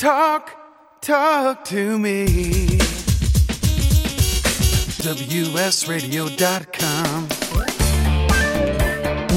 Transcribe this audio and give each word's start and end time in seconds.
Talk, 0.00 0.56
talk 1.02 1.64
to 1.66 1.98
me. 1.98 2.24
WSRadio.com. 5.04 5.78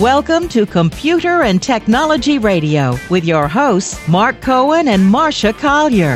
Welcome 0.01 0.47
to 0.47 0.65
Computer 0.65 1.43
and 1.43 1.61
Technology 1.61 2.37
Radio 2.37 2.97
with 3.09 3.25
your 3.25 3.49
hosts, 3.49 4.07
Mark 4.07 4.39
Cohen 4.39 4.87
and 4.87 5.03
Marsha 5.13 5.51
Collier. 5.51 6.15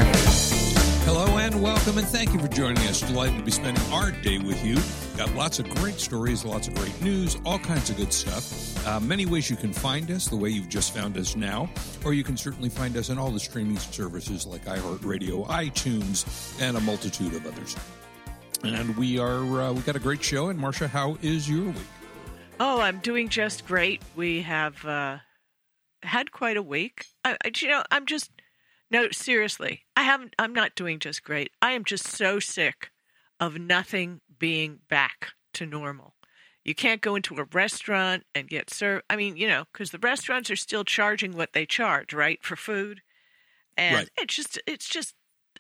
Hello 1.04 1.38
and 1.40 1.62
welcome, 1.62 1.98
and 1.98 2.08
thank 2.08 2.32
you 2.32 2.40
for 2.40 2.48
joining 2.48 2.78
us. 2.88 3.02
Delighted 3.02 3.36
to 3.40 3.44
be 3.44 3.52
spending 3.52 3.84
our 3.92 4.12
day 4.12 4.38
with 4.38 4.64
you. 4.64 4.78
Got 5.18 5.34
lots 5.34 5.58
of 5.58 5.68
great 5.78 6.00
stories, 6.00 6.46
lots 6.46 6.68
of 6.68 6.76
great 6.76 7.02
news, 7.02 7.38
all 7.44 7.58
kinds 7.58 7.90
of 7.90 7.98
good 7.98 8.14
stuff. 8.14 8.86
Uh, 8.86 9.00
many 9.00 9.26
ways 9.26 9.50
you 9.50 9.56
can 9.56 9.74
find 9.74 10.12
us, 10.12 10.28
the 10.28 10.36
way 10.36 10.50
you've 10.50 10.70
just 10.70 10.94
found 10.94 11.18
us 11.18 11.36
now, 11.36 11.68
or 12.06 12.14
you 12.14 12.24
can 12.24 12.38
certainly 12.38 12.70
find 12.70 12.96
us 12.96 13.10
on 13.10 13.18
all 13.18 13.32
the 13.32 13.40
streaming 13.40 13.78
services 13.78 14.46
like 14.46 14.66
iHeartRadio, 14.66 15.48
iTunes, 15.48 16.62
and 16.62 16.78
a 16.78 16.82
multitude 16.82 17.34
of 17.34 17.48
others. 17.48 17.76
And 18.64 18.96
we 18.96 19.18
are 19.18 19.40
uh, 19.60 19.74
we 19.74 19.82
got 19.82 19.96
a 19.96 20.00
great 20.00 20.24
show. 20.24 20.50
And 20.50 20.60
Marsha, 20.60 20.88
how 20.88 21.18
is 21.24 21.50
your 21.50 21.66
week? 21.66 21.76
Oh, 22.60 22.80
I'm 22.80 23.00
doing 23.00 23.28
just 23.28 23.66
great. 23.66 24.04
We 24.16 24.44
have 24.44 24.86
uh, 24.86 25.18
had 26.04 26.32
quite 26.32 26.58
a 26.58 26.62
week. 26.62 27.08
I, 27.26 27.38
I, 27.44 27.52
you 27.56 27.70
know, 27.70 27.82
I'm 27.90 28.06
just 28.06 28.30
no 28.92 29.10
seriously. 29.10 29.82
I 29.96 30.04
haven't. 30.04 30.36
I'm 30.38 30.54
not 30.54 30.76
doing 30.76 31.00
just 31.00 31.24
great. 31.24 31.50
I 31.60 31.72
am 31.72 31.86
just 31.86 32.06
so 32.06 32.40
sick 32.40 32.92
of 33.40 33.60
nothing 33.60 34.22
being 34.40 34.80
back 34.90 35.30
to 35.54 35.66
normal. 35.66 36.14
You 36.64 36.76
can't 36.76 37.02
go 37.02 37.16
into 37.16 37.38
a 37.38 37.46
restaurant 37.46 38.24
and 38.36 38.50
get 38.50 38.70
served. 38.70 39.04
I 39.10 39.16
mean, 39.16 39.38
you 39.38 39.48
know, 39.48 39.64
because 39.72 39.92
the 39.92 40.00
restaurants 40.00 40.52
are 40.52 40.58
still 40.58 40.84
charging 40.84 41.36
what 41.36 41.54
they 41.54 41.66
charge, 41.66 42.14
right, 42.14 42.44
for 42.44 42.56
food. 42.58 43.02
And 43.78 43.96
Right. 43.96 44.10
it's 44.18 44.36
just, 44.36 44.62
it's 44.68 44.88
just. 44.88 45.14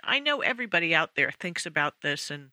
I 0.03 0.19
know 0.19 0.41
everybody 0.41 0.93
out 0.93 1.15
there 1.15 1.31
thinks 1.31 1.65
about 1.65 2.01
this, 2.03 2.29
and 2.29 2.51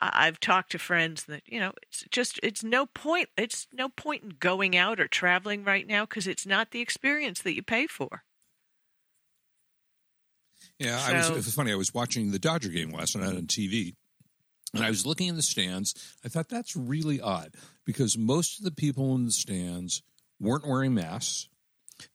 I've 0.00 0.38
talked 0.38 0.72
to 0.72 0.78
friends 0.78 1.24
that 1.24 1.42
you 1.46 1.58
know, 1.58 1.72
it's 1.82 2.04
just, 2.10 2.38
it's 2.42 2.62
no 2.62 2.86
point. 2.86 3.30
It's 3.36 3.66
no 3.72 3.88
point 3.88 4.22
in 4.22 4.32
going 4.38 4.76
out 4.76 5.00
or 5.00 5.08
traveling 5.08 5.64
right 5.64 5.86
now 5.86 6.04
because 6.04 6.26
it's 6.26 6.46
not 6.46 6.70
the 6.70 6.80
experience 6.80 7.42
that 7.42 7.54
you 7.54 7.62
pay 7.62 7.86
for. 7.86 8.22
Yeah, 10.78 11.00
I 11.02 11.14
was, 11.14 11.30
it 11.30 11.36
was 11.36 11.54
funny. 11.54 11.72
I 11.72 11.76
was 11.76 11.94
watching 11.94 12.32
the 12.32 12.38
Dodger 12.38 12.68
game 12.68 12.90
last 12.90 13.16
night 13.16 13.34
on 13.34 13.46
TV, 13.46 13.94
and 14.76 14.86
I 14.86 14.90
was 14.90 15.06
looking 15.06 15.28
in 15.28 15.36
the 15.36 15.42
stands. 15.42 15.94
I 16.24 16.28
thought 16.28 16.48
that's 16.48 16.76
really 16.76 17.20
odd 17.20 17.54
because 17.84 18.16
most 18.16 18.58
of 18.58 18.64
the 18.64 18.70
people 18.70 19.14
in 19.14 19.26
the 19.26 19.32
stands 19.32 20.02
weren't 20.38 20.66
wearing 20.66 20.94
masks. 20.94 21.48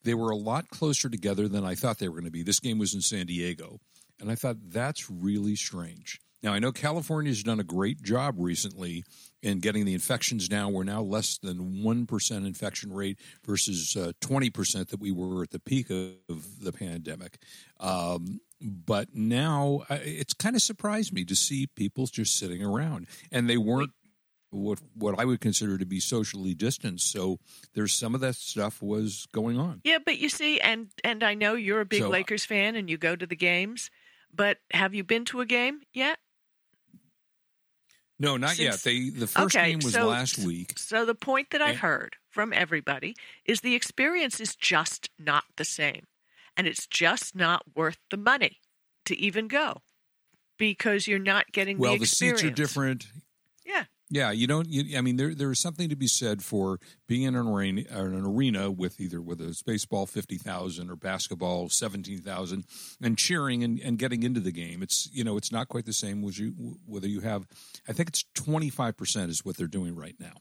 They 0.03 0.13
were 0.13 0.29
a 0.29 0.37
lot 0.37 0.69
closer 0.69 1.09
together 1.09 1.47
than 1.47 1.65
I 1.65 1.75
thought 1.75 1.97
they 1.97 2.07
were 2.07 2.15
going 2.15 2.25
to 2.25 2.31
be. 2.31 2.43
This 2.43 2.59
game 2.59 2.77
was 2.77 2.93
in 2.93 3.01
San 3.01 3.25
Diego, 3.25 3.79
and 4.19 4.29
I 4.29 4.35
thought 4.35 4.57
that's 4.69 5.09
really 5.09 5.55
strange. 5.55 6.19
Now 6.43 6.53
I 6.53 6.59
know 6.59 6.71
California's 6.71 7.43
done 7.43 7.59
a 7.59 7.63
great 7.63 8.01
job 8.01 8.35
recently 8.37 9.03
in 9.43 9.59
getting 9.59 9.85
the 9.85 9.93
infections 9.93 10.47
down. 10.47 10.73
We're 10.73 10.83
now 10.83 11.01
less 11.01 11.37
than 11.37 11.83
one 11.83 12.05
percent 12.05 12.45
infection 12.45 12.91
rate 12.93 13.19
versus 13.45 13.95
uh, 13.95 14.11
twenty 14.21 14.49
percent 14.49 14.89
that 14.89 14.99
we 14.99 15.11
were 15.11 15.43
at 15.43 15.51
the 15.51 15.59
peak 15.59 15.89
of 15.89 16.63
the 16.63 16.71
pandemic. 16.71 17.37
Um, 17.79 18.39
but 18.61 19.09
now 19.13 19.83
it's 19.89 20.33
kind 20.33 20.55
of 20.55 20.61
surprised 20.61 21.13
me 21.13 21.25
to 21.25 21.35
see 21.35 21.67
people 21.75 22.05
just 22.07 22.37
sitting 22.37 22.63
around, 22.63 23.07
and 23.31 23.49
they 23.49 23.57
weren't 23.57 23.91
what 24.51 24.79
what 24.95 25.17
I 25.17 25.23
would 25.25 25.39
consider 25.39 25.77
to 25.77 25.85
be 25.85 25.99
socially 26.01 26.53
distanced. 26.53 27.09
So 27.11 27.37
there's 27.73 27.93
some 27.93 28.13
of 28.15 28.21
that 28.21 28.35
stuff 28.35 28.81
was 28.81 29.25
going 29.31 29.57
on. 29.57 29.81
Yeah, 29.83 29.99
but 30.05 30.17
you 30.17 30.27
see, 30.29 30.59
and 30.59 30.87
and 31.03 31.23
I 31.23 31.33
know 31.35 31.55
you're 31.55 31.81
a 31.81 31.85
big 31.85 32.01
So- 32.01 32.07
uh, 32.07 32.11
Lakers 32.11 32.43
fan 32.45 32.75
and 32.75 32.89
you 32.89 32.97
go 32.97 33.15
to 33.15 33.25
the 33.25 33.35
games, 33.35 33.89
but 34.33 34.57
have 34.73 34.93
you 34.93 35.03
been 35.03 35.25
to 35.25 35.39
a 35.41 35.45
game 35.45 35.81
yet? 35.93 36.19
No, 38.19 38.37
not 38.37 38.59
yet. 38.59 38.73
Since- 38.79 38.83
They 38.83 39.09
the 39.09 39.27
first 39.27 39.55
Okay, 39.55 39.71
game 39.71 39.79
was 39.83 39.93
so- 39.93 40.07
last 40.07 40.37
week. 40.37 40.77
So 40.77 41.05
the 41.05 41.15
point 41.15 41.49
that 41.51 41.61
I've 41.61 41.75
Yeah. 41.75 41.79
heard 41.81 42.17
from 42.29 42.53
everybody 42.53 43.15
is 43.45 43.61
the 43.61 43.73
experience 43.75 44.39
is 44.39 44.55
just 44.55 45.09
not 45.17 45.45
the 45.57 45.65
same, 45.65 46.05
and 46.57 46.67
it's 46.67 46.87
just 46.87 47.35
not 47.35 47.63
worth 47.75 47.97
the 48.09 48.17
money 48.17 48.59
to 49.05 49.17
even 49.17 49.47
go 49.47 49.81
because 50.57 51.07
you're 51.07 51.19
not 51.19 51.51
getting. 51.51 51.77
Well, 51.77 51.93
the 51.93 51.99
the 51.99 52.05
seats 52.05 52.43
are 52.43 52.51
different. 52.51 53.07
Yeah, 53.65 53.85
Yeah, 54.13 54.31
you 54.31 54.45
don't. 54.45 54.67
You, 54.67 54.97
I 54.97 55.01
mean, 55.01 55.15
there 55.15 55.33
there 55.33 55.49
is 55.51 55.59
something 55.59 55.87
to 55.87 55.95
be 55.95 56.07
said 56.07 56.43
for 56.43 56.79
being 57.07 57.21
in 57.21 57.33
an 57.33 57.47
arena, 57.47 57.83
an 57.89 58.25
arena 58.25 58.69
with 58.69 58.99
either 58.99 59.21
whether 59.21 59.45
it's 59.45 59.63
baseball 59.63 60.05
fifty 60.05 60.37
thousand 60.37 60.89
or 60.89 60.97
basketball 60.97 61.69
seventeen 61.69 62.19
thousand, 62.19 62.65
and 63.01 63.17
cheering 63.17 63.63
and, 63.63 63.79
and 63.79 63.97
getting 63.97 64.23
into 64.23 64.41
the 64.41 64.51
game. 64.51 64.83
It's 64.83 65.09
you 65.13 65.23
know 65.23 65.37
it's 65.37 65.51
not 65.51 65.69
quite 65.69 65.85
the 65.85 65.93
same 65.93 66.21
you 66.23 66.77
whether 66.85 67.07
you 67.07 67.21
have. 67.21 67.47
I 67.87 67.93
think 67.93 68.09
it's 68.09 68.25
twenty 68.35 68.69
five 68.69 68.97
percent 68.97 69.31
is 69.31 69.45
what 69.45 69.55
they're 69.55 69.67
doing 69.67 69.95
right 69.95 70.15
now. 70.19 70.33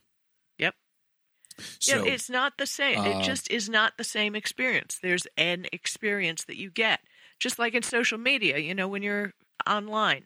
So 1.78 2.04
yeah, 2.04 2.12
it's 2.12 2.28
not 2.30 2.58
the 2.58 2.66
same. 2.66 2.98
uh, 2.98 3.04
it 3.20 3.22
just 3.24 3.50
is 3.50 3.68
not 3.68 3.96
the 3.98 4.04
same 4.04 4.34
experience. 4.34 4.98
There's 5.02 5.26
an 5.36 5.66
experience 5.72 6.44
that 6.44 6.56
you 6.56 6.70
get, 6.70 7.00
just 7.38 7.58
like 7.58 7.74
in 7.74 7.82
social 7.82 8.18
media. 8.18 8.58
You 8.58 8.74
know, 8.74 8.88
when 8.88 9.02
you're 9.02 9.32
online, 9.68 10.24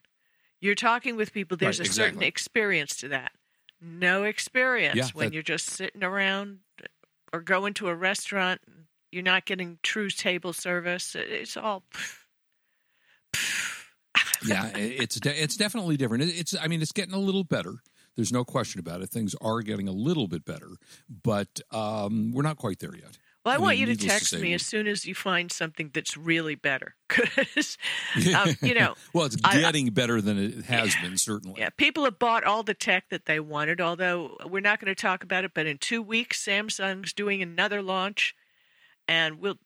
you're 0.60 0.74
talking 0.74 1.16
with 1.16 1.32
people. 1.32 1.56
There's 1.56 1.80
Right, 1.80 1.88
a 1.88 1.92
certain 1.92 2.22
experience 2.22 2.96
to 2.96 3.08
that. 3.08 3.32
No 3.80 4.24
experience 4.24 4.96
Yeah, 4.96 5.08
when 5.12 5.26
that- 5.28 5.34
you're 5.34 5.42
just 5.42 5.66
sitting 5.66 6.02
around 6.02 6.60
or 7.32 7.40
going 7.40 7.74
to 7.74 7.88
a 7.88 7.94
restaurant. 7.94 8.60
You're 9.12 9.22
not 9.22 9.44
getting 9.44 9.78
true 9.82 10.10
table 10.10 10.52
service. 10.52 11.14
It's 11.14 11.56
all. 11.56 11.84
yeah, 14.44 14.70
it's 14.76 15.16
de- 15.20 15.42
it's 15.42 15.56
definitely 15.56 15.96
different. 15.96 16.24
It's 16.24 16.54
I 16.60 16.68
mean 16.68 16.82
it's 16.82 16.92
getting 16.92 17.14
a 17.14 17.18
little 17.18 17.44
better. 17.44 17.76
There's 18.16 18.32
no 18.32 18.44
question 18.44 18.78
about 18.78 19.02
it. 19.02 19.10
Things 19.10 19.34
are 19.40 19.60
getting 19.60 19.88
a 19.88 19.92
little 19.92 20.28
bit 20.28 20.44
better, 20.44 20.70
but 21.08 21.60
um, 21.70 22.32
we're 22.32 22.42
not 22.42 22.56
quite 22.56 22.78
there 22.78 22.94
yet. 22.94 23.18
Well, 23.44 23.52
I, 23.52 23.56
I 23.56 23.60
want 23.60 23.70
mean, 23.72 23.80
you 23.80 23.86
to 23.86 23.92
needless 23.92 24.06
to 24.06 24.10
text 24.10 24.30
say, 24.30 24.40
me 24.40 24.54
as 24.54 24.64
soon 24.64 24.86
as 24.86 25.04
you 25.04 25.14
find 25.14 25.52
something 25.52 25.90
that's 25.92 26.16
really 26.16 26.54
better, 26.54 26.94
because 27.08 27.76
um, 28.34 28.54
you 28.62 28.72
know 28.72 28.94
well, 29.12 29.26
it's 29.26 29.36
I- 29.44 29.58
I- 29.58 29.60
getting 29.60 29.90
better 29.90 30.22
than 30.22 30.38
it 30.38 30.64
has 30.64 30.94
been 31.02 31.18
certainly. 31.18 31.60
Yeah, 31.60 31.68
people 31.76 32.04
have 32.04 32.18
bought 32.18 32.44
all 32.44 32.62
the 32.62 32.72
tech 32.72 33.10
that 33.10 33.26
they 33.26 33.40
wanted, 33.40 33.80
although 33.82 34.38
we're 34.46 34.60
not 34.60 34.80
going 34.80 34.94
to 34.94 35.00
talk 35.00 35.22
about 35.22 35.44
it. 35.44 35.52
But 35.54 35.66
in 35.66 35.76
two 35.76 36.00
weeks, 36.00 36.42
Samsung's 36.42 37.12
doing 37.12 37.42
another 37.42 37.82
launch, 37.82 38.34
and 39.08 39.38
we'll. 39.40 39.58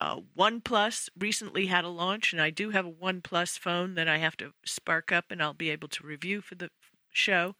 Uh, 0.00 0.20
OnePlus 0.38 1.08
recently 1.18 1.66
had 1.66 1.84
a 1.84 1.88
launch, 1.88 2.32
and 2.32 2.40
I 2.40 2.50
do 2.50 2.70
have 2.70 2.86
a 2.86 2.92
OnePlus 2.92 3.58
phone 3.58 3.96
that 3.96 4.06
I 4.06 4.18
have 4.18 4.36
to 4.36 4.52
spark 4.64 5.10
up, 5.10 5.24
and 5.30 5.42
I'll 5.42 5.54
be 5.54 5.70
able 5.70 5.88
to 5.88 6.06
review 6.06 6.40
for 6.40 6.54
the 6.54 6.70
show. 7.12 7.56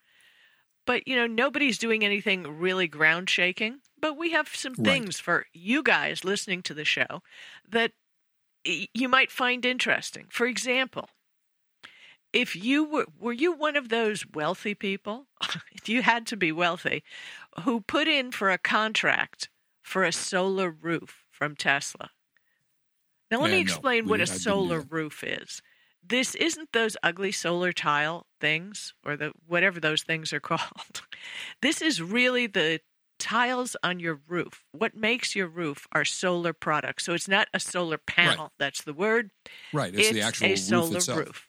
But 0.88 1.08
you 1.08 1.16
know, 1.16 1.28
nobody's 1.28 1.78
doing 1.78 2.04
anything 2.04 2.44
really 2.44 2.88
ground 2.88 3.30
shaking. 3.30 3.82
But 4.00 4.16
we 4.18 4.32
have 4.32 4.48
some 4.48 4.74
Right. 4.78 5.04
things 5.04 5.20
for 5.20 5.46
you 5.54 5.84
guys 5.84 6.24
listening 6.24 6.64
to 6.64 6.74
the 6.74 6.86
show 6.86 7.22
that 7.68 7.92
you 8.64 9.08
might 9.08 9.30
find 9.32 9.64
interesting. 9.64 10.26
For 10.30 10.46
example, 10.46 11.10
if 12.32 12.54
you 12.54 12.84
were 12.84 13.06
were 13.18 13.32
you 13.32 13.52
one 13.52 13.76
of 13.76 13.88
those 13.88 14.26
wealthy 14.34 14.74
people 14.74 15.26
if 15.72 15.88
you 15.88 16.02
had 16.02 16.26
to 16.26 16.36
be 16.36 16.52
wealthy 16.52 17.02
who 17.62 17.80
put 17.80 18.08
in 18.08 18.30
for 18.32 18.50
a 18.50 18.58
contract 18.58 19.48
for 19.82 20.04
a 20.04 20.12
solar 20.12 20.70
roof 20.70 21.24
from 21.30 21.56
tesla 21.56 22.10
now 23.30 23.40
let 23.40 23.50
Yeah, 23.50 23.50
me 23.50 23.60
explain 23.60 24.06
we- 24.06 24.08
what 24.08 24.20
a 24.20 24.26
solar 24.26 24.80
roof 24.80 25.22
is 25.24 25.62
this 26.06 26.34
isn't 26.34 26.72
those 26.72 26.96
ugly 27.02 27.32
solar 27.32 27.72
tile 27.72 28.26
things 28.40 28.94
or 29.04 29.16
the 29.16 29.32
whatever 29.46 29.80
those 29.80 30.02
things 30.02 30.32
are 30.32 30.40
called 30.40 31.02
this 31.62 31.82
is 31.82 32.00
really 32.00 32.46
the 32.46 32.80
tiles 33.18 33.76
on 33.82 33.98
your 33.98 34.20
roof 34.28 34.64
what 34.70 34.94
makes 34.94 35.34
your 35.34 35.48
roof 35.48 35.88
are 35.90 36.04
solar 36.04 36.52
products 36.52 37.04
so 37.04 37.14
it's 37.14 37.26
not 37.26 37.48
a 37.52 37.58
solar 37.58 37.98
panel 37.98 38.52
that's 38.58 38.82
the 38.82 38.94
word 38.94 39.30
Right, 39.72 39.92
it's, 39.92 40.12
the 40.12 40.22
actual 40.22 40.46
a 40.46 40.50
roof 40.50 40.58
solar 40.58 40.96
itself. 40.98 41.18
roof. 41.18 41.48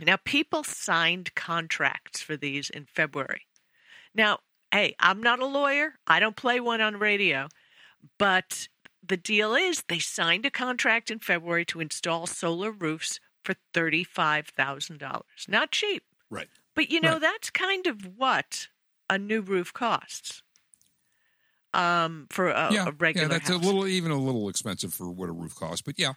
Now, 0.00 0.16
people 0.24 0.64
signed 0.64 1.34
contracts 1.34 2.20
for 2.20 2.36
these 2.36 2.70
in 2.70 2.86
February. 2.86 3.42
Now, 4.14 4.38
hey, 4.72 4.94
I'm 4.98 5.22
not 5.22 5.38
a 5.38 5.46
lawyer. 5.46 5.94
I 6.06 6.18
don't 6.18 6.36
play 6.36 6.60
one 6.60 6.80
on 6.80 6.96
radio. 6.96 7.48
But 8.18 8.68
the 9.06 9.16
deal 9.16 9.54
is 9.54 9.84
they 9.88 10.00
signed 10.00 10.44
a 10.44 10.50
contract 10.50 11.10
in 11.10 11.20
February 11.20 11.64
to 11.66 11.80
install 11.80 12.26
solar 12.26 12.72
roofs 12.72 13.20
for 13.44 13.54
$35,000. 13.74 15.22
Not 15.48 15.70
cheap. 15.72 16.04
Right. 16.30 16.48
But 16.74 16.90
you 16.90 17.00
know, 17.00 17.12
Right. 17.12 17.20
that's 17.20 17.50
kind 17.50 17.86
of 17.86 18.16
what 18.16 18.68
a 19.10 19.18
new 19.18 19.40
roof 19.42 19.72
costs 19.72 20.42
um, 21.74 22.26
for 22.30 22.48
a, 22.48 22.72
yeah, 22.72 22.88
a 22.88 22.92
regular 22.92 23.26
yeah, 23.28 23.38
that's 23.38 23.48
house. 23.48 23.62
a 23.62 23.66
little 23.66 23.86
even 23.86 24.10
a 24.10 24.16
little 24.18 24.48
expensive 24.48 24.92
for 24.94 25.10
what 25.10 25.28
a 25.28 25.32
roof 25.32 25.54
costs. 25.54 25.82
But 25.82 25.98
yeah, 25.98 26.12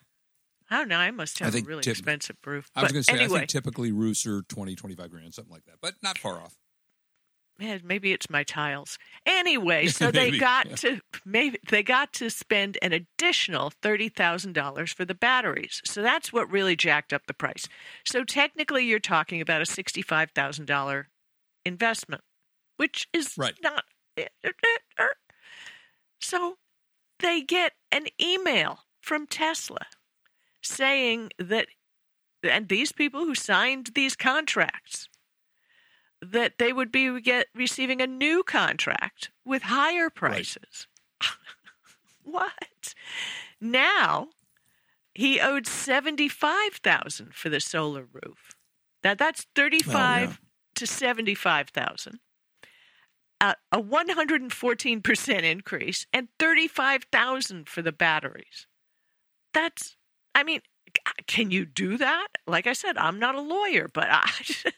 I 0.70 0.78
don't 0.78 0.88
know. 0.88 0.98
I 0.98 1.12
must 1.12 1.40
have 1.40 1.54
a 1.56 1.62
really 1.62 1.84
expensive 1.90 2.38
roof. 2.46 2.70
I 2.76 2.84
was 2.84 2.92
going 2.92 3.04
to 3.04 3.12
say 3.12 3.18
anyway, 3.20 3.36
I 3.36 3.40
think 3.40 3.50
typically 3.50 3.92
roofs 3.92 4.26
are 4.26 4.42
20, 4.44 4.76
25 4.76 5.10
grand, 5.12 5.34
something 5.34 5.54
like 5.54 5.66
that, 5.66 5.76
but 5.82 5.96
not 6.02 6.18
far 6.18 6.42
off. 6.42 6.56
Man, 7.60 7.82
maybe 7.84 8.12
it's 8.12 8.30
my 8.30 8.44
tiles. 8.44 8.98
Anyway, 9.26 9.88
so 9.88 10.12
they 10.12 10.38
got 10.38 10.70
yeah. 10.70 10.76
to 10.76 11.02
maybe 11.26 11.58
they 11.70 11.84
got 11.84 12.14
to 12.14 12.30
spend 12.30 12.78
an 12.82 12.94
additional 12.94 13.72
thirty 13.82 14.10
thousand 14.10 14.54
dollars 14.54 14.92
for 14.94 15.06
the 15.06 15.16
batteries. 15.16 15.82
So 15.86 16.02
that's 16.02 16.32
what 16.34 16.50
really 16.52 16.76
jacked 16.76 17.14
up 17.14 17.28
the 17.28 17.34
price. 17.34 17.68
So 18.06 18.24
technically, 18.24 18.86
you're 18.86 19.00
talking 19.00 19.42
about 19.42 19.62
a 19.62 19.66
sixty-five 19.66 20.32
thousand 20.32 20.66
dollar 20.66 21.10
investment, 21.66 22.22
which 22.78 23.08
is 23.14 23.36
Right. 23.38 23.56
not. 23.62 23.86
Eh, 24.18 24.28
eh, 24.44 24.50
so 26.20 26.58
they 27.20 27.42
get 27.42 27.74
an 27.92 28.08
email 28.22 28.80
from 29.02 29.28
Tesla 29.28 29.86
saying 30.62 31.32
that, 31.38 31.68
and 32.44 32.68
these 32.68 32.92
people 32.92 33.26
who 33.26 33.36
signed 33.36 33.92
these 33.96 34.16
contracts, 34.16 35.08
that 36.32 36.58
they 36.58 36.74
would 36.74 36.92
be 36.92 37.20
get, 37.22 37.48
receiving 37.56 38.02
a 38.02 38.08
new 38.08 38.44
contract 38.44 39.32
with 39.46 39.64
higher 39.64 40.10
prices. 40.10 40.88
what? 42.24 42.94
Now 43.62 44.30
he 45.14 45.40
owed 45.40 45.66
seventy 45.68 46.28
five 46.28 46.74
thousand 46.76 47.34
for 47.34 47.50
the 47.50 47.60
solar 47.60 48.06
roof. 48.12 48.56
Now 49.04 49.14
that's 49.16 49.46
thirty 49.56 49.82
five 49.82 50.30
Oh, 50.30 50.32
yeah. 50.32 50.38
to 50.76 50.88
seventy 50.88 51.36
five 51.36 51.70
thousand. 51.70 52.20
Uh, 53.42 53.54
a 53.72 53.82
114% 53.82 55.44
increase 55.44 56.08
and 56.14 56.30
35,000 56.40 57.68
for 57.68 57.82
the 57.82 57.92
batteries. 57.92 58.66
That's 59.54 59.98
I 60.34 60.44
mean, 60.44 60.62
can 61.28 61.52
you 61.52 61.66
do 61.66 61.98
that? 61.98 62.28
Like 62.48 62.66
I 62.66 62.74
said, 62.74 62.98
I'm 62.98 63.20
not 63.20 63.36
a 63.36 63.42
lawyer, 63.42 63.90
but 63.94 64.08
I 64.10 64.30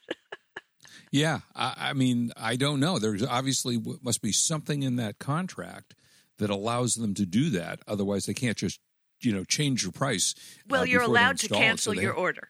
Yeah, 1.11 1.39
I, 1.55 1.73
I 1.89 1.93
mean, 1.93 2.31
I 2.37 2.55
don't 2.55 2.79
know. 2.79 2.99
There's 2.99 3.23
obviously 3.23 3.81
must 4.01 4.21
be 4.21 4.31
something 4.31 4.83
in 4.83 4.95
that 4.97 5.19
contract 5.19 5.95
that 6.37 6.49
allows 6.49 6.95
them 6.95 7.13
to 7.15 7.25
do 7.25 7.49
that. 7.51 7.79
Otherwise, 7.87 8.25
they 8.25 8.33
can't 8.33 8.57
just 8.57 8.79
you 9.21 9.31
know 9.33 9.43
change 9.43 9.83
your 9.83 9.91
price. 9.91 10.35
uh, 10.37 10.41
Well, 10.69 10.85
you're 10.85 11.01
allowed 11.01 11.37
to 11.39 11.47
cancel 11.49 11.93
So 11.93 11.99
your 12.01 12.13
order. 12.13 12.49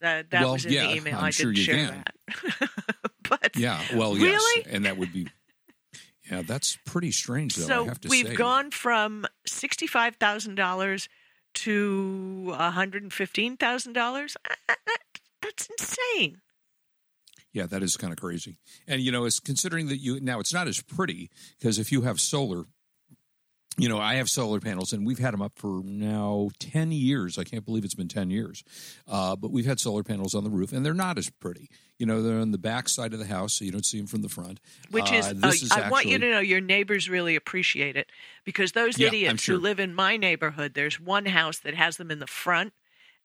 That, 0.00 0.30
that 0.30 0.40
Well, 0.42 0.52
was 0.54 0.64
in 0.64 0.72
yeah, 0.72 0.86
the 0.86 0.96
email. 0.96 1.18
I'm 1.18 1.24
I 1.24 1.30
sure 1.30 1.52
didn't 1.52 1.58
you 1.58 1.64
share 1.64 1.86
can. 1.88 2.04
that. 2.60 2.70
but 3.28 3.56
Yeah, 3.56 3.80
well, 3.94 4.14
Really? 4.14 4.28
yes, 4.64 4.66
and 4.70 4.84
that 4.86 4.96
would 4.96 5.12
be. 5.12 5.28
Yeah, 6.30 6.42
that's 6.42 6.78
pretty 6.86 7.10
strange, 7.10 7.56
though. 7.56 7.64
I 7.64 7.68
so 7.68 7.84
have 7.86 8.00
to 8.02 8.08
we've 8.08 8.26
say. 8.28 8.34
gone 8.34 8.70
from 8.70 9.26
sixty-five 9.46 10.16
thousand 10.16 10.54
dollars 10.54 11.08
to 11.54 12.42
one 12.46 12.72
hundred 12.72 13.02
and 13.02 13.12
fifteen 13.12 13.56
thousand 13.56 13.92
dollars. 13.94 14.36
That's 15.42 15.68
insane. 15.78 16.40
Yeah, 17.52 17.66
that 17.66 17.82
is 17.82 17.96
kind 17.96 18.12
of 18.12 18.18
crazy. 18.20 18.58
And 18.86 19.00
you 19.02 19.10
know, 19.12 19.24
it's 19.24 19.40
considering 19.40 19.88
that 19.88 19.98
you 19.98 20.20
now 20.20 20.40
it's 20.40 20.54
not 20.54 20.68
as 20.68 20.80
pretty 20.82 21.30
because 21.58 21.78
if 21.78 21.90
you 21.90 22.02
have 22.02 22.20
solar, 22.20 22.64
you 23.78 23.88
know, 23.88 23.98
I 23.98 24.16
have 24.16 24.28
solar 24.28 24.60
panels 24.60 24.92
and 24.92 25.06
we've 25.06 25.18
had 25.18 25.32
them 25.32 25.40
up 25.42 25.52
for 25.56 25.80
now 25.84 26.50
10 26.58 26.92
years. 26.92 27.38
I 27.38 27.44
can't 27.44 27.64
believe 27.64 27.84
it's 27.84 27.94
been 27.94 28.08
10 28.08 28.30
years. 28.30 28.62
Uh, 29.08 29.36
but 29.36 29.50
we've 29.50 29.64
had 29.64 29.80
solar 29.80 30.02
panels 30.02 30.34
on 30.34 30.44
the 30.44 30.50
roof 30.50 30.72
and 30.72 30.84
they're 30.84 30.92
not 30.92 31.18
as 31.18 31.30
pretty. 31.30 31.70
You 31.98 32.06
know, 32.06 32.22
they're 32.22 32.38
on 32.38 32.50
the 32.50 32.58
back 32.58 32.88
side 32.88 33.12
of 33.14 33.18
the 33.18 33.26
house 33.26 33.54
so 33.54 33.64
you 33.64 33.72
don't 33.72 33.86
see 33.86 33.98
them 33.98 34.06
from 34.06 34.22
the 34.22 34.28
front. 34.28 34.60
Which 34.90 35.10
Uh, 35.10 35.16
is, 35.16 35.34
this 35.34 35.62
uh, 35.62 35.66
is 35.66 35.72
I 35.72 35.90
want 35.90 36.06
you 36.06 36.18
to 36.18 36.30
know 36.30 36.40
your 36.40 36.60
neighbors 36.60 37.08
really 37.08 37.36
appreciate 37.36 37.96
it 37.96 38.10
because 38.44 38.72
those 38.72 38.98
Yeah, 38.98 39.08
idiots 39.08 39.42
sure. 39.42 39.56
who 39.56 39.60
live 39.60 39.80
in 39.80 39.94
my 39.94 40.16
neighborhood, 40.16 40.74
there's 40.74 41.00
one 41.00 41.26
house 41.26 41.58
that 41.60 41.74
has 41.74 41.96
them 41.96 42.10
in 42.10 42.18
the 42.18 42.26
front, 42.26 42.72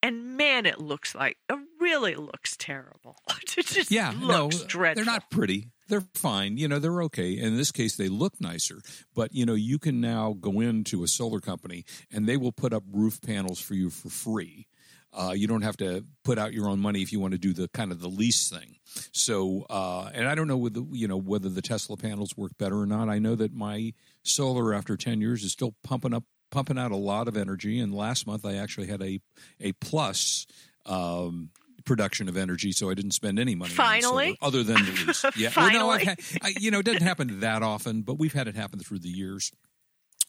and 0.03 0.37
man, 0.37 0.65
it 0.65 0.79
looks 0.79 1.15
like 1.15 1.37
it 1.49 1.57
really 1.85 2.15
looks 2.15 2.57
terrible. 2.57 3.15
it 3.57 3.65
just 3.67 3.91
yeah, 3.91 4.11
looks 4.19 4.61
no, 4.61 4.67
dreadful. 4.67 5.03
they're 5.03 5.13
not 5.13 5.29
pretty. 5.29 5.69
They're 5.87 6.03
fine. 6.15 6.57
You 6.57 6.67
know, 6.67 6.79
they're 6.79 7.03
okay. 7.03 7.37
In 7.37 7.55
this 7.57 7.71
case, 7.71 7.95
they 7.95 8.09
look 8.09 8.33
nicer. 8.41 8.81
But 9.13 9.33
you 9.35 9.45
know, 9.45 9.53
you 9.53 9.77
can 9.77 10.01
now 10.01 10.33
go 10.33 10.59
into 10.59 11.03
a 11.03 11.07
solar 11.07 11.39
company 11.39 11.85
and 12.11 12.27
they 12.27 12.37
will 12.37 12.51
put 12.51 12.73
up 12.73 12.83
roof 12.91 13.21
panels 13.21 13.59
for 13.59 13.75
you 13.75 13.91
for 13.91 14.09
free. 14.09 14.67
Uh, 15.13 15.31
you 15.31 15.47
don't 15.47 15.61
have 15.61 15.77
to 15.77 16.03
put 16.25 16.37
out 16.37 16.53
your 16.53 16.67
own 16.67 16.79
money 16.79 17.01
if 17.01 17.13
you 17.13 17.19
want 17.19 17.33
to 17.33 17.37
do 17.37 17.53
the 17.53 17.69
kind 17.69 17.91
of 17.91 18.01
the 18.01 18.09
lease 18.09 18.49
thing. 18.49 18.75
So, 19.13 19.65
uh, 19.69 20.09
and 20.13 20.27
I 20.27 20.35
don't 20.35 20.47
know 20.47 20.57
whether 20.57 20.81
you 20.91 21.07
know 21.07 21.17
whether 21.17 21.49
the 21.49 21.61
Tesla 21.61 21.97
panels 21.97 22.35
work 22.35 22.51
better 22.57 22.81
or 22.81 22.87
not. 22.87 23.07
I 23.07 23.19
know 23.19 23.35
that 23.35 23.53
my 23.53 23.93
solar 24.23 24.73
after 24.73 24.97
ten 24.97 25.21
years 25.21 25.43
is 25.43 25.51
still 25.51 25.75
pumping 25.83 26.13
up, 26.13 26.23
pumping 26.49 26.79
out 26.79 26.91
a 26.91 26.97
lot 26.97 27.27
of 27.27 27.37
energy. 27.37 27.79
And 27.79 27.93
last 27.93 28.25
month, 28.25 28.43
I 28.43 28.55
actually 28.55 28.87
had 28.87 29.03
a 29.03 29.19
a 29.61 29.71
plus. 29.73 30.47
Um, 30.87 31.51
production 31.85 32.27
of 32.27 32.35
energy 32.35 32.71
so 32.71 32.89
i 32.89 32.93
didn't 32.93 33.11
spend 33.11 33.37
any 33.39 33.55
money 33.55 33.71
on 33.71 33.75
Finally? 33.75 34.37
other 34.41 34.63
than 34.63 34.83
the 34.85 35.03
lease 35.07 35.23
yeah 35.37 35.49
well, 35.55 35.71
no, 35.71 35.79
Finally? 35.79 36.05
had, 36.05 36.19
I, 36.41 36.53
you 36.59 36.71
know 36.71 36.79
it 36.79 36.85
doesn't 36.85 37.03
happen 37.03 37.39
that 37.41 37.61
often 37.61 38.01
but 38.01 38.17
we've 38.19 38.33
had 38.33 38.47
it 38.47 38.55
happen 38.55 38.79
through 38.79 38.99
the 38.99 39.09
years 39.09 39.51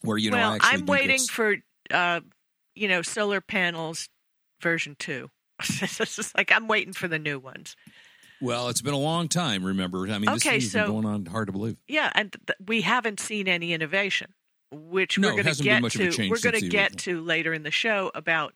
where 0.01 0.17
you 0.17 0.31
know 0.31 0.37
well, 0.37 0.51
I 0.51 0.55
actually 0.55 0.79
I'm 0.79 0.85
waiting 0.85 1.19
for 1.19 1.55
uh, 1.91 2.19
you 2.75 2.87
know 2.87 3.01
solar 3.01 3.41
panels 3.41 4.09
version 4.61 4.95
two. 4.99 5.29
it's 5.59 5.97
just 6.15 6.37
like 6.37 6.51
I'm 6.51 6.67
waiting 6.67 6.93
for 6.93 7.07
the 7.07 7.17
new 7.19 7.39
ones. 7.39 7.75
Well, 8.39 8.69
it's 8.69 8.81
been 8.81 8.93
a 8.93 8.99
long 8.99 9.27
time. 9.27 9.63
Remember, 9.63 10.07
I 10.07 10.19
mean, 10.19 10.31
this 10.31 10.45
Okay, 10.45 10.59
thing's 10.59 10.71
so- 10.71 10.83
been 10.83 10.91
going 10.91 11.05
on 11.05 11.25
hard 11.25 11.47
to 11.47 11.51
believe. 11.51 11.77
Yeah, 11.87 12.11
and 12.13 12.31
th- 12.45 12.57
we 12.67 12.81
haven't 12.81 13.19
seen 13.19 13.47
any 13.47 13.73
innovation, 13.73 14.33
which 14.71 15.17
No, 15.17 15.29
we're 15.33 15.41
going 15.41 15.55
to 15.55 15.63
get 15.63 15.81
much 15.81 15.95
of 15.95 16.01
a 16.01 16.11
to. 16.11 16.29
We're 16.29 16.39
going 16.39 16.59
to 16.61 16.67
get 16.69 16.97
to 16.99 17.21
later 17.21 17.53
in 17.53 17.63
the 17.63 17.71
show 17.71 18.11
about 18.13 18.53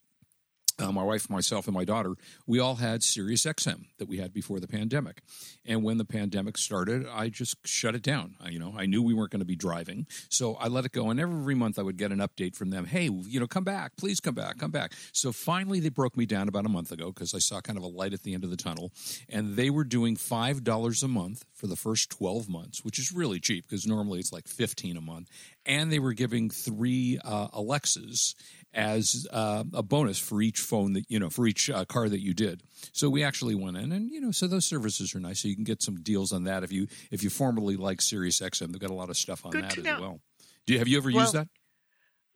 uh, 0.79 0.91
my 0.91 1.03
wife, 1.03 1.31
myself, 1.31 1.67
and 1.67 1.75
my 1.75 1.85
daughter, 1.85 2.15
we 2.47 2.59
all 2.59 2.77
had 2.77 3.03
Sirius 3.03 3.45
XM 3.45 3.87
that 3.99 4.09
we 4.09 4.19
had 4.19 4.33
before 4.33 4.59
the 4.61 4.67
pandemic. 4.67 5.23
And 5.65 5.83
when 5.85 5.99
the 5.99 6.05
pandemic 6.05 6.59
started, 6.59 7.07
I 7.09 7.29
just 7.29 7.57
shut 7.67 7.95
it 7.95 8.03
down. 8.03 8.35
I, 8.41 8.49
you 8.49 8.59
know, 8.59 8.75
I 8.77 8.87
knew 8.87 9.03
we 9.03 9.15
weren't 9.15 9.31
going 9.31 9.41
to 9.41 9.47
be 9.47 9.57
driving, 9.57 10.07
so 10.29 10.55
I 10.57 10.69
let 10.69 10.85
it 10.85 10.93
go. 10.93 11.11
And 11.11 11.21
every 11.21 11.55
month 11.55 11.79
I 11.79 11.83
would 11.83 11.97
get 11.97 12.13
an 12.13 12.19
update 12.19 12.57
from 12.57 12.71
them. 12.71 12.87
Hey, 12.87 13.05
you 13.05 13.39
know, 13.39 13.47
come 13.47 13.65
back, 13.65 13.97
please 13.97 14.21
come 14.21 14.35
back, 14.35 14.59
come 14.59 14.71
back. 14.71 14.93
So 15.13 15.33
finally, 15.33 15.81
they 15.81 15.91
broke 15.91 16.17
me 16.17 16.27
down 16.27 16.49
about 16.49 16.67
a 16.67 16.69
month 16.69 16.91
ago 16.91 17.13
because 17.13 17.35
I 17.35 17.39
saw 17.39 17.61
kind 17.61 17.79
of 17.79 17.85
a 17.85 17.89
light 17.89 18.13
at 18.13 18.23
the 18.23 18.35
end 18.35 18.45
of 18.45 18.51
the 18.51 18.57
tunnel, 18.57 18.93
and 19.29 19.57
they 19.57 19.71
were 19.71 19.85
doing 19.85 20.17
five 20.17 20.65
dollars 20.65 21.03
a 21.03 21.09
month 21.09 21.45
for 21.55 21.67
the 21.67 21.77
first 21.77 22.11
twelve 22.11 22.49
months, 22.49 22.85
which 22.85 22.99
is 22.99 23.13
really 23.13 23.39
cheap 23.39 23.65
because 23.69 23.87
normally 23.87 24.19
it's 24.19 24.33
like 24.33 24.49
fifteen 24.49 24.97
a 24.97 25.01
month. 25.01 25.29
And 25.67 25.91
they 25.91 25.99
were 25.99 26.13
giving 26.13 26.51
three 26.51 27.19
uh, 27.25 27.49
Alexas 27.55 28.35
as 28.75 29.27
uh, 29.33 29.65
a 29.73 29.83
bonus 29.83 30.19
for 30.19 30.43
each 30.43 30.61
phone 30.61 30.93
that 30.95 31.05
you 31.09 31.19
know 31.19 31.31
for 31.31 31.47
each 31.47 31.71
uh, 31.71 31.85
car 31.85 32.09
that 32.09 32.21
you 32.21 32.35
did. 32.35 32.63
So 32.93 33.09
we 33.09 33.23
actually 33.23 33.55
went 33.55 33.77
in, 33.77 33.93
and 33.93 34.11
you 34.11 34.21
know, 34.21 34.31
so 34.31 34.47
those 34.47 34.65
services 34.65 35.15
are 35.15 35.21
nice. 35.21 35.41
So 35.41 35.49
you 35.49 35.55
can 35.55 35.65
get 35.65 35.83
some 35.83 36.03
deals 36.03 36.33
on 36.33 36.45
that 36.45 36.65
if 36.65 36.73
you 36.73 36.89
if 37.11 37.23
you 37.23 37.31
formerly 37.31 37.77
like 37.77 38.01
Sirius 38.01 38.41
XM. 38.41 38.73
They've 38.73 38.81
got 38.81 38.91
a 38.91 38.95
lot 38.95 39.11
of 39.11 39.17
stuff 39.17 39.45
on 39.47 39.53
Good 39.53 39.63
that 39.63 39.79
as 39.79 39.85
know. 39.85 40.01
well. 40.01 40.21
Do 40.67 40.73
you 40.73 40.79
have 40.79 40.89
you 40.89 40.97
ever 40.99 41.11
Well, 41.11 41.23
used 41.23 41.35
that? 41.35 41.49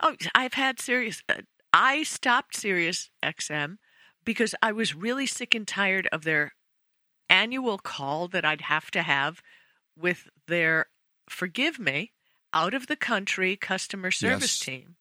Oh, 0.00 0.14
I've 0.34 0.54
had 0.54 0.80
Sirius. 0.80 1.22
Uh, 1.28 1.42
I 1.72 2.02
stopped 2.02 2.56
Sirius 2.56 3.10
XM 3.22 3.76
because 4.24 4.54
I 4.62 4.72
was 4.72 4.94
really 4.94 5.26
sick 5.26 5.54
and 5.54 5.66
tired 5.66 6.08
of 6.12 6.22
their 6.22 6.52
annual 7.28 7.78
call 7.78 8.28
that 8.28 8.44
I'd 8.44 8.62
have 8.62 8.90
to 8.92 9.02
have 9.02 9.42
with 9.96 10.28
their, 10.46 10.86
forgive 11.28 11.78
me, 11.78 12.12
out 12.52 12.74
of 12.74 12.86
the 12.86 12.96
country 12.96 13.56
customer 13.56 14.10
service 14.10 14.58
Yes. 14.58 14.58
team. 14.58 14.96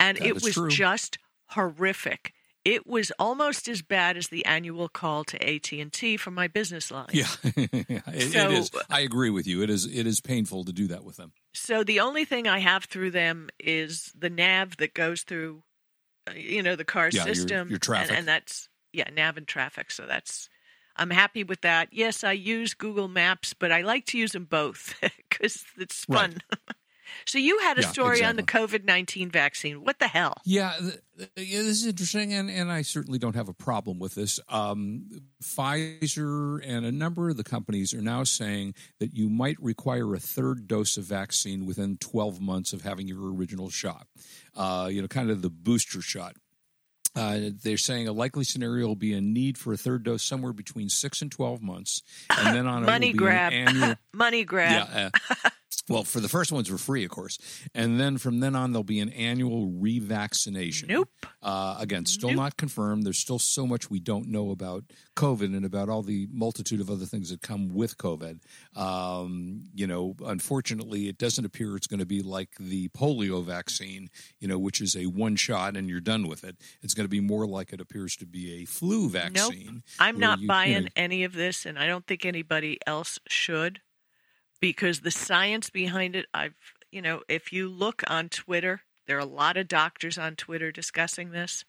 And 0.00 0.16
That 0.18 0.26
it 0.26 0.42
was 0.42 0.54
true. 0.54 0.68
just 0.68 1.18
horrific. 1.50 2.32
It 2.64 2.86
was 2.86 3.10
almost 3.18 3.68
as 3.68 3.80
bad 3.80 4.16
as 4.18 4.28
the 4.28 4.44
annual 4.44 4.88
call 4.88 5.24
to 5.24 5.36
AT&T 5.48 6.16
for 6.18 6.30
my 6.30 6.46
business 6.46 6.90
line. 6.90 7.08
Yeah, 7.12 7.26
it, 7.44 7.86
it 8.06 8.32
So- 8.32 8.50
is. 8.50 8.70
I 8.90 9.00
agree 9.00 9.30
with 9.30 9.46
you. 9.46 9.62
It 9.62 9.70
is. 9.70 9.86
It 9.86 10.06
is 10.06 10.20
painful 10.20 10.64
to 10.64 10.72
do 10.72 10.86
that 10.88 11.02
with 11.04 11.16
them. 11.16 11.32
So 11.54 11.84
the 11.84 12.00
only 12.00 12.24
thing 12.26 12.46
I 12.48 12.58
have 12.58 12.84
through 12.84 13.12
them 13.12 13.48
is 13.58 14.12
the 14.18 14.28
nav 14.30 14.76
that 14.76 14.92
goes 14.94 15.22
through, 15.22 15.62
uh, 16.28 16.32
you 16.34 16.62
know, 16.62 16.76
the 16.76 16.84
car 16.84 17.08
Yeah, 17.12 17.24
system. 17.24 17.70
your 17.70 17.78
traffic. 17.78 18.10
and, 18.10 18.18
and 18.18 18.28
that's 18.28 18.68
yeah, 18.92 19.08
nav 19.10 19.36
and 19.38 19.46
traffic. 19.48 19.90
So 19.90 20.04
that's 20.06 20.48
I'm 20.96 21.10
happy 21.10 21.44
with 21.44 21.62
that. 21.62 21.88
Yes, 21.92 22.24
I 22.24 22.32
use 22.32 22.74
Google 22.74 23.08
Maps, 23.08 23.54
but 23.54 23.72
I 23.72 23.80
like 23.82 24.04
to 24.06 24.18
use 24.18 24.32
them 24.32 24.44
both 24.44 24.94
because 25.30 25.64
it's 25.78 26.04
Right. 26.08 26.34
so 27.26 27.38
you 27.38 27.58
had 27.60 27.78
a 27.78 27.82
Yeah, 27.82 27.88
story 27.88 28.24
on 28.24 28.36
the 28.36 28.42
COVID 28.42 28.84
nineteen 28.84 29.30
vaccine. 29.30 29.84
What 29.84 29.98
the 29.98 30.08
hell? 30.08 30.34
Yeah, 30.44 30.72
th- 30.78 31.00
yeah, 31.36 31.58
this 31.58 31.82
is 31.82 31.86
interesting, 31.86 32.32
and, 32.32 32.50
and 32.50 32.70
I 32.72 32.82
certainly 32.82 33.18
don't 33.18 33.36
have 33.36 33.48
a 33.48 33.52
problem 33.54 33.98
with 33.98 34.14
this. 34.14 34.40
Um, 34.48 35.06
Pfizer 35.42 36.60
and 36.64 36.84
a 36.86 36.92
number 36.92 37.28
of 37.30 37.36
the 37.36 37.44
companies 37.44 37.92
are 37.94 38.00
now 38.02 38.24
saying 38.24 38.74
that 38.98 39.14
you 39.14 39.28
might 39.28 39.60
require 39.62 40.14
a 40.14 40.18
third 40.18 40.66
dose 40.66 40.96
of 40.96 41.04
vaccine 41.04 41.66
within 41.66 41.96
12 41.98 42.40
months 42.40 42.72
of 42.72 42.82
having 42.82 43.06
your 43.08 43.32
original 43.34 43.70
shot. 43.70 44.06
Uh, 44.56 44.88
you 44.90 45.00
know, 45.02 45.08
kind 45.08 45.30
of 45.30 45.42
the 45.42 45.50
booster 45.50 46.00
shot. 46.00 46.36
Uh, 47.16 47.50
they're 47.64 47.76
saying 47.76 48.06
a 48.06 48.12
likely 48.12 48.44
scenario 48.44 48.86
will 48.86 48.94
be 48.94 49.12
a 49.14 49.20
need 49.20 49.58
for 49.58 49.72
a 49.72 49.76
third 49.76 50.04
dose 50.04 50.22
somewhere 50.22 50.52
between 50.52 50.88
six 50.88 51.20
and 51.22 51.32
12 51.32 51.60
months, 51.60 52.02
and 52.38 52.54
then 52.56 52.68
on 52.68 52.84
Money 52.84 53.12
grab. 53.12 53.52
an 53.52 53.68
annual. 53.68 53.94
Money 54.14 54.44
grab. 54.44 54.88
Yeah. 54.92 55.10
Uh, 55.44 55.50
well, 55.88 56.04
for 56.04 56.20
the 56.20 56.28
first 56.28 56.52
ones 56.52 56.70
were 56.70 56.78
free, 56.78 57.04
of 57.04 57.10
course, 57.10 57.38
and 57.74 57.98
then 57.98 58.18
from 58.18 58.40
then 58.40 58.54
on 58.54 58.72
there'll 58.72 58.84
be 58.84 59.00
an 59.00 59.08
annual 59.10 59.68
revaccination. 59.70 60.88
Nope. 60.88 61.08
Uh, 61.42 61.76
again, 61.78 62.06
still 62.06 62.30
Nope. 62.30 62.36
not 62.36 62.56
confirmed. 62.56 63.04
There's 63.04 63.18
still 63.18 63.38
so 63.38 63.66
much 63.66 63.90
we 63.90 63.98
don't 64.00 64.28
know 64.28 64.50
about 64.50 64.84
COVID 65.16 65.56
and 65.56 65.64
about 65.64 65.88
all 65.88 66.02
the 66.02 66.28
multitude 66.32 66.80
of 66.80 66.90
other 66.90 67.06
things 67.06 67.30
that 67.30 67.40
come 67.42 67.68
with 67.74 67.96
COVID. 67.98 68.40
Um, 68.76 69.64
you 69.74 69.86
know, 69.86 70.14
unfortunately, 70.24 71.08
it 71.08 71.18
doesn't 71.18 71.44
appear 71.44 71.76
it's 71.76 71.86
going 71.86 72.00
to 72.00 72.06
be 72.06 72.22
like 72.22 72.50
the 72.58 72.88
polio 72.90 73.44
vaccine, 73.44 74.10
you 74.38 74.48
know, 74.48 74.58
which 74.58 74.80
is 74.80 74.96
a 74.96 75.06
one 75.06 75.36
shot 75.36 75.76
and 75.76 75.88
you're 75.88 76.00
done 76.00 76.28
with 76.28 76.44
it. 76.44 76.56
It's 76.82 76.94
going 76.94 77.04
to 77.04 77.08
be 77.10 77.20
more 77.20 77.46
like 77.46 77.72
it 77.72 77.80
appears 77.80 78.16
to 78.16 78.26
be 78.26 78.62
a 78.62 78.64
flu 78.64 79.08
vaccine. 79.08 79.66
Nope. 79.74 79.82
I'm 79.98 80.18
not 80.18 80.38
you- 80.38 80.42
you 80.42 80.48
buying 80.48 80.82
know- 80.84 80.88
any 80.96 81.24
of 81.24 81.32
this, 81.32 81.66
and 81.66 81.78
I 81.78 81.86
don't 81.86 82.06
think 82.06 82.24
anybody 82.24 82.78
else 82.86 83.18
should, 83.28 83.80
because 84.60 85.00
the 85.00 85.10
science 85.10 85.70
behind 85.70 86.16
it. 86.16 86.26
I've, 86.34 86.54
you 86.90 87.02
know, 87.02 87.22
if 87.28 87.52
you 87.52 87.68
look 87.68 88.02
on 88.08 88.28
Twitter, 88.28 88.82
there 89.06 89.16
are 89.16 89.20
a 89.20 89.24
lot 89.26 89.56
of 89.56 89.68
doctors 89.68 90.18
on 90.18 90.36
Twitter 90.36 90.70
discussing 90.70 91.30
this, 91.30 91.64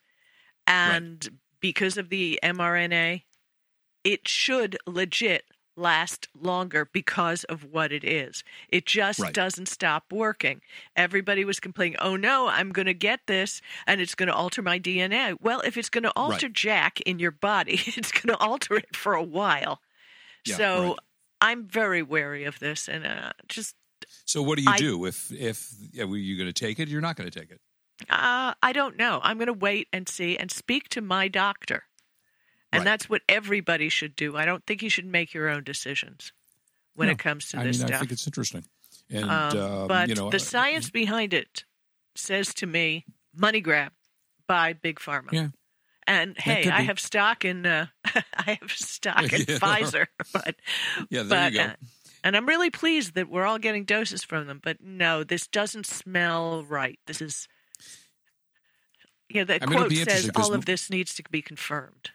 and 0.67 1.39
because 1.60 1.98
of 1.98 2.10
the 2.10 2.39
mRNA, 2.43 3.24
it 4.03 4.27
should 4.27 4.77
legit 4.86 5.45
last 5.77 6.27
longer 6.39 6.88
because 6.91 7.43
of 7.45 7.63
what 7.63 7.91
it 7.91 8.03
is. 8.03 8.43
It 8.69 8.86
just 8.86 9.19
Right. 9.19 9.33
doesn't 9.33 9.67
stop 9.67 10.12
working. 10.12 10.62
Everybody 10.95 11.45
was 11.45 11.60
complaining, 11.60 11.98
"Oh 12.00 12.15
no, 12.15 12.48
I'm 12.48 12.71
going 12.71 12.88
to 12.88 12.93
get 12.93 13.21
this 13.27 13.62
and 13.88 14.01
it's 14.01 14.15
going 14.15 14.27
to 14.27 14.36
alter 14.36 14.62
my 14.62 14.79
DNA." 14.79 15.38
Well, 15.39 15.62
if 15.62 15.77
it's 15.77 15.89
going 15.89 16.03
to 16.03 16.13
alter 16.15 16.50
Jack 16.50 17.00
in 17.01 17.19
your 17.19 17.31
body, 17.31 17.81
it's 17.95 18.12
going 18.12 18.36
to 18.36 18.38
alter 18.38 18.75
it 18.75 18.95
for 18.95 19.13
a 19.13 19.24
while. 19.24 19.81
Yeah, 20.45 20.57
so 20.57 20.89
right. 20.89 21.00
I'm 21.41 21.67
very 21.67 22.03
wary 22.03 22.43
of 22.45 22.60
this 22.60 22.88
and 22.88 23.05
uh, 23.05 23.31
just 23.48 23.75
So 24.25 24.41
what 24.41 24.57
do 24.57 24.63
you 24.63 24.71
I- 24.71 24.77
do 24.77 25.05
if 25.05 25.31
if 25.31 25.74
were 25.98 26.15
you 26.17 26.38
going 26.38 26.48
to 26.48 26.53
take 26.53 26.79
it? 26.79 26.88
Or 26.88 26.91
you're 26.91 27.01
not 27.01 27.15
going 27.17 27.29
to 27.29 27.39
take 27.39 27.51
it. 27.51 27.60
Uh, 28.10 28.53
I 28.63 28.71
don't 28.74 28.98
know. 28.98 29.19
I'm 29.24 29.38
going 29.38 29.48
to 29.48 29.53
wait 29.53 29.88
and 29.93 30.07
see 30.10 30.38
and 30.38 30.50
speak 30.51 30.89
to 30.89 31.01
my 31.01 31.27
doctor. 31.27 31.83
And 32.74 32.79
Right. 32.79 32.86
that's 32.86 33.10
what 33.10 33.21
everybody 33.27 33.89
should 33.89 34.15
do. 34.15 34.38
I 34.38 34.45
don't 34.45 34.65
think 34.65 34.81
you 34.81 34.89
should 34.89 35.05
make 35.05 35.33
your 35.33 35.50
own 35.50 35.63
decisions 35.63 36.31
when 36.95 37.07
No, 37.07 37.12
it 37.12 37.19
comes 37.19 37.50
to 37.50 37.60
I 37.60 37.63
this 37.65 37.79
mean, 37.79 37.93
I 37.93 37.98
think 38.00 38.12
it's 38.12 38.25
interesting, 38.25 38.63
and 39.10 39.29
Um, 39.29 39.57
um, 39.57 39.88
but 39.88 40.10
you 40.10 40.15
know, 40.15 40.29
the 40.29 40.38
uh, 40.38 40.39
science 40.39 40.89
behind 40.89 41.33
it 41.33 41.65
says 42.15 42.53
to 42.55 42.65
me, 42.67 43.05
money 43.36 43.62
grab 43.62 43.91
by 44.48 44.74
big 44.74 45.00
pharma. 45.00 45.31
Yeah. 45.31 45.50
And 46.11 46.37
hey, 46.37 46.69
I 46.69 46.81
have 46.81 46.99
stock 46.99 47.45
in 47.45 47.65
uh, 47.65 47.85
I 48.35 48.57
have 48.59 48.71
stock 48.71 49.23
in 49.33 49.45
Yeah. 49.47 49.59
Pfizer, 49.59 50.07
but 50.33 50.55
Yeah, 51.09 51.23
there 51.23 51.29
but 51.29 51.53
you 51.53 51.57
go. 51.59 51.63
uh, 51.65 51.73
and 52.23 52.35
I'm 52.35 52.45
really 52.45 52.69
pleased 52.69 53.13
that 53.15 53.29
we're 53.29 53.45
all 53.45 53.57
getting 53.59 53.85
doses 53.85 54.21
from 54.23 54.45
them. 54.47 54.59
But 54.61 54.81
no, 54.81 55.23
this 55.23 55.47
doesn't 55.47 55.85
smell 55.85 56.65
right. 56.65 56.99
This 57.07 57.21
is 57.21 57.47
yeah. 59.29 59.45
The 59.45 59.63
I 59.63 59.65
mean, 59.67 59.79
quote 59.79 59.93
says 59.93 60.29
all 60.35 60.53
of 60.53 60.65
this 60.65 60.89
needs 60.89 61.13
to 61.15 61.23
be 61.31 61.41
confirmed. 61.41 62.11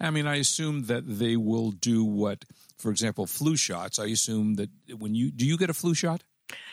I 0.00 0.10
mean, 0.10 0.26
I 0.26 0.36
assume 0.36 0.86
that 0.86 1.04
they 1.06 1.36
will 1.36 1.70
do 1.70 2.04
what, 2.04 2.44
for 2.76 2.90
example, 2.90 3.26
flu 3.26 3.54
shots. 3.56 4.00
I 4.00 4.06
assume 4.06 4.54
that 4.54 4.70
when 4.98 5.14
you 5.14 5.30
do 5.30 5.46
you 5.46 5.56
get 5.56 5.70
a 5.70 5.74
flu 5.74 5.94
shot? 5.94 6.24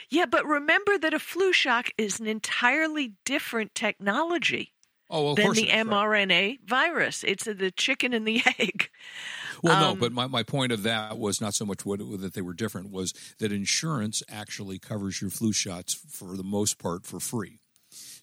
Yeah, 0.10 0.26
but 0.26 0.46
remember 0.46 0.98
that 0.98 1.14
a 1.14 1.20
flu 1.20 1.54
shot 1.54 1.90
is 1.98 2.20
an 2.20 2.26
entirely 2.28 3.14
different 3.26 3.76
technology. 3.76 4.74
Oh, 5.12 5.32
of 5.34 5.44
than 5.44 5.54
the 5.54 5.68
is, 5.70 5.86
right. 5.86 6.00
mRNA 6.00 6.60
virus. 6.66 7.24
It's 7.24 7.46
the 7.46 7.72
chicken 7.72 8.14
and 8.14 8.28
the 8.28 8.42
egg. 8.60 8.90
Well, 9.64 9.76
um, 9.76 9.76
no, 9.76 9.96
but 9.96 10.12
my, 10.12 10.28
my 10.28 10.44
point 10.44 10.72
of 10.72 10.84
that 10.84 11.18
was 11.18 11.42
not 11.42 11.54
so 11.54 11.66
much 11.66 11.86
what 11.86 12.00
that 12.00 12.34
they 12.34 12.42
were 12.42 12.54
different 12.54 12.90
was 12.92 13.14
that 13.40 13.52
insurance 13.52 14.24
actually 14.30 14.80
covers 14.80 15.22
your 15.22 15.30
flu 15.30 15.52
shots 15.52 15.94
for 15.94 16.38
the 16.38 16.44
most 16.44 16.78
part 16.78 17.06
for 17.06 17.20
free. 17.20 17.60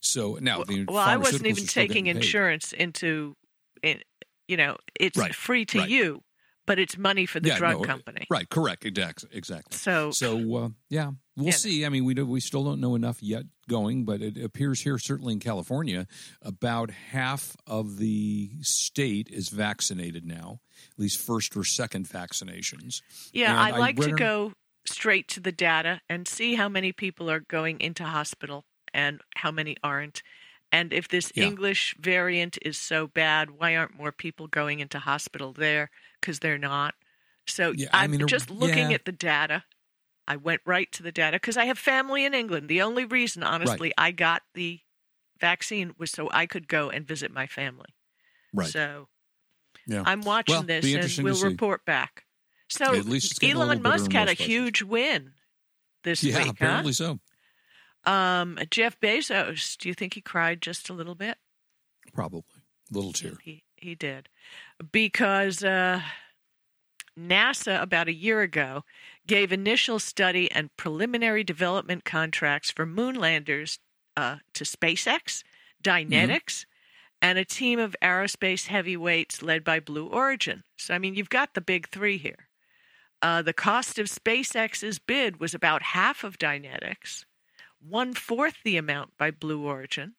So 0.01 0.39
now 0.41 0.63
the 0.63 0.89
well, 0.89 0.99
I 0.99 1.17
wasn't 1.17 1.49
even 1.49 1.67
taking 1.67 2.07
insurance 2.07 2.73
into, 2.73 3.37
in, 3.83 4.03
you 4.47 4.57
know, 4.57 4.77
it's 4.99 5.19
Right, 5.19 5.35
free 5.35 5.65
to 5.67 5.79
right. 5.79 5.89
you, 5.89 6.23
but 6.67 6.79
it's 6.79 6.97
money 6.97 7.27
for 7.27 7.41
the 7.41 7.51
Yeah, 7.51 7.59
drug 7.59 7.77
no, 7.77 7.83
company. 7.83 8.31
Right, 8.31 8.49
correct, 8.51 8.85
exactly, 8.85 9.31
exactly. 9.33 9.81
So, 9.85 10.11
So 10.11 10.57
uh, 10.57 10.69
yeah, 10.91 11.13
we'll 11.39 11.47
Yeah. 11.47 11.53
see. 11.53 11.85
I 11.87 11.89
mean, 11.89 12.05
we 12.05 12.15
do, 12.15 12.27
we 12.27 12.41
still 12.41 12.65
don't 12.65 12.81
know 12.81 12.95
enough 12.95 13.23
yet 13.23 13.45
going, 13.69 14.05
but 14.05 14.21
it 14.21 14.37
appears 14.43 14.81
here, 14.83 14.99
certainly 14.99 15.33
in 15.33 15.41
California, 15.41 16.07
about 16.43 16.91
half 16.91 17.57
of 17.67 17.97
the 17.99 18.51
state 18.61 19.29
is 19.31 19.49
vaccinated 19.49 20.27
now, 20.27 20.61
at 20.93 20.99
least 20.99 21.21
first 21.21 21.57
or 21.57 21.65
second 21.65 22.09
vaccinations. 22.09 23.03
yeah, 23.33 23.51
and 23.51 23.59
I'd 23.61 23.75
I 23.75 23.79
like 23.79 23.97
to 24.01 24.13
go 24.13 24.53
straight 24.87 25.29
to 25.29 25.41
the 25.41 25.53
data 25.53 26.01
and 26.09 26.27
see 26.27 26.55
how 26.55 26.69
many 26.69 26.93
people 26.93 27.31
are 27.31 27.41
going 27.41 27.81
into 27.81 28.05
hospital 28.05 28.65
and 28.95 29.21
how 29.37 29.51
many 29.51 29.77
aren't. 29.83 30.23
And 30.73 30.93
if 30.93 31.09
this 31.09 31.31
Yeah. 31.35 31.45
English 31.45 31.95
variant 31.99 32.59
is 32.63 32.79
so 32.79 33.07
bad, 33.07 33.51
why 33.53 33.77
aren't 33.77 33.97
more 33.97 34.13
people 34.13 34.47
going 34.49 34.81
into 34.81 34.99
hospital 34.99 35.53
there? 35.53 35.91
Because 36.21 36.41
they're 36.41 36.59
not. 36.59 36.95
So 37.47 37.73
Yeah, 37.73 37.89
I 37.93 38.05
I'm 38.05 38.11
mean, 38.13 38.27
just 38.27 38.51
looking 38.51 38.91
yeah. 38.91 38.95
at 38.97 39.05
the 39.07 39.13
data. 39.13 39.65
I 40.29 40.37
went 40.37 40.61
right 40.67 40.93
to 40.93 41.03
the 41.03 41.11
data 41.11 41.37
because 41.37 41.57
I 41.57 41.65
have 41.65 41.79
family 41.79 42.25
in 42.25 42.35
England. 42.35 42.69
The 42.69 42.83
only 42.83 43.05
reason, 43.07 43.43
honestly, 43.43 43.93
I 43.97 44.11
got 44.11 44.43
the 44.55 44.81
vaccine 45.41 45.95
was 45.99 46.11
so 46.11 46.29
I 46.33 46.45
could 46.47 46.69
go 46.69 46.91
and 46.91 47.07
visit 47.07 47.33
my 47.33 47.47
family. 47.47 47.95
Right. 48.53 48.69
So 48.69 49.09
Yeah. 49.87 50.03
I'm 50.05 50.21
watching 50.21 50.55
Well, 50.55 50.63
this 50.65 51.17
and 51.19 51.25
we'll 51.25 51.43
report 51.43 51.85
back. 51.87 52.25
So 52.69 52.95
At 52.95 53.07
least 53.07 53.31
it's 53.31 53.39
getting 53.39 53.57
a 53.57 53.61
little 53.61 53.73
Elon 53.73 53.83
Musk 53.83 54.13
had 54.13 54.25
a 54.29 54.37
places. 54.37 54.47
huge 54.47 54.83
win 54.83 55.33
this 56.05 56.23
yeah, 56.23 56.39
week, 56.39 56.49
apparently 56.51 56.93
so. 56.93 57.19
Um, 58.05 58.59
Jeff 58.71 59.01
Bezos, 59.01 59.77
do 59.79 59.89
you 59.89 59.95
think 59.95 60.15
he 60.15 60.21
cried 60.21 60.61
just 60.61 60.91
a 60.91 60.93
little 60.93 61.15
bit? 61.15 61.39
Probably 62.13 62.43
A 62.91 62.95
little 62.95 63.13
tear. 63.13 63.33
He 63.43 63.65
he 63.77 63.95
did 63.95 64.29
because 64.93 65.63
uh, 65.65 66.03
NASA 67.19 67.81
about 67.83 68.09
a 68.09 68.13
year 68.13 68.41
ago 68.43 68.85
gave 69.29 69.53
initial 69.53 70.01
study 70.01 70.51
and 70.51 70.77
preliminary 70.77 71.45
development 71.45 72.05
contracts 72.05 72.71
for 72.73 72.87
moonlanders 72.87 73.79
uh, 74.17 74.37
to 74.55 74.65
SpaceX, 74.65 75.45
Dynetics, 75.85 76.65
and 77.23 77.39
a 77.39 77.45
team 77.45 77.79
of 77.79 77.95
aerospace 78.03 78.67
heavyweights 78.67 79.43
led 79.43 79.63
by 79.63 79.79
Blue 79.79 80.07
Origin. 80.07 80.65
So 80.77 80.95
I 80.95 80.99
mean, 80.99 81.15
you've 81.15 81.31
got 81.31 81.55
the 81.55 81.61
big 81.61 81.89
three 81.89 82.19
here. 82.19 82.49
Uh, 83.21 83.43
the 83.43 83.53
cost 83.53 83.99
of 83.99 84.07
SpaceX's 84.07 84.99
bid 84.99 85.41
was 85.41 85.55
about 85.55 85.83
half 85.83 86.25
of 86.25 86.39
Dynetics, 86.39 87.25
one 87.81 88.15
fourth 88.15 88.57
the 88.65 88.77
amount 88.77 89.11
by 89.19 89.31
Blue 89.31 89.65
Origin, 89.65 90.15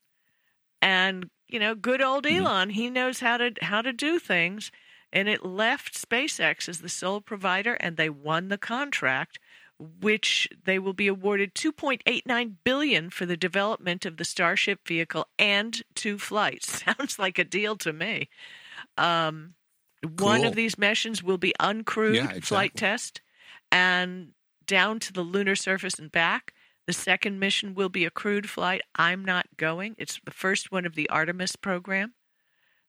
And 0.81 1.29
you 1.47 1.59
know, 1.59 1.75
good 1.75 2.01
old 2.01 2.25
Mm-hmm. 2.25 2.45
Elon, 2.45 2.69
he 2.69 2.89
knows 2.89 3.19
how 3.19 3.37
to 3.37 3.53
how 3.61 3.81
to 3.81 3.91
do 3.93 4.19
things, 4.19 4.71
and 5.11 5.27
it 5.29 5.45
left 5.45 5.93
SpaceX 5.93 6.69
as 6.69 6.79
the 6.81 6.89
sole 6.89 7.21
provider, 7.21 7.73
and 7.75 7.97
they 7.97 8.09
won 8.09 8.47
the 8.49 8.57
contract, 8.57 9.39
which 9.79 10.47
they 10.65 10.77
will 10.79 10.93
be 10.93 11.07
awarded 11.07 11.55
2.89 11.55 12.55
billion 12.63 13.09
for 13.09 13.25
the 13.25 13.37
development 13.37 14.05
of 14.05 14.17
the 14.17 14.25
Starship 14.25 14.87
vehicle 14.87 15.27
and 15.39 15.81
two 15.95 16.17
flights. 16.17 16.83
Sounds 16.85 17.17
like 17.19 17.39
a 17.39 17.43
deal 17.43 17.75
to 17.77 17.93
me. 17.93 18.29
Um, 18.97 19.55
One 20.03 20.41
Cool. 20.41 20.49
of 20.49 20.55
these 20.55 20.77
missions 20.77 21.23
will 21.23 21.37
be 21.37 21.53
uncrewed 21.59 22.15
Yeah, 22.15 22.39
flight 22.41 22.75
test 22.75 23.21
and 23.71 24.33
down 24.65 24.99
to 24.99 25.13
the 25.13 25.21
lunar 25.23 25.55
surface 25.55 25.99
and 25.99 26.11
back. 26.11 26.53
The 26.87 26.93
second 26.93 27.39
mission 27.39 27.75
will 27.75 27.89
be 27.89 28.05
a 28.05 28.09
crewed 28.09 28.49
flight. 28.49 28.81
I'm 28.95 29.23
not 29.25 29.45
going. 29.57 29.95
It's 29.97 30.19
the 30.23 30.31
first 30.31 30.71
one 30.71 30.85
of 30.85 30.95
the 30.95 31.09
Artemis 31.09 31.55
program. 31.55 32.13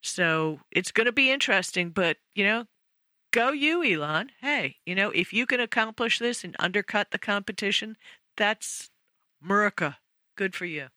So 0.02 0.61
it's 0.71 0.92
going 0.92 1.07
to 1.07 1.12
be 1.12 1.30
interesting, 1.30 1.90
but 1.90 2.16
you 2.35 2.45
know, 2.45 2.64
go 3.33 3.52
you, 3.52 3.85
Elon. 3.85 4.30
Hey, 4.40 4.76
you 4.87 4.95
know, 4.95 5.11
if 5.11 5.33
you 5.33 5.47
can 5.47 5.61
accomplish 5.61 6.19
this 6.19 6.45
and 6.45 6.57
undercut 6.59 7.09
the 7.11 7.19
competition, 7.19 7.97
that's 8.37 8.90
Murica. 9.47 9.97
Good 10.37 10.54
for 10.54 10.66
you. 10.66 10.88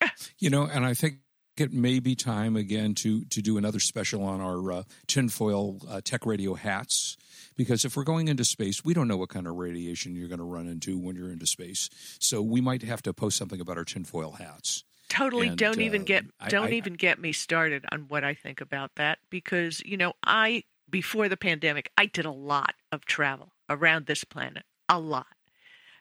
You 0.38 0.50
know, 0.50 0.62
and 0.62 0.86
I 0.86 0.94
think 0.94 1.16
it 1.56 1.72
may 1.72 1.98
be 1.98 2.14
time 2.14 2.54
again 2.56 2.94
to 2.94 3.24
to 3.24 3.42
do 3.42 3.58
another 3.58 3.80
special 3.80 4.22
on 4.22 4.40
our 4.40 4.70
uh, 4.70 4.82
tinfoil 5.08 5.80
uh, 5.88 6.00
tech 6.04 6.24
radio 6.24 6.54
hats 6.54 7.16
because 7.56 7.84
if 7.84 7.96
we're 7.96 8.04
going 8.04 8.28
into 8.28 8.44
space, 8.44 8.84
we 8.84 8.94
don't 8.94 9.08
know 9.08 9.16
what 9.16 9.28
kind 9.28 9.46
of 9.46 9.56
radiation 9.56 10.14
you're 10.14 10.28
going 10.28 10.38
to 10.38 10.44
run 10.44 10.68
into 10.68 10.96
when 10.96 11.16
you're 11.16 11.30
into 11.32 11.46
space. 11.46 11.90
So 12.20 12.40
we 12.40 12.60
might 12.60 12.82
have 12.82 13.02
to 13.02 13.12
post 13.12 13.36
something 13.36 13.60
about 13.60 13.76
our 13.76 13.84
tinfoil 13.84 14.32
hats. 14.32 14.84
Totally. 15.08 15.48
And, 15.48 15.56
don't 15.58 15.80
even 15.80 16.02
uh, 16.02 16.04
get 16.04 16.24
I- 16.40 16.48
don't 16.48 16.68
I- 16.68 16.76
even 16.76 16.94
get 16.94 17.18
me 17.18 17.32
started 17.32 17.84
on 17.90 18.08
what 18.08 18.24
I 18.24 18.34
think 18.34 18.60
about 18.60 18.94
that 18.96 19.18
because 19.30 19.80
you 19.84 19.96
know 19.96 20.12
I 20.24 20.64
before 20.90 21.28
the 21.28 21.36
pandemic 21.36 21.90
I 21.96 22.06
did 22.06 22.24
a 22.24 22.30
lot 22.30 22.74
of 22.92 23.04
travel 23.04 23.52
around 23.70 24.06
this 24.06 24.24
planet, 24.24 24.64
a 24.88 24.98
lot, 24.98 25.26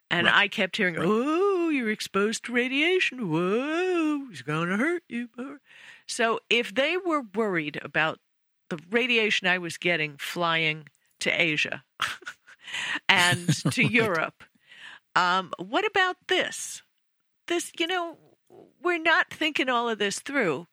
and 0.09 0.25
Right. 0.27 0.35
I 0.35 0.47
kept 0.47 0.77
hearing, 0.77 0.95
Right. 0.95 1.05
"Oh, 1.07 1.69
you're 1.69 1.89
exposed 1.91 2.45
to 2.45 2.53
radiation. 2.53 3.29
Whoa, 3.29 4.27
it's 4.31 4.41
going 4.41 4.69
to 4.69 4.77
hurt 4.77 5.03
you." 5.09 5.29
So 6.05 6.39
if 6.49 6.73
they 6.73 6.97
were 6.97 7.21
worried 7.33 7.79
about 7.81 8.19
the 8.69 8.79
radiation 8.89 9.47
I 9.47 9.57
was 9.57 9.77
getting 9.77 10.17
flying 10.17 10.87
to 11.21 11.29
Asia 11.31 11.83
and 13.09 13.47
to 13.71 13.83
Europe, 13.83 14.43
um, 15.15 15.51
what 15.57 15.85
about 15.85 16.17
this? 16.27 16.81
This, 17.47 17.71
you 17.79 17.87
know, 17.87 18.17
we're 18.81 18.99
not 18.99 19.29
thinking 19.31 19.69
all 19.69 19.89
of 19.89 19.99
this 19.99 20.19
through. 20.19 20.67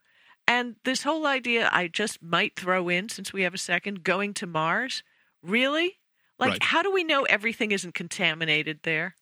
And 0.47 0.76
this 0.85 1.03
whole 1.03 1.26
idea 1.26 1.71
I 1.73 1.88
just 1.88 2.23
might 2.23 2.55
throw 2.57 2.88
in 2.88 3.09
since 3.09 3.33
we 3.33 3.43
have 3.43 3.55
a 3.55 3.59
second 3.59 4.05
going 4.05 4.35
to 4.35 4.47
Mars. 4.47 5.03
Really? 5.43 5.99
Like, 6.38 6.50
Right. 6.50 6.62
how 6.62 6.83
do 6.83 6.93
we 6.93 7.05
know 7.05 7.25
everything 7.25 7.71
isn't 7.73 7.95
contaminated 7.95 8.81
there? 8.83 9.17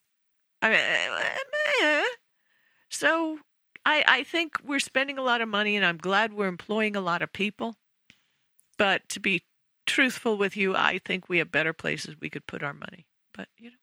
I 0.61 0.71
mean, 0.71 0.81
eh. 1.83 2.05
so 2.89 3.39
I, 3.85 4.05
I 4.07 4.23
think 4.25 4.57
we're 4.65 4.81
spending 4.81 5.19
a 5.19 5.23
lot 5.23 5.41
of 5.41 5.49
money, 5.49 5.77
and 5.77 5.85
I'm 5.85 5.99
glad 5.99 6.33
we're 6.33 6.47
employing 6.47 6.97
a 6.97 7.01
lot 7.01 7.23
of 7.23 7.33
people. 7.33 7.77
But 8.79 9.09
to 9.11 9.21
be 9.21 9.43
truthful 9.87 10.37
with 10.37 10.57
you, 10.57 10.75
I 10.75 10.99
think 10.99 11.29
we 11.29 11.39
have 11.39 11.51
better 11.53 11.73
places 11.73 12.17
we 12.21 12.31
could 12.31 12.47
put 12.47 12.63
our 12.63 12.73
money. 12.73 13.07
But 13.35 13.49
you 13.59 13.71
know. 13.71 13.77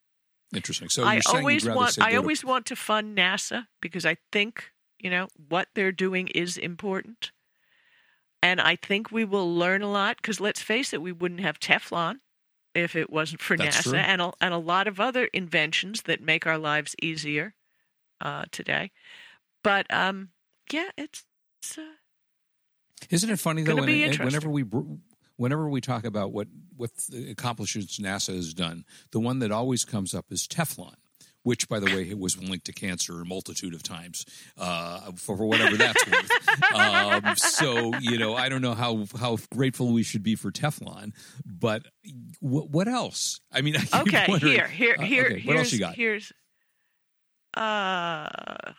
Interesting. 0.56 0.89
So 0.89 1.03
I 1.03 1.13
you're 1.13 1.22
saying 1.22 1.38
always 1.39 1.65
want 1.68 1.98
I 2.01 2.10
go 2.10 2.12
to- 2.12 2.18
always 2.22 2.44
want 2.46 2.65
to 2.68 2.75
fund 2.75 3.18
NASA 3.18 3.68
because 3.82 4.06
I 4.06 4.18
think, 4.32 4.72
you 5.00 5.10
know, 5.10 5.27
what 5.48 5.68
they're 5.75 5.91
doing 5.91 6.27
is 6.29 6.58
important. 6.58 7.32
And 8.41 8.60
I 8.62 8.75
think 8.75 9.12
we 9.12 9.25
will 9.25 9.53
learn 9.53 9.82
a 9.82 9.91
lot 9.91 10.18
because 10.18 10.39
let's 10.39 10.62
face 10.62 10.94
it, 10.94 11.01
we 11.01 11.12
wouldn't 11.12 11.41
have 11.41 11.60
Teflon 11.60 12.20
if 12.74 12.96
it 12.96 13.10
wasn't 13.10 13.41
for 13.41 13.58
That's 13.58 13.77
NASA 13.77 13.84
true. 13.84 13.96
and 14.00 14.22
a, 14.22 14.32
and 14.41 14.53
a 14.53 14.58
lot 14.58 14.88
of 14.88 15.00
other 15.00 15.25
inventions 15.34 16.03
that 16.03 16.22
make 16.22 16.48
our 16.48 16.58
lives 16.58 16.96
easier 17.01 17.53
uh, 18.22 18.46
today. 18.51 18.91
But 19.63 19.94
um, 19.94 20.29
yeah, 20.72 20.89
it's, 20.98 21.25
it's 21.62 21.77
uh, 21.77 21.82
Isn't 23.09 23.29
it 23.29 23.40
funny 23.40 23.64
though? 23.64 23.75
When- 23.75 24.18
whenever 24.20 24.50
we 24.50 24.64
whenever 25.39 25.69
we 25.69 25.81
talk 25.81 26.03
about 26.05 26.31
what 26.31 26.47
what 26.75 26.91
the 27.09 27.31
accomplishments 27.31 27.97
NASA 27.99 28.35
has 28.35 28.53
done, 28.53 28.83
the 29.11 29.19
one 29.19 29.39
that 29.39 29.51
always 29.51 29.83
comes 29.85 30.13
up 30.13 30.25
is 30.31 30.47
Teflon. 30.47 30.95
Which, 31.43 31.69
by 31.69 31.79
the 31.79 31.85
way, 31.85 32.13
was 32.13 32.37
linked 32.37 32.65
to 32.65 32.73
cancer 32.73 33.21
a 33.21 33.25
multitude 33.25 33.73
of 33.73 33.81
times 33.81 34.25
uh, 34.57 35.13
for, 35.15 35.37
for 35.37 35.45
whatever 35.45 35.77
that's 35.77 36.05
worth. 36.05 36.73
Um, 36.75 37.35
so, 37.37 37.95
you 38.01 38.17
know, 38.19 38.35
I 38.35 38.49
don't 38.49 38.61
know 38.61 38.73
how 38.73 39.05
how 39.17 39.37
grateful 39.49 39.93
we 39.93 40.03
should 40.03 40.21
be 40.21 40.35
for 40.35 40.51
Teflon, 40.51 41.13
but 41.45 41.83
what, 42.41 42.69
what 42.69 42.87
else? 42.89 43.39
I 43.53 43.61
mean, 43.61 43.77
I 43.77 44.01
okay. 44.01 44.25
wondering- 44.27 44.51
Here, 44.51 44.67
here, 44.67 44.95
uh, 44.99 45.03
here, 45.03 45.25
okay, 45.27 45.41
what 45.45 45.55
else 45.55 45.71
you 45.71 45.79
got? 45.79 45.95
here's 45.95 46.33
uh, 47.55 48.73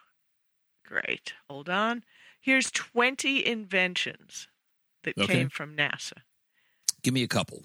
great. 0.87 1.33
Hold 1.49 1.71
on. 1.71 2.05
Here's 2.43 2.71
twenty 2.71 3.45
inventions 3.45 4.49
that 5.05 5.17
Okay. 5.19 5.33
came 5.33 5.49
from 5.49 5.75
NASA. 5.77 6.19
Give 7.03 7.15
me 7.15 7.23
a 7.23 7.29
couple. 7.29 7.65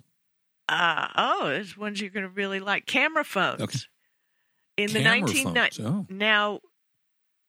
Uh, 0.68 1.08
oh, 1.16 1.48
there's 1.50 1.78
ones 1.78 2.02
you're 2.02 2.10
going 2.10 2.24
to 2.24 2.30
really 2.30 2.60
like. 2.60 2.86
Camera 2.86 3.24
phones. 3.24 3.62
Okay. 3.62 3.80
In 4.78 4.92
the 4.94 5.00
1990s. 5.00 5.86
Oh. 5.86 6.06
Now, 6.10 6.60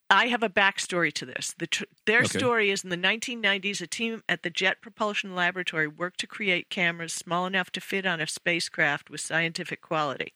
I 0.08 0.26
have 0.28 0.42
a 0.44 0.48
backstory 0.48 1.12
to 1.14 1.26
this. 1.26 1.54
The 1.58 1.66
tr- 1.66 1.84
their 2.04 2.20
Okay. 2.20 2.38
story 2.38 2.70
is 2.70 2.84
in 2.84 2.90
the 2.90 2.96
1990s, 2.96 3.80
a 3.80 3.86
team 3.86 4.22
at 4.28 4.42
the 4.42 4.50
Jet 4.50 4.80
Propulsion 4.80 5.34
Laboratory 5.34 5.88
worked 5.88 6.20
to 6.20 6.26
create 6.26 6.70
cameras 6.70 7.12
small 7.12 7.46
enough 7.46 7.70
to 7.72 7.80
fit 7.80 8.06
on 8.06 8.20
a 8.20 8.26
spacecraft 8.26 9.10
with 9.10 9.20
scientific 9.20 9.80
quality. 9.80 10.34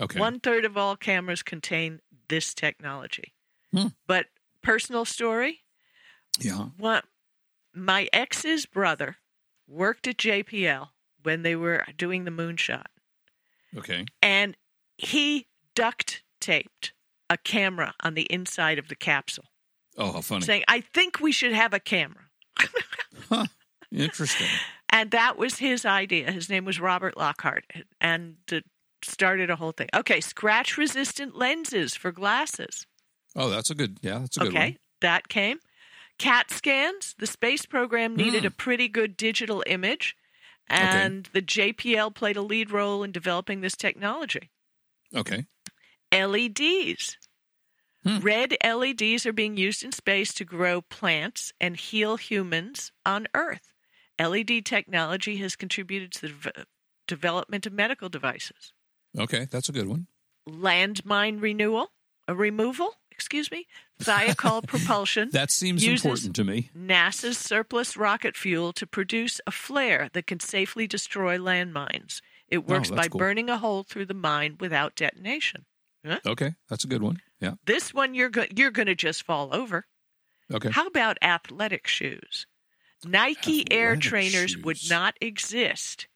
Okay. 0.00 0.18
One 0.18 0.40
third 0.40 0.64
of 0.64 0.76
all 0.78 0.96
cameras 0.96 1.42
contain 1.42 2.00
this 2.28 2.54
technology. 2.54 3.34
Hmm. 3.72 3.88
But 4.06 4.26
personal 4.62 5.04
story, 5.04 5.60
Yeah. 6.38 6.68
what 6.78 7.04
my 7.74 8.08
ex's 8.12 8.64
brother 8.64 9.16
worked 9.72 10.06
at 10.06 10.18
JPL 10.18 10.88
when 11.22 11.42
they 11.42 11.56
were 11.56 11.84
doing 11.96 12.24
the 12.24 12.30
moonshot, 12.30 12.86
Okay. 13.76 14.04
and 14.22 14.56
he 14.98 15.46
duct 15.74 16.22
taped 16.40 16.92
a 17.30 17.36
camera 17.38 17.94
on 18.02 18.14
the 18.14 18.22
inside 18.30 18.78
of 18.78 18.88
the 18.88 18.94
capsule, 18.96 19.46
Oh, 19.96 20.12
how 20.12 20.20
funny. 20.20 20.44
saying, 20.44 20.64
"I 20.68 20.80
think 20.80 21.20
we 21.20 21.32
should 21.32 21.52
have 21.52 21.72
a 21.72 21.80
camera." 21.80 22.24
Interesting. 23.92 24.48
And 24.88 25.10
that 25.10 25.36
was 25.38 25.58
his 25.58 25.84
idea. 25.86 26.30
His 26.32 26.48
name 26.50 26.64
was 26.64 26.80
Robert 26.80 27.16
Lockhart, 27.16 27.64
and 28.00 28.36
started 29.02 29.50
a 29.50 29.56
whole 29.56 29.72
thing. 29.72 29.88
Okay, 29.94 30.20
scratch 30.20 30.76
resistant 30.76 31.34
lenses 31.36 31.94
for 31.94 32.12
glasses. 32.12 32.86
Oh, 33.34 33.48
that's 33.48 33.70
a 33.70 33.74
good. 33.74 33.98
Yeah, 34.02 34.18
that's 34.18 34.36
a 34.36 34.40
good 34.40 34.48
okay, 34.50 34.64
one. 34.70 34.76
that 35.00 35.28
came. 35.28 35.58
CAT 36.22 36.50
scans. 36.50 37.14
The 37.18 37.26
space 37.26 37.66
program 37.66 38.14
needed 38.16 38.42
Hmm. 38.42 38.46
a 38.48 38.50
pretty 38.50 38.88
good 38.88 39.16
digital 39.16 39.62
image, 39.66 40.16
and 40.68 41.28
the 41.32 41.42
JPL 41.42 42.10
played 42.14 42.36
a 42.36 42.42
lead 42.42 42.70
role 42.70 43.02
in 43.02 43.10
developing 43.12 43.60
this 43.60 43.76
technology. 43.76 44.50
Okay. 45.14 45.46
LEDs. 46.12 47.16
Hmm. 48.04 48.18
Red 48.18 48.56
LEDs 48.64 49.26
are 49.26 49.32
being 49.32 49.56
used 49.56 49.82
in 49.84 49.92
space 49.92 50.32
to 50.34 50.44
grow 50.44 50.80
plants 50.80 51.52
and 51.60 51.76
heal 51.76 52.16
humans 52.16 52.92
on 53.06 53.26
Earth. 53.34 53.72
LED 54.18 54.64
technology 54.64 55.36
has 55.38 55.56
contributed 55.56 56.12
to 56.12 56.20
the 56.22 56.28
v- 56.32 56.50
development 57.06 57.66
of 57.66 57.72
medical 57.72 58.08
devices. 58.08 58.72
Okay, 59.18 59.46
that's 59.50 59.68
a 59.68 59.72
good 59.72 59.88
one. 59.88 60.06
Landmine 60.48 61.40
renewal, 61.40 61.92
a 62.26 62.34
removal, 62.34 62.96
excuse 63.10 63.50
me, 63.50 63.66
Thiokol 64.04 64.66
propulsion. 64.66 65.30
That 65.32 65.50
seems 65.50 65.84
uses 65.84 66.04
important 66.04 66.36
to 66.36 66.44
me. 66.44 66.70
NASA's 66.76 67.38
surplus 67.38 67.96
rocket 67.96 68.36
fuel 68.36 68.72
to 68.74 68.86
produce 68.86 69.40
a 69.46 69.50
flare 69.50 70.08
that 70.12 70.26
can 70.26 70.40
safely 70.40 70.86
destroy 70.86 71.38
landmines. 71.38 72.20
It 72.48 72.58
oh, 72.58 72.60
works 72.60 72.90
Oh, 72.90 72.96
by 72.96 73.08
cool. 73.08 73.18
burning 73.18 73.48
a 73.48 73.58
hole 73.58 73.82
through 73.82 74.06
the 74.06 74.14
mine 74.14 74.56
without 74.60 74.94
detonation. 74.94 75.64
Okay, 76.26 76.54
that's 76.68 76.84
a 76.84 76.88
good 76.88 77.02
one. 77.02 77.20
Yeah. 77.40 77.52
This 77.64 77.94
one 77.94 78.14
you're 78.14 78.28
go- 78.28 78.46
you're 78.54 78.72
going 78.72 78.86
to 78.86 78.94
just 78.94 79.22
fall 79.22 79.54
over. 79.54 79.86
Okay. 80.52 80.70
How 80.70 80.86
about 80.86 81.16
athletic 81.22 81.86
shoes? 81.86 82.46
Nike 83.04 83.70
Air 83.72 83.92
Athletic 83.92 84.02
trainers 84.08 84.56
would 84.58 84.78
not 84.90 85.14
exist 85.20 86.08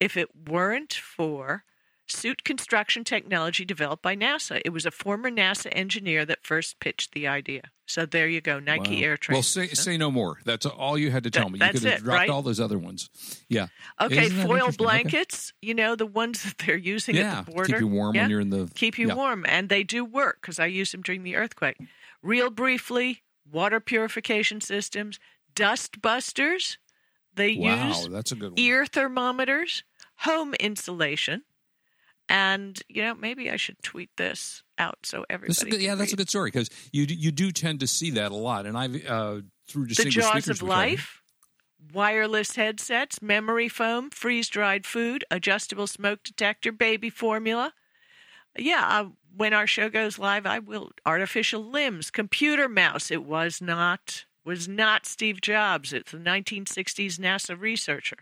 if 0.00 0.16
it 0.16 0.28
weren't 0.48 0.92
for 0.94 1.64
suit 2.06 2.44
construction 2.44 3.02
technology 3.04 3.64
developed 3.64 4.02
by 4.02 4.14
NASA. 4.14 4.60
It 4.64 4.70
was 4.70 4.84
a 4.86 4.90
former 4.90 5.30
NASA 5.30 5.68
engineer 5.72 6.24
that 6.26 6.44
first 6.44 6.78
pitched 6.80 7.12
the 7.12 7.26
idea. 7.26 7.62
So 7.86 8.04
there 8.06 8.28
you 8.28 8.40
go, 8.40 8.58
Nike 8.60 8.96
Wow. 8.96 9.02
Air 9.02 9.10
Well, 9.10 9.16
trainers. 9.42 9.46
say 9.46 9.68
huh? 9.68 9.74
say 9.74 9.96
no 9.96 10.10
more. 10.10 10.38
That's 10.44 10.66
all 10.66 10.96
you 10.98 11.10
had 11.10 11.24
to 11.24 11.30
tell 11.30 11.44
That- 11.50 11.52
me. 11.52 11.58
You 11.66 11.72
could 11.72 11.82
have 11.84 12.02
dropped 12.02 12.18
right? 12.18 12.30
all 12.30 12.42
those 12.42 12.60
other 12.60 12.78
ones. 12.78 13.08
Yeah. 13.48 13.68
okay, 14.00 14.28
foil 14.28 14.42
interesting? 14.52 14.58
Okay. 14.60 14.76
blankets, 14.76 15.52
you 15.62 15.74
know, 15.74 15.94
the 15.96 16.06
ones 16.06 16.42
that 16.44 16.58
they're 16.58 16.76
using 16.76 17.16
Yeah. 17.16 17.38
at 17.40 17.46
the 17.46 17.52
border. 17.52 17.72
Keep 17.72 17.80
you 17.80 17.88
warm 17.88 18.14
Yeah. 18.14 18.22
when 18.22 18.30
you're 18.30 18.40
in 18.40 18.50
the. 18.50 18.70
keep 18.74 18.98
you 18.98 19.08
yeah. 19.08 19.14
warm 19.14 19.44
and 19.48 19.68
they 19.68 19.82
do 19.82 20.04
work 20.04 20.38
because 20.40 20.58
i 20.58 20.66
used 20.66 20.92
them 20.92 21.02
during 21.02 21.22
the 21.24 21.36
earthquake 21.36 21.76
real 22.22 22.48
briefly 22.50 23.22
water 23.50 23.78
purification 23.80 24.60
systems, 24.60 25.18
dust 25.54 26.00
busters. 26.00 26.78
They 27.34 27.56
Wow, 27.56 27.88
use 27.88 28.08
that's 28.08 28.32
a 28.32 28.36
good 28.36 28.52
one. 28.52 28.58
ear 28.58 28.86
thermometers, 28.86 29.82
home 30.20 30.54
insulation, 30.54 31.42
and 32.28 32.80
you 32.88 33.02
know 33.02 33.14
maybe 33.14 33.50
I 33.50 33.56
should 33.56 33.82
tweet 33.82 34.10
this 34.16 34.62
out 34.78 34.98
so 35.04 35.24
everybody. 35.30 35.48
This 35.50 35.58
is 35.58 35.62
a 35.64 35.70
good, 35.70 35.82
yeah, 35.82 35.94
that's 35.94 36.12
a 36.12 36.16
good 36.16 36.28
story 36.28 36.50
because 36.50 36.70
you 36.92 37.06
do- 37.06 37.14
you 37.14 37.30
do 37.30 37.50
tend 37.52 37.80
to 37.80 37.86
see 37.86 38.10
that 38.12 38.32
a 38.32 38.36
lot, 38.36 38.66
and 38.66 38.76
I've 38.76 39.06
uh, 39.06 39.40
through 39.68 39.86
the 39.86 39.94
jaws 39.94 40.30
speakers 40.44 40.60
of 40.62 40.68
life, 40.68 41.22
wireless 41.92 42.56
headsets, 42.56 43.20
memory 43.22 43.68
foam, 43.68 44.10
freeze 44.10 44.48
dried 44.48 44.86
food, 44.86 45.24
adjustable 45.30 45.86
smoke 45.86 46.22
detector, 46.22 46.72
baby 46.72 47.10
formula. 47.10 47.72
Yeah, 48.56 48.86
uh, 48.88 49.08
when 49.36 49.52
our 49.52 49.66
show 49.66 49.88
goes 49.88 50.18
live, 50.18 50.46
I 50.46 50.60
will 50.60 50.92
artificial 51.04 51.62
limbs, 51.62 52.10
computer 52.10 52.68
mouse. 52.68 53.10
It 53.10 53.24
was 53.24 53.60
not 53.60 54.24
was 54.44 54.68
not 54.68 55.06
Steve 55.06 55.40
Jobs. 55.40 55.92
It's 55.92 56.12
a 56.12 56.18
1960s 56.18 57.18
NASA 57.18 57.58
researcher. 57.58 58.18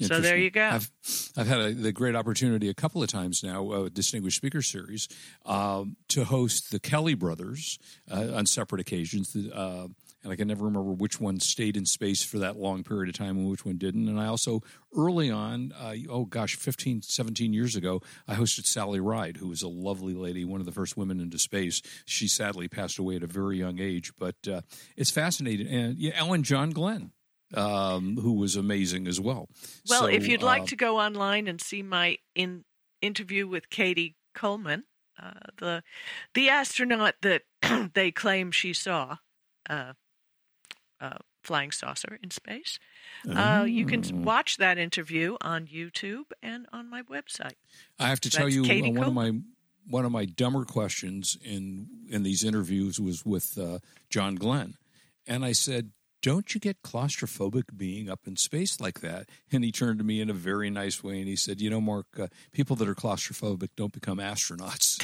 So 0.00 0.20
there 0.20 0.36
you 0.36 0.50
go. 0.50 0.64
I've, 0.64 0.90
I've 1.36 1.46
had 1.46 1.60
a, 1.60 1.72
the 1.72 1.92
great 1.92 2.16
opportunity 2.16 2.68
a 2.68 2.74
couple 2.74 3.02
of 3.02 3.08
times 3.08 3.44
now, 3.44 3.70
uh, 3.70 3.88
Distinguished 3.92 4.36
Speaker 4.36 4.60
Series, 4.60 5.08
um, 5.46 5.96
to 6.08 6.24
host 6.24 6.72
the 6.72 6.80
Kelly 6.80 7.14
brothers 7.14 7.78
uh, 8.10 8.32
on 8.34 8.46
separate 8.46 8.80
occasions. 8.80 9.36
Uh, 9.36 9.86
and 10.24 10.32
I 10.32 10.36
can 10.36 10.48
never 10.48 10.64
remember 10.64 10.90
which 10.90 11.20
one 11.20 11.38
stayed 11.38 11.76
in 11.76 11.84
space 11.84 12.24
for 12.24 12.38
that 12.38 12.56
long 12.56 12.82
period 12.82 13.10
of 13.10 13.14
time 13.14 13.36
and 13.36 13.48
which 13.48 13.64
one 13.64 13.76
didn't. 13.76 14.08
And 14.08 14.18
I 14.18 14.26
also, 14.26 14.62
early 14.96 15.30
on, 15.30 15.72
uh, 15.78 15.94
oh 16.08 16.24
gosh, 16.24 16.56
15, 16.56 17.02
17 17.02 17.52
years 17.52 17.76
ago, 17.76 18.00
I 18.26 18.34
hosted 18.34 18.64
Sally 18.64 19.00
Ride, 19.00 19.36
who 19.36 19.48
was 19.48 19.62
a 19.62 19.68
lovely 19.68 20.14
lady, 20.14 20.44
one 20.44 20.60
of 20.60 20.66
the 20.66 20.72
first 20.72 20.96
women 20.96 21.20
into 21.20 21.38
space. 21.38 21.82
She 22.06 22.26
sadly 22.26 22.68
passed 22.68 22.98
away 22.98 23.16
at 23.16 23.22
a 23.22 23.26
very 23.26 23.58
young 23.58 23.78
age, 23.78 24.12
but 24.18 24.36
uh, 24.50 24.62
it's 24.96 25.10
fascinating. 25.10 25.68
And 25.68 25.98
yeah, 25.98 26.12
Ellen 26.16 26.42
John 26.42 26.70
Glenn. 26.70 27.12
Um, 27.52 28.16
who 28.16 28.32
was 28.32 28.56
amazing 28.56 29.06
as 29.06 29.20
well. 29.20 29.48
Well, 29.88 30.02
So, 30.04 30.06
if 30.08 30.26
you'd 30.26 30.42
uh, 30.42 30.46
like 30.46 30.66
to 30.66 30.76
go 30.76 30.98
online 30.98 31.46
and 31.46 31.60
see 31.60 31.82
my 31.82 32.18
in 32.34 32.64
interview 33.00 33.46
with 33.46 33.70
Cady 33.70 34.16
Coleman, 34.34 34.84
uh, 35.22 35.32
the 35.58 35.82
the 36.32 36.48
astronaut 36.48 37.14
that 37.22 37.42
they 37.94 38.10
claim 38.10 38.50
she 38.50 38.72
saw, 38.72 39.18
uh, 39.68 39.92
uh, 41.00 41.18
flying 41.42 41.70
saucer 41.70 42.18
in 42.22 42.30
space, 42.30 42.78
uh, 43.28 43.64
you 43.68 43.84
can 43.84 44.02
Mm. 44.02 44.24
watch 44.24 44.56
that 44.56 44.78
interview 44.78 45.36
on 45.40 45.66
YouTube 45.66 46.32
and 46.42 46.66
on 46.72 46.88
my 46.88 47.02
website. 47.02 47.54
I 47.98 48.08
have 48.08 48.20
to 48.20 48.30
tell 48.30 48.48
you, 48.48 48.64
uh, 48.64 48.68
Katie 48.68 48.90
one 48.90 49.06
of 49.06 49.14
my 49.14 49.32
one 49.86 50.04
of 50.06 50.12
my 50.12 50.24
dumber 50.24 50.64
questions 50.64 51.36
in 51.44 51.88
in 52.08 52.22
these 52.22 52.42
interviews 52.42 52.98
was 52.98 53.24
with 53.24 53.58
uh, 53.58 53.78
John 54.08 54.34
Glenn, 54.36 54.74
and 55.26 55.44
I 55.44 55.52
said, 55.52 55.90
"Don't 56.24 56.54
you 56.54 56.60
get 56.60 56.82
claustrophobic 56.82 57.76
being 57.76 58.08
up 58.08 58.20
in 58.26 58.36
space 58.36 58.80
like 58.80 59.00
that?" 59.00 59.28
And 59.52 59.62
he 59.62 59.70
turned 59.70 59.98
to 59.98 60.04
me 60.04 60.20
in 60.20 60.30
a 60.30 60.34
very 60.50 60.70
nice 60.70 61.04
way 61.04 61.18
and 61.18 61.28
he 61.28 61.36
said, 61.36 61.60
"You 61.60 61.70
know, 61.70 61.80
Mark, 61.80 62.06
uh, 62.18 62.28
people 62.52 62.76
that 62.76 62.88
are 62.88 62.94
claustrophobic 62.94 63.70
don't 63.76 63.92
become 63.92 64.18
astronauts." 64.18 64.98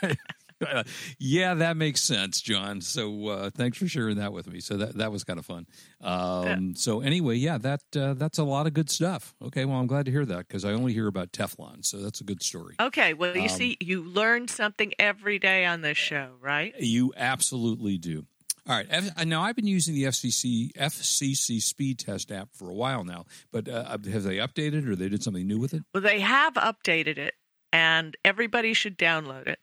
yeah, 1.18 1.54
that 1.54 1.76
makes 1.76 2.02
sense, 2.02 2.40
John. 2.40 2.80
So 2.80 3.28
uh, 3.28 3.50
thanks 3.50 3.78
for 3.78 3.88
sharing 3.88 4.16
that 4.16 4.32
with 4.32 4.46
me. 4.46 4.60
So 4.60 4.76
that 4.76 4.94
that 4.96 5.12
was 5.12 5.24
kind 5.24 5.38
of 5.38 5.46
fun. 5.46 5.66
Um, 6.00 6.74
So 6.74 7.00
anyway, 7.00 7.36
yeah, 7.36 7.58
that 7.58 7.82
uh, 7.96 8.14
that's 8.14 8.38
a 8.38 8.44
lot 8.44 8.66
of 8.66 8.74
good 8.74 8.90
stuff. 8.90 9.34
Okay, 9.42 9.64
well, 9.64 9.78
I'm 9.78 9.86
glad 9.86 10.06
to 10.06 10.10
hear 10.10 10.26
that 10.26 10.48
because 10.48 10.64
I 10.64 10.72
only 10.72 10.92
hear 10.92 11.06
about 11.06 11.32
Teflon, 11.32 11.84
so 11.84 11.98
that's 11.98 12.20
a 12.20 12.24
good 12.24 12.42
story. 12.42 12.76
Okay, 12.80 13.14
well, 13.14 13.36
you 13.36 13.42
Um, 13.42 13.48
see, 13.48 13.76
you 13.80 14.02
learn 14.02 14.48
something 14.48 14.92
every 14.98 15.38
day 15.38 15.64
on 15.64 15.80
this 15.80 15.98
show, 15.98 16.36
right? 16.40 16.74
You 16.78 17.12
absolutely 17.16 17.98
do. 17.98 18.26
All 18.70 18.76
right. 18.76 18.86
F- 18.88 19.26
now 19.26 19.42
I've 19.42 19.56
been 19.56 19.66
using 19.66 19.96
the 19.96 20.04
FCC 20.04 20.72
FCC 20.74 21.60
speed 21.60 21.98
test 21.98 22.30
app 22.30 22.50
for 22.52 22.70
a 22.70 22.74
while 22.74 23.02
now, 23.02 23.26
but 23.50 23.68
uh, 23.68 23.84
have 23.84 24.22
they 24.22 24.36
updated 24.36 24.88
or 24.88 24.94
they 24.94 25.08
did 25.08 25.24
something 25.24 25.44
new 25.44 25.58
with 25.58 25.74
it? 25.74 25.82
Well, 25.92 26.04
they 26.04 26.20
have 26.20 26.54
updated 26.54 27.18
it, 27.18 27.34
and 27.72 28.16
everybody 28.24 28.72
should 28.72 28.96
download 28.96 29.48
it 29.48 29.58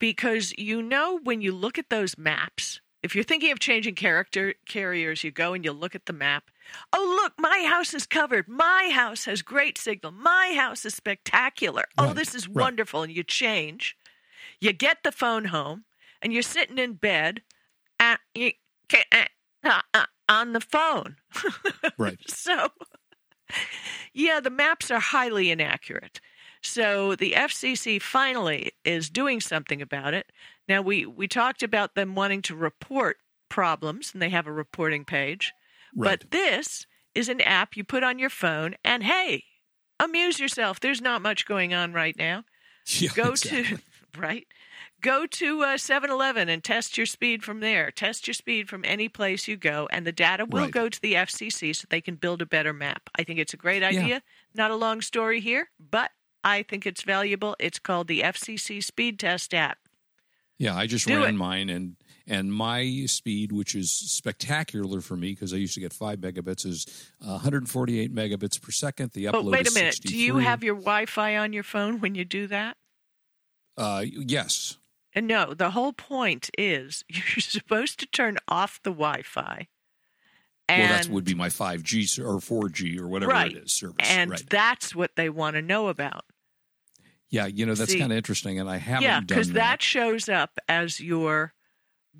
because 0.00 0.52
you 0.58 0.82
know 0.82 1.20
when 1.22 1.40
you 1.40 1.52
look 1.52 1.78
at 1.78 1.88
those 1.88 2.18
maps, 2.18 2.80
if 3.00 3.14
you're 3.14 3.22
thinking 3.22 3.52
of 3.52 3.60
changing 3.60 3.94
character 3.94 4.54
carriers, 4.66 5.22
you 5.22 5.30
go 5.30 5.54
and 5.54 5.64
you 5.64 5.70
look 5.70 5.94
at 5.94 6.06
the 6.06 6.12
map. 6.12 6.50
Oh, 6.92 7.20
look, 7.22 7.34
my 7.38 7.64
house 7.64 7.94
is 7.94 8.08
covered. 8.08 8.48
My 8.48 8.90
house 8.92 9.26
has 9.26 9.40
great 9.40 9.78
signal. 9.78 10.10
My 10.10 10.54
house 10.56 10.84
is 10.84 10.96
spectacular. 10.96 11.84
Oh, 11.96 12.12
this 12.12 12.34
is 12.34 12.48
right. 12.48 12.64
wonderful. 12.64 13.04
And 13.04 13.12
you 13.12 13.22
change. 13.22 13.96
You 14.60 14.72
get 14.72 15.04
the 15.04 15.12
phone 15.12 15.44
home, 15.44 15.84
and 16.20 16.32
you're 16.32 16.42
sitting 16.42 16.78
in 16.78 16.94
bed 16.94 17.42
at, 17.98 18.20
you, 18.34 18.52
uh, 19.12 19.80
uh, 19.94 20.06
on 20.28 20.52
the 20.52 20.60
phone. 20.60 21.16
Right. 21.98 22.18
So, 22.28 22.68
yeah, 24.12 24.40
the 24.40 24.50
maps 24.50 24.90
are 24.90 25.00
highly 25.00 25.50
inaccurate. 25.50 26.20
So 26.62 27.14
the 27.16 27.32
FCC 27.32 28.00
finally 28.00 28.72
is 28.84 29.10
doing 29.10 29.40
something 29.40 29.80
about 29.82 30.14
it. 30.14 30.30
Now 30.68 30.82
we 30.82 31.06
we 31.06 31.26
talked 31.28 31.62
about 31.62 31.94
them 31.94 32.14
wanting 32.14 32.42
to 32.42 32.54
report 32.56 33.16
problems, 33.48 34.12
and 34.12 34.20
they 34.22 34.28
have 34.30 34.46
a 34.46 34.52
reporting 34.52 35.04
page. 35.04 35.52
Right. 35.96 36.20
But 36.20 36.30
this 36.30 36.86
is 37.14 37.28
an 37.28 37.40
app 37.40 37.76
you 37.76 37.84
put 37.84 38.04
on 38.04 38.18
your 38.18 38.30
phone, 38.30 38.74
and 38.84 39.02
hey, 39.02 39.44
amuse 39.98 40.38
yourself. 40.38 40.78
There's 40.78 41.00
not 41.00 41.22
much 41.22 41.46
going 41.46 41.74
on 41.74 41.92
right 41.92 42.16
now. 42.16 42.44
Yeah, 43.00 43.10
Go 43.14 43.30
exactly. 43.32 43.64
to 43.64 43.78
right. 44.18 44.46
Go 45.00 45.26
to 45.26 45.62
uh, 45.62 45.76
7-Eleven 45.76 46.48
and 46.48 46.62
test 46.64 46.96
your 46.96 47.06
speed 47.06 47.44
from 47.44 47.60
there. 47.60 47.90
Test 47.92 48.26
your 48.26 48.34
speed 48.34 48.68
from 48.68 48.84
any 48.84 49.08
place 49.08 49.46
you 49.46 49.56
go, 49.56 49.88
and 49.92 50.04
the 50.06 50.10
data 50.12 50.44
will 50.44 50.62
Right. 50.62 50.72
go 50.72 50.88
to 50.88 51.00
the 51.00 51.14
FCC 51.14 51.74
so 51.74 51.86
they 51.88 52.00
can 52.00 52.16
build 52.16 52.42
a 52.42 52.46
better 52.46 52.72
map. 52.72 53.08
I 53.16 53.22
think 53.22 53.38
it's 53.38 53.54
a 53.54 53.56
great 53.56 53.82
idea. 53.84 54.22
Not 54.54 54.72
a 54.72 54.76
long 54.76 55.00
story 55.00 55.40
here, 55.40 55.70
but 55.78 56.10
I 56.42 56.62
think 56.64 56.84
it's 56.84 57.02
valuable. 57.02 57.54
It's 57.60 57.78
called 57.78 58.08
the 58.08 58.22
FCC 58.22 58.82
Speed 58.82 59.20
Test 59.20 59.54
app. 59.54 59.78
Yeah, 60.58 60.74
I 60.76 60.88
just 60.88 61.06
Do 61.06 61.16
ran 61.22 61.34
it. 61.34 61.38
mine, 61.38 61.70
and 61.70 61.94
and 62.26 62.52
my 62.52 63.04
speed, 63.06 63.52
which 63.52 63.76
is 63.76 63.92
spectacular 63.92 65.00
for 65.00 65.16
me 65.16 65.30
because 65.30 65.54
I 65.54 65.56
used 65.58 65.74
to 65.74 65.80
get 65.80 65.92
five 65.92 66.18
megabits, 66.18 66.66
is 66.66 66.84
uh, 67.24 67.38
148 67.38 68.12
megabits 68.12 68.60
per 68.60 68.72
second. 68.72 69.12
The 69.12 69.26
upload 69.26 69.32
But 69.32 69.44
wait 69.44 69.68
a 69.70 69.72
minute. 69.72 70.00
Do 70.02 70.16
you 70.18 70.38
have 70.38 70.64
your 70.64 70.74
Wi-Fi 70.74 71.36
on 71.36 71.52
your 71.52 71.62
phone 71.62 72.00
when 72.00 72.16
you 72.16 72.24
do 72.24 72.48
that? 72.48 72.76
Uh, 73.76 74.04
yes. 74.04 74.76
No, 75.20 75.54
the 75.54 75.70
whole 75.70 75.92
point 75.92 76.50
is 76.56 77.04
you're 77.08 77.40
supposed 77.40 77.98
to 78.00 78.06
turn 78.06 78.38
off 78.48 78.80
the 78.82 78.90
Wi-Fi. 78.90 79.68
And, 80.70 80.90
well, 80.90 80.98
that 80.98 81.08
would 81.08 81.24
be 81.24 81.34
my 81.34 81.48
5G 81.48 82.18
or 82.18 82.38
4G 82.40 82.98
or 83.00 83.08
whatever 83.08 83.32
right. 83.32 83.52
it 83.52 83.64
is 83.64 83.72
service. 83.72 83.96
And 84.00 84.30
right. 84.32 84.44
that's 84.50 84.94
what 84.94 85.16
they 85.16 85.30
want 85.30 85.56
to 85.56 85.62
know 85.62 85.88
about. 85.88 86.24
yeah, 87.30 87.46
you 87.46 87.64
know 87.66 87.74
that's 87.74 87.94
kind 87.94 88.12
of 88.12 88.16
interesting, 88.18 88.58
and 88.60 88.68
I 88.68 88.76
haven't 88.76 89.02
yeah, 89.04 89.20
because 89.20 89.48
that. 89.48 89.54
that 89.54 89.82
shows 89.82 90.28
up 90.28 90.58
as 90.68 91.00
your 91.00 91.54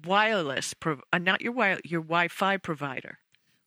wireless, 0.06 0.74
prov- 0.74 1.02
uh, 1.12 1.18
not 1.18 1.40
your 1.42 1.52
wi- 1.52 1.80
your 1.84 2.02
Wi-Fi 2.02 2.56
provider. 2.58 3.18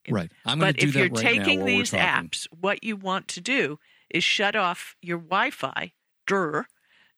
Right. 0.09 0.31
I'm 0.45 0.59
going 0.59 0.69
But 0.73 0.79
to 0.79 0.81
do 0.81 0.87
if 0.87 0.93
that 0.93 0.99
you're 0.99 1.09
right 1.09 1.37
now 1.37 1.43
taking 1.43 1.59
while 1.59 1.67
we're 1.67 1.77
these 1.77 1.91
apps, 1.91 2.47
what 2.49 2.83
you 2.83 2.95
want 2.95 3.27
to 3.29 3.41
do 3.41 3.77
is 4.09 4.23
shut 4.23 4.55
off 4.55 4.95
your 5.01 5.19
Wi-Fi, 5.19 5.93
drr, 6.27 6.65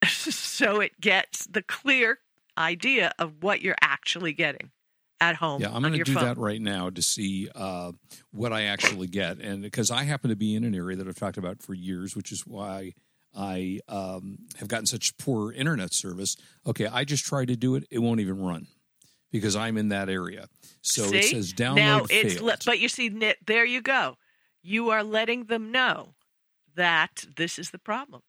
so 0.29 0.79
it 0.79 0.99
gets 0.99 1.45
the 1.45 1.61
clear 1.61 2.19
idea 2.57 3.11
of 3.19 3.41
what 3.41 3.61
you're 3.61 3.75
actually 3.81 4.33
getting 4.33 4.71
at 5.19 5.35
home. 5.35 5.61
Yeah, 5.61 5.71
I'm 5.73 5.81
going 5.81 5.93
to 5.93 6.03
do 6.03 6.13
phone. 6.13 6.23
that 6.23 6.37
right 6.37 6.61
now 6.61 6.89
to 6.89 7.01
see 7.01 7.49
uh, 7.55 7.91
what 8.31 8.53
I 8.53 8.63
actually 8.63 9.07
get, 9.07 9.39
and 9.39 9.61
because 9.61 9.91
I 9.91 10.03
happen 10.03 10.29
to 10.29 10.35
be 10.35 10.55
in 10.55 10.63
an 10.63 10.75
area 10.75 10.97
that 10.97 11.07
I've 11.07 11.17
talked 11.17 11.37
about 11.37 11.61
for 11.61 11.73
years, 11.73 12.15
which 12.15 12.31
is 12.31 12.45
why 12.45 12.93
I 13.35 13.79
um, 13.87 14.39
have 14.57 14.67
gotten 14.67 14.85
such 14.85 15.17
poor 15.17 15.51
internet 15.51 15.93
service. 15.93 16.37
Okay, 16.67 16.87
I 16.87 17.03
just 17.03 17.25
tried 17.25 17.47
to 17.47 17.55
do 17.55 17.75
it; 17.75 17.85
it 17.89 17.99
won't 17.99 18.19
even 18.19 18.43
run 18.43 18.67
because 19.31 19.55
I'm 19.55 19.77
in 19.77 19.89
that 19.89 20.09
area. 20.09 20.47
So 20.81 21.03
see? 21.07 21.17
it 21.17 21.25
says 21.25 21.53
download 21.53 21.75
now 21.75 22.05
it's 22.09 22.33
failed. 22.35 22.41
le- 22.45 22.57
but 22.65 22.79
you 22.79 22.89
see 22.89 23.33
there 23.45 23.65
you 23.65 23.81
go 23.81 24.17
you 24.63 24.89
are 24.89 25.03
letting 25.03 25.45
them 25.45 25.71
know 25.71 26.15
that 26.75 27.25
this 27.35 27.59
is 27.59 27.69
the 27.69 27.77
problem 27.77 28.21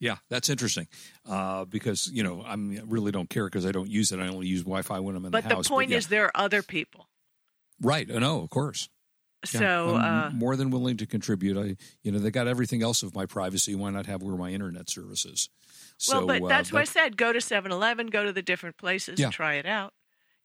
yeah, 0.00 0.16
that's 0.28 0.48
interesting 0.48 0.86
uh, 1.28 1.64
because 1.64 2.10
you 2.12 2.22
know 2.22 2.44
I'm, 2.46 2.70
I 2.76 2.82
really 2.86 3.12
don't 3.12 3.28
care 3.28 3.46
because 3.46 3.66
I 3.66 3.72
don't 3.72 3.88
use 3.90 4.12
it. 4.12 4.20
I 4.20 4.28
only 4.28 4.46
use 4.46 4.62
Wi-Fi 4.62 5.00
when 5.00 5.16
I'm 5.16 5.24
in 5.24 5.30
but 5.30 5.42
the 5.42 5.48
house. 5.48 5.56
But 5.56 5.62
the 5.64 5.68
point 5.68 5.90
yeah. 5.90 5.96
is 5.98 6.06
there 6.08 6.26
are 6.26 6.32
other 6.34 6.62
people 6.62 7.08
right? 7.80 8.08
I 8.10 8.18
know, 8.18 8.40
of 8.40 8.50
course. 8.50 8.88
Yeah, 9.52 9.60
so 9.60 9.96
uh, 9.96 10.30
more 10.34 10.56
than 10.56 10.70
willing 10.70 10.96
to 10.96 11.06
contribute. 11.06 11.56
I, 11.56 11.76
you 12.02 12.10
know, 12.10 12.18
they 12.18 12.30
got 12.30 12.48
everything 12.48 12.82
else 12.82 13.04
of 13.04 13.14
my 13.14 13.24
privacy. 13.24 13.74
Why 13.74 13.90
not 13.90 14.06
have 14.06 14.20
where 14.20 14.36
my 14.36 14.50
internet 14.50 14.90
service 14.90 15.24
is? 15.24 15.48
well 16.08 16.20
So, 16.20 16.26
but 16.26 16.42
uh, 16.42 16.48
that's 16.48 16.72
why 16.72 16.80
i 16.80 16.84
said 16.84 17.16
go 17.16 17.32
to 17.32 17.38
7-eleven 17.40 18.08
go 18.08 18.24
to 18.24 18.32
the 18.32 18.42
different 18.42 18.76
places 18.76 19.18
Yeah. 19.18 19.26
and 19.26 19.32
try 19.32 19.54
it 19.54 19.66
out 19.66 19.92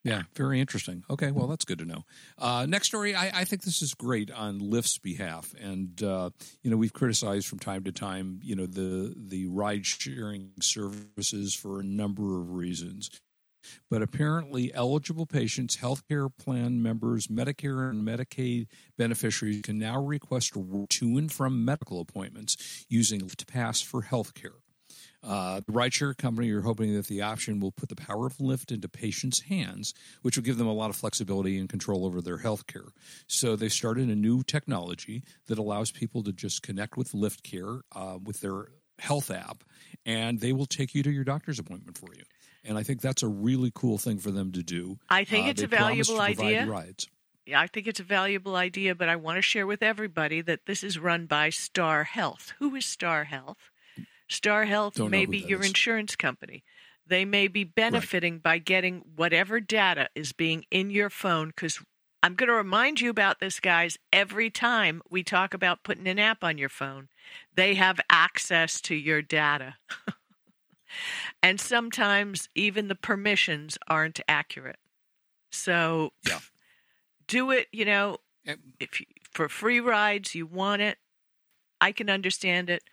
Yeah, 0.03 0.23
very 0.35 0.59
interesting. 0.59 1.05
Okay, 1.09 1.31
well, 1.31 1.47
that's 1.47 1.63
good 1.63 1.79
to 1.79 1.85
know. 1.85 2.03
Uh, 2.37 2.65
next 2.67 2.87
story, 2.87 3.15
I, 3.15 3.41
I 3.41 3.43
think 3.45 3.63
this 3.63 3.81
is 3.81 3.93
great 3.93 4.29
on 4.31 4.59
Lyft's 4.59 4.97
behalf, 4.97 5.53
and 5.61 6.01
uh, 6.03 6.31
you 6.61 6.69
know 6.69 6.75
we've 6.75 6.91
criticized 6.91 7.47
from 7.47 7.59
time 7.59 7.85
to 7.85 7.91
time, 7.93 8.39
you 8.43 8.55
know 8.55 8.65
the 8.65 9.13
the 9.15 9.45
ride 9.47 9.85
sharing 9.85 10.51
services 10.61 11.55
for 11.55 11.79
a 11.79 11.83
number 11.83 12.37
of 12.39 12.51
reasons. 12.51 13.09
but 13.89 14.01
apparently 14.01 14.73
eligible 14.73 15.25
patients, 15.25 15.77
healthcare 15.77 16.29
plan 16.37 16.81
members, 16.81 17.27
Medicare 17.27 17.89
and 17.89 18.05
Medicaid 18.07 18.67
beneficiaries 18.97 19.61
can 19.61 19.79
now 19.79 20.01
request 20.03 20.53
to 20.53 21.17
and 21.17 21.31
from 21.31 21.63
medical 21.63 22.01
appointments 22.01 22.85
using 22.89 23.21
Lyft 23.21 23.47
Pass 23.47 23.81
for 23.81 24.03
healthcare. 24.03 24.62
Uh, 25.23 25.61
the 25.65 25.71
rideshare 25.71 26.17
company 26.17 26.51
are 26.51 26.61
hoping 26.61 26.93
that 26.93 27.07
the 27.07 27.21
option 27.21 27.59
will 27.59 27.71
put 27.71 27.89
the 27.89 27.95
power 27.95 28.27
of 28.27 28.37
Lyft 28.37 28.71
into 28.71 28.89
patients' 28.89 29.41
hands, 29.41 29.93
which 30.21 30.35
will 30.35 30.43
give 30.43 30.57
them 30.57 30.67
a 30.67 30.73
lot 30.73 30.89
of 30.89 30.95
flexibility 30.95 31.57
and 31.57 31.69
control 31.69 32.05
over 32.05 32.21
their 32.21 32.39
health 32.39 32.67
care. 32.67 32.87
So 33.27 33.55
they 33.55 33.69
started 33.69 34.09
a 34.09 34.15
new 34.15 34.43
technology 34.43 35.23
that 35.47 35.57
allows 35.57 35.91
people 35.91 36.23
to 36.23 36.33
just 36.33 36.61
connect 36.61 36.97
with 36.97 37.13
Lyft 37.13 37.43
Care 37.43 37.81
uh, 37.95 38.17
with 38.21 38.41
their 38.41 38.67
health 38.99 39.31
app, 39.31 39.63
and 40.05 40.39
they 40.39 40.51
will 40.51 40.65
take 40.65 40.93
you 40.93 41.03
to 41.03 41.11
your 41.11 41.23
doctor's 41.23 41.59
appointment 41.59 41.97
for 41.97 42.13
you. 42.15 42.23
And 42.65 42.77
I 42.77 42.83
think 42.83 43.01
that's 43.01 43.23
a 43.23 43.27
really 43.27 43.71
cool 43.73 43.97
thing 43.97 44.19
for 44.19 44.31
them 44.31 44.51
to 44.53 44.63
do. 44.63 44.97
I 45.09 45.23
think 45.23 45.47
Uh, 45.47 45.49
it's 45.51 45.61
a 45.61 45.67
valuable 45.67 46.21
idea. 46.21 46.65
Rides. 46.65 47.07
Yeah, 47.45 47.59
I 47.59 47.67
think 47.67 47.87
it's 47.87 47.99
a 47.99 48.03
valuable 48.03 48.55
idea, 48.55 48.95
but 48.95 49.09
I 49.09 49.17
want 49.17 49.37
to 49.37 49.41
share 49.41 49.67
with 49.67 49.83
everybody 49.83 50.39
that 50.41 50.65
this 50.65 50.81
is 50.81 50.97
run 50.97 51.25
by 51.25 51.49
Star 51.49 52.05
Health. 52.05 52.53
Who 52.59 52.73
is 52.75 52.85
Star 52.85 53.25
Health? 53.25 53.69
Star 54.27 54.65
Health 54.65 54.95
Don't 54.95 55.11
may 55.11 55.25
be 55.25 55.37
your 55.37 55.59
is. 55.59 55.67
insurance 55.67 56.15
company. 56.15 56.63
They 57.05 57.25
may 57.25 57.47
be 57.47 57.63
benefiting 57.63 58.39
by 58.39 58.59
getting 58.59 59.03
whatever 59.15 59.59
data 59.59 60.09
is 60.15 60.31
being 60.31 60.65
in 60.71 60.89
your 60.89 61.09
phone 61.09 61.49
because 61.49 61.81
I'm 62.21 62.35
going 62.35 62.47
to 62.47 62.55
remind 62.55 63.01
you 63.01 63.09
about 63.09 63.41
this, 63.41 63.59
guys, 63.59 63.97
every 64.13 64.49
time 64.49 65.01
we 65.09 65.23
talk 65.23 65.53
about 65.53 65.83
putting 65.83 66.07
an 66.07 66.17
app 66.17 66.41
on 66.43 66.57
your 66.57 66.69
phone. 66.69 67.09
They 67.53 67.75
have 67.75 67.99
access 68.09 68.79
to 68.81 68.95
your 68.95 69.21
data. 69.21 69.75
and 71.43 71.59
sometimes 71.59 72.47
even 72.55 72.87
the 72.87 72.95
permissions 72.95 73.77
aren't 73.89 74.21
accurate. 74.29 74.79
So 75.51 76.13
Yeah. 76.25 76.39
do 77.27 77.51
it, 77.51 77.67
you 77.73 77.83
know, 77.83 78.17
if 78.79 79.01
you, 79.01 79.05
for 79.29 79.49
free 79.49 79.81
rides 79.81 80.33
you 80.33 80.45
want 80.45 80.81
it, 80.81 80.97
I 81.81 81.91
can 81.91 82.09
understand 82.09 82.69
it, 82.69 82.83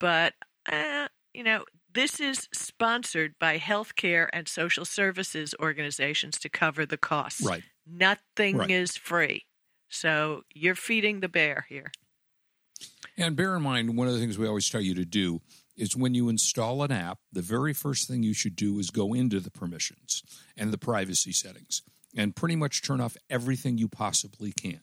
but 0.00 0.34
uh, 0.70 1.08
you 1.32 1.42
know, 1.42 1.64
this 1.92 2.20
is 2.20 2.48
sponsored 2.52 3.34
by 3.38 3.58
healthcare 3.58 4.28
and 4.32 4.48
social 4.48 4.84
services 4.84 5.54
organizations 5.60 6.38
to 6.40 6.48
cover 6.48 6.86
the 6.86 6.96
costs. 6.96 7.42
Right. 7.42 7.62
Nothing 7.86 8.58
Right. 8.58 8.70
is 8.70 8.96
free. 8.96 9.46
So 9.88 10.42
you're 10.54 10.74
feeding 10.74 11.20
the 11.20 11.28
bear 11.28 11.66
here. 11.68 11.92
And 13.16 13.36
bear 13.36 13.54
in 13.56 13.62
mind, 13.62 13.96
one 13.96 14.08
of 14.08 14.14
the 14.14 14.20
things 14.20 14.38
we 14.38 14.48
always 14.48 14.68
tell 14.68 14.80
you 14.80 14.94
to 14.94 15.04
do 15.04 15.40
is 15.76 15.96
when 15.96 16.14
you 16.14 16.28
install 16.28 16.82
an 16.82 16.92
app, 16.92 17.18
the 17.32 17.42
very 17.42 17.72
first 17.72 18.08
thing 18.08 18.22
you 18.22 18.34
should 18.34 18.56
do 18.56 18.78
is 18.78 18.90
go 18.90 19.12
into 19.12 19.40
the 19.40 19.50
permissions 19.50 20.22
and 20.56 20.72
the 20.72 20.78
privacy 20.78 21.32
settings 21.32 21.82
and 22.16 22.36
pretty 22.36 22.56
much 22.56 22.82
turn 22.82 23.00
off 23.00 23.16
everything 23.28 23.78
you 23.78 23.88
possibly 23.88 24.52
can. 24.52 24.80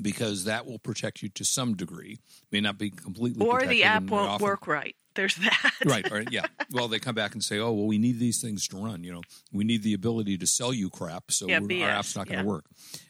Because 0.00 0.44
that 0.44 0.64
will 0.64 0.78
protect 0.78 1.22
you 1.22 1.28
to 1.30 1.44
some 1.44 1.74
degree. 1.76 2.18
May 2.50 2.60
not 2.62 2.78
be 2.78 2.88
completely 2.90 3.46
Or 3.46 3.66
the 3.66 3.84
app 3.84 4.04
won't 4.04 4.30
often- 4.30 4.44
work 4.44 4.66
right. 4.66 4.96
There's 5.14 5.34
that. 5.36 5.72
right, 5.84 6.10
right, 6.10 6.26
yeah. 6.32 6.46
Well, 6.70 6.88
they 6.88 6.98
come 6.98 7.14
back 7.14 7.34
and 7.34 7.44
say, 7.44 7.58
"Oh, 7.58 7.70
well, 7.72 7.84
we 7.86 7.98
need 7.98 8.18
these 8.18 8.40
things 8.40 8.66
to 8.68 8.78
run. 8.82 9.04
You 9.04 9.12
know, 9.12 9.20
we 9.52 9.62
need 9.62 9.82
the 9.82 9.92
ability 9.92 10.38
to 10.38 10.46
sell 10.46 10.72
you 10.72 10.88
crap, 10.88 11.30
so 11.30 11.46
Yeah, 11.46 11.58
our 11.84 11.90
app's 11.90 12.16
not 12.16 12.26
going 12.28 12.38
yeah. 12.38 12.42
to 12.44 12.48
work." 12.48 12.64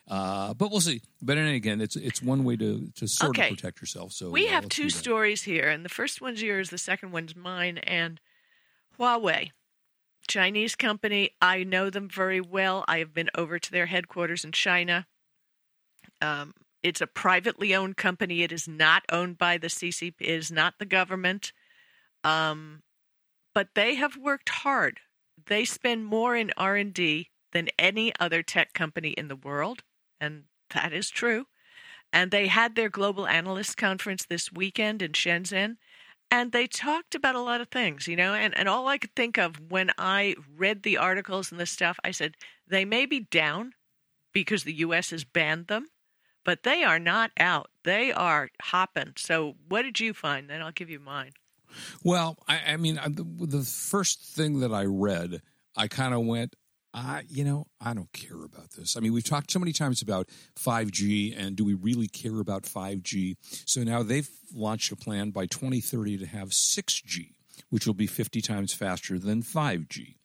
Uh, 0.08 0.52
but 0.54 0.72
we'll 0.72 0.80
see. 0.80 1.00
But 1.22 1.36
then 1.36 1.46
again, 1.46 1.80
it's 1.80 1.94
it's 1.94 2.20
one 2.20 2.42
way 2.42 2.56
to 2.56 2.90
to 2.96 3.06
sort 3.06 3.38
Okay. 3.38 3.50
of 3.50 3.56
protect 3.56 3.80
yourself. 3.80 4.10
So 4.12 4.30
we 4.30 4.46
have 4.46 4.68
two 4.68 4.90
stories 4.90 5.44
here, 5.44 5.68
and 5.68 5.84
the 5.84 5.88
first 5.88 6.20
one's 6.20 6.42
yours, 6.42 6.70
the 6.70 6.78
second 6.78 7.12
one's 7.12 7.36
mine. 7.36 7.78
And 7.78 8.20
Huawei, 8.98 9.52
Chinese 10.26 10.74
company, 10.74 11.30
I 11.40 11.62
know 11.62 11.88
them 11.88 12.08
very 12.08 12.40
well. 12.40 12.84
I 12.88 12.98
have 12.98 13.14
been 13.14 13.30
over 13.36 13.60
to 13.60 13.70
their 13.70 13.86
headquarters 13.86 14.44
in 14.44 14.50
China. 14.50 15.06
Um, 16.20 16.52
it's 16.82 17.00
a 17.00 17.06
privately 17.06 17.74
owned 17.74 17.96
company. 17.96 18.42
It 18.42 18.52
is 18.52 18.66
not 18.66 19.04
owned 19.10 19.38
by 19.38 19.58
the 19.58 19.68
CCP. 19.68 20.14
It 20.20 20.28
is 20.28 20.50
not 20.50 20.78
the 20.78 20.86
government. 20.86 21.52
Um, 22.24 22.82
but 23.54 23.68
they 23.74 23.94
have 23.96 24.16
worked 24.16 24.48
hard. 24.48 25.00
They 25.46 25.64
spend 25.64 26.06
more 26.06 26.36
in 26.36 26.52
R 26.56 26.76
and 26.76 26.92
D 26.92 27.30
than 27.52 27.68
any 27.78 28.12
other 28.18 28.42
tech 28.42 28.72
company 28.72 29.10
in 29.10 29.28
the 29.28 29.36
world, 29.36 29.82
and 30.20 30.44
that 30.74 30.92
is 30.92 31.10
true. 31.10 31.46
And 32.12 32.30
they 32.30 32.46
had 32.46 32.74
their 32.74 32.88
global 32.88 33.26
analyst 33.26 33.76
conference 33.76 34.24
this 34.24 34.52
weekend 34.52 35.02
in 35.02 35.12
Shenzhen. 35.12 35.76
And 36.30 36.52
they 36.52 36.66
talked 36.66 37.14
about 37.14 37.34
a 37.34 37.40
lot 37.40 37.60
of 37.60 37.68
things, 37.68 38.08
you 38.08 38.16
know, 38.16 38.32
and, 38.32 38.56
and 38.56 38.66
all 38.66 38.88
I 38.88 38.96
could 38.96 39.14
think 39.14 39.36
of 39.36 39.70
when 39.70 39.90
I 39.98 40.34
read 40.56 40.82
the 40.82 40.96
articles 40.96 41.50
and 41.50 41.60
the 41.60 41.66
stuff, 41.66 41.98
I 42.02 42.10
said, 42.10 42.36
they 42.66 42.86
may 42.86 43.04
be 43.04 43.20
down 43.20 43.74
because 44.32 44.64
the 44.64 44.72
U.S. 44.76 45.10
has 45.10 45.24
banned 45.24 45.66
them, 45.66 45.88
but 46.44 46.62
they 46.62 46.82
are 46.82 46.98
not 46.98 47.30
out. 47.38 47.70
They 47.84 48.12
are 48.12 48.48
hopping. 48.60 49.14
So 49.16 49.54
what 49.68 49.82
did 49.82 50.00
you 50.00 50.14
find? 50.14 50.48
Then 50.48 50.62
I'll 50.62 50.72
give 50.72 50.90
you 50.90 51.00
mine. 51.00 51.32
Well, 52.04 52.36
I, 52.48 52.60
I 52.68 52.76
mean, 52.76 53.00
the, 53.06 53.62
first 53.62 54.20
thing 54.20 54.60
that 54.60 54.72
I 54.72 54.84
read, 54.84 55.40
I 55.76 55.88
kind 55.88 56.12
of 56.14 56.24
went, 56.26 56.54
I, 56.94 57.22
you 57.28 57.44
know, 57.44 57.66
I 57.80 57.94
don't 57.94 58.12
care 58.12 58.44
about 58.44 58.72
this. 58.72 58.96
I 58.96 59.00
mean, 59.00 59.14
we've 59.14 59.24
talked 59.24 59.50
so 59.50 59.58
many 59.58 59.72
times 59.72 60.02
about 60.02 60.28
5G 60.58 61.34
and 61.36 61.56
do 61.56 61.64
we 61.64 61.72
really 61.72 62.08
care 62.08 62.38
about 62.40 62.64
5G? 62.64 63.36
So 63.66 63.82
now 63.82 64.02
they've 64.02 64.28
launched 64.54 64.92
a 64.92 64.96
plan 64.96 65.30
by 65.30 65.46
2030 65.46 66.18
to 66.18 66.26
have 66.26 66.50
6G, 66.50 67.32
which 67.70 67.86
will 67.86 67.94
be 67.94 68.06
50 68.06 68.42
times 68.42 68.74
faster 68.74 69.18
than 69.18 69.42
5G. 69.42 70.16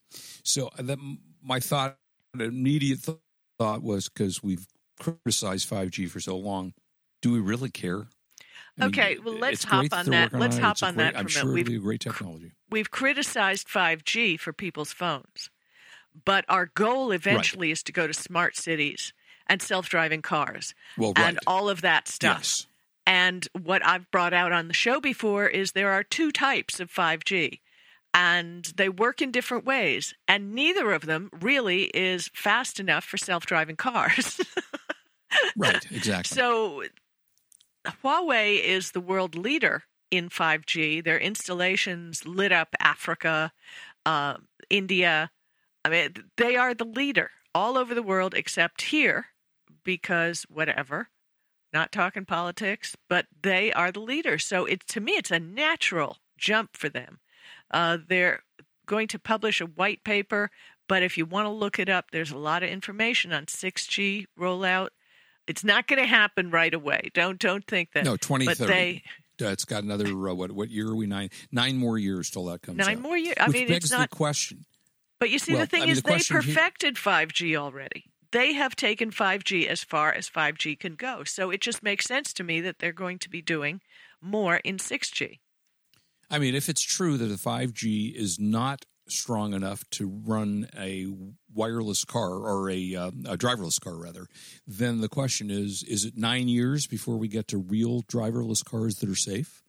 So 0.42 0.68
uh, 0.78 0.82
that 0.82 0.98
my 1.42 1.60
thought, 1.60 1.96
immediate 2.38 2.98
thought 3.58 3.82
was 3.82 4.08
because 4.08 4.42
we've 4.42 4.66
criticized 4.98 5.68
5G 5.68 6.08
for 6.10 6.20
so 6.20 6.36
long, 6.36 6.74
do 7.22 7.32
we 7.32 7.40
really 7.40 7.70
care? 7.70 8.06
I 8.80 8.82
mean, 8.86 8.88
Okay, 8.90 9.18
well, 9.18 9.34
let's 9.34 9.64
hop 9.64 9.86
on 9.92 10.06
that. 10.06 10.32
Let's 10.32 10.56
hop 10.58 10.82
on 10.82 10.94
great- 10.94 11.04
that 11.04 11.14
for 11.14 11.18
I'm 11.20 11.26
a 11.26 11.28
sure 11.28 11.44
minute. 11.44 11.50
it'll 11.50 11.54
We've- 11.54 11.70
be 11.70 11.76
a 11.76 11.80
great 11.80 12.00
technology. 12.00 12.52
We've 12.70 12.90
criticized 12.90 13.66
5G 13.68 14.36
for 14.38 14.52
people's 14.52 14.92
phones, 14.92 15.50
but 16.24 16.44
our 16.48 16.66
goal 16.66 17.10
eventually 17.10 17.70
is 17.70 17.82
to 17.84 17.92
go 17.92 18.06
to 18.06 18.12
smart 18.14 18.56
cities 18.56 19.12
and 19.46 19.60
self 19.62 19.88
driving 19.88 20.22
cars 20.22 20.74
Well, 20.96 21.12
right. 21.16 21.28
and 21.28 21.38
all 21.46 21.68
of 21.68 21.80
that 21.80 22.06
stuff. 22.08 22.38
Yes. 22.40 22.66
And 23.06 23.48
what 23.58 23.84
I've 23.84 24.10
brought 24.10 24.34
out 24.34 24.52
on 24.52 24.68
the 24.68 24.74
show 24.74 25.00
before 25.00 25.46
is 25.48 25.72
there 25.72 25.90
are 25.92 26.02
two 26.04 26.30
types 26.30 26.78
of 26.78 26.90
5G, 26.90 27.60
and 28.12 28.66
they 28.76 28.90
work 28.90 29.22
in 29.22 29.30
different 29.32 29.64
ways, 29.64 30.12
and 30.28 30.54
neither 30.54 30.92
of 30.92 31.06
them 31.06 31.30
really 31.40 31.84
is 31.94 32.28
fast 32.34 32.78
enough 32.78 33.04
for 33.04 33.16
self 33.16 33.46
driving 33.46 33.76
cars. 33.76 34.40
Right, 35.56 35.84
exactly. 35.90 36.34
So, 36.36 36.84
Huawei 37.86 38.62
is 38.62 38.90
the 38.90 39.00
world 39.00 39.34
leader 39.34 39.84
in 40.10 40.28
5G. 40.28 41.02
Their 41.04 41.18
installations 41.18 42.26
lit 42.26 42.52
up 42.52 42.74
Africa, 42.80 43.52
uh, 44.04 44.36
India. 44.70 45.30
I 45.84 45.88
mean, 45.88 46.14
they 46.36 46.56
are 46.56 46.74
the 46.74 46.84
leader 46.84 47.30
all 47.54 47.78
over 47.78 47.94
the 47.94 48.02
world 48.02 48.34
except 48.34 48.82
here 48.82 49.26
because 49.84 50.44
whatever. 50.48 51.08
Not 51.72 51.92
talking 51.92 52.24
politics, 52.24 52.96
but 53.08 53.26
they 53.42 53.72
are 53.72 53.92
the 53.92 54.00
leader. 54.00 54.38
So 54.38 54.64
it 54.64 54.86
to 54.88 55.00
me, 55.00 55.12
it's 55.12 55.30
a 55.30 55.38
natural 55.38 56.18
jump 56.38 56.76
for 56.76 56.88
them. 56.88 57.18
Uh, 57.70 57.98
they're 58.06 58.42
going 58.86 59.08
to 59.08 59.18
publish 59.18 59.60
a 59.60 59.66
white 59.66 60.02
paper, 60.02 60.50
but 60.88 61.02
if 61.02 61.18
you 61.18 61.26
want 61.26 61.44
to 61.44 61.50
look 61.50 61.78
it 61.78 61.90
up, 61.90 62.10
there's 62.10 62.30
a 62.30 62.38
lot 62.38 62.62
of 62.62 62.70
information 62.70 63.32
on 63.32 63.46
6G 63.46 64.26
rollout. 64.38 64.88
It's 65.48 65.64
not 65.64 65.86
going 65.86 66.00
to 66.00 66.06
happen 66.08 66.50
right 66.50 66.72
away. 66.72 67.10
Don't 67.14 67.38
don't 67.38 67.66
think 67.66 67.92
that. 67.92 68.04
no, 68.04 68.16
2030. 68.16 68.58
But 68.58 68.68
they 68.68 69.02
Uh, 69.40 69.50
it's 69.50 69.64
got 69.64 69.82
another 69.84 70.06
uh, 70.28 70.34
what? 70.34 70.52
What 70.52 70.70
year 70.70 70.88
are 70.88 70.96
we? 70.96 71.06
Nine 71.06 71.30
nine 71.50 71.76
more 71.76 71.98
years 71.98 72.30
till 72.30 72.44
that 72.46 72.62
comes. 72.62 72.78
nine 72.78 72.98
out. 72.98 73.02
more 73.02 73.16
years. 73.16 73.36
I 73.40 73.46
Which 73.46 73.54
mean, 73.54 73.68
begs 73.68 73.84
it's 73.86 73.92
not. 73.92 74.10
the 74.10 74.16
question. 74.16 74.64
But 75.20 75.30
you 75.30 75.38
see, 75.38 75.52
well, 75.52 75.62
the 75.62 75.66
thing 75.66 75.82
I 75.82 75.86
mean, 75.86 75.92
is, 75.92 76.02
the 76.02 76.10
they 76.10 76.18
perfected 76.18 76.94
5G 76.94 77.56
already. 77.56 78.04
They 78.30 78.52
have 78.52 78.76
taken 78.76 79.10
5G 79.10 79.66
as 79.66 79.82
far 79.82 80.12
as 80.12 80.28
5G 80.28 80.78
can 80.78 80.94
go. 80.94 81.24
So 81.24 81.50
it 81.50 81.60
just 81.60 81.82
makes 81.82 82.04
sense 82.04 82.32
to 82.34 82.44
me 82.44 82.60
that 82.60 82.78
they're 82.78 82.92
going 82.92 83.18
to 83.20 83.30
be 83.30 83.42
doing 83.42 83.80
more 84.20 84.56
in 84.56 84.76
6G. 84.76 85.38
I 86.30 86.38
mean, 86.38 86.54
if 86.54 86.68
it's 86.68 86.82
true 86.82 87.16
that 87.16 87.26
the 87.26 87.36
5G 87.36 88.14
is 88.14 88.38
not 88.38 88.84
strong 89.10 89.54
enough 89.54 89.88
to 89.90 90.06
run 90.08 90.68
a 90.78 91.06
wireless 91.54 92.04
car 92.04 92.30
or 92.30 92.70
a, 92.70 92.94
uh, 92.94 93.08
a 93.26 93.36
driverless 93.36 93.80
car, 93.80 93.96
rather, 93.96 94.26
then 94.66 95.00
the 95.00 95.08
question 95.08 95.50
is: 95.50 95.82
Is 95.84 96.04
it 96.04 96.16
nine 96.16 96.48
years 96.48 96.86
before 96.86 97.16
we 97.16 97.28
get 97.28 97.48
to 97.48 97.58
real 97.58 98.02
driverless 98.02 98.64
cars 98.64 98.96
that 98.96 99.08
are 99.08 99.14
safe? 99.16 99.62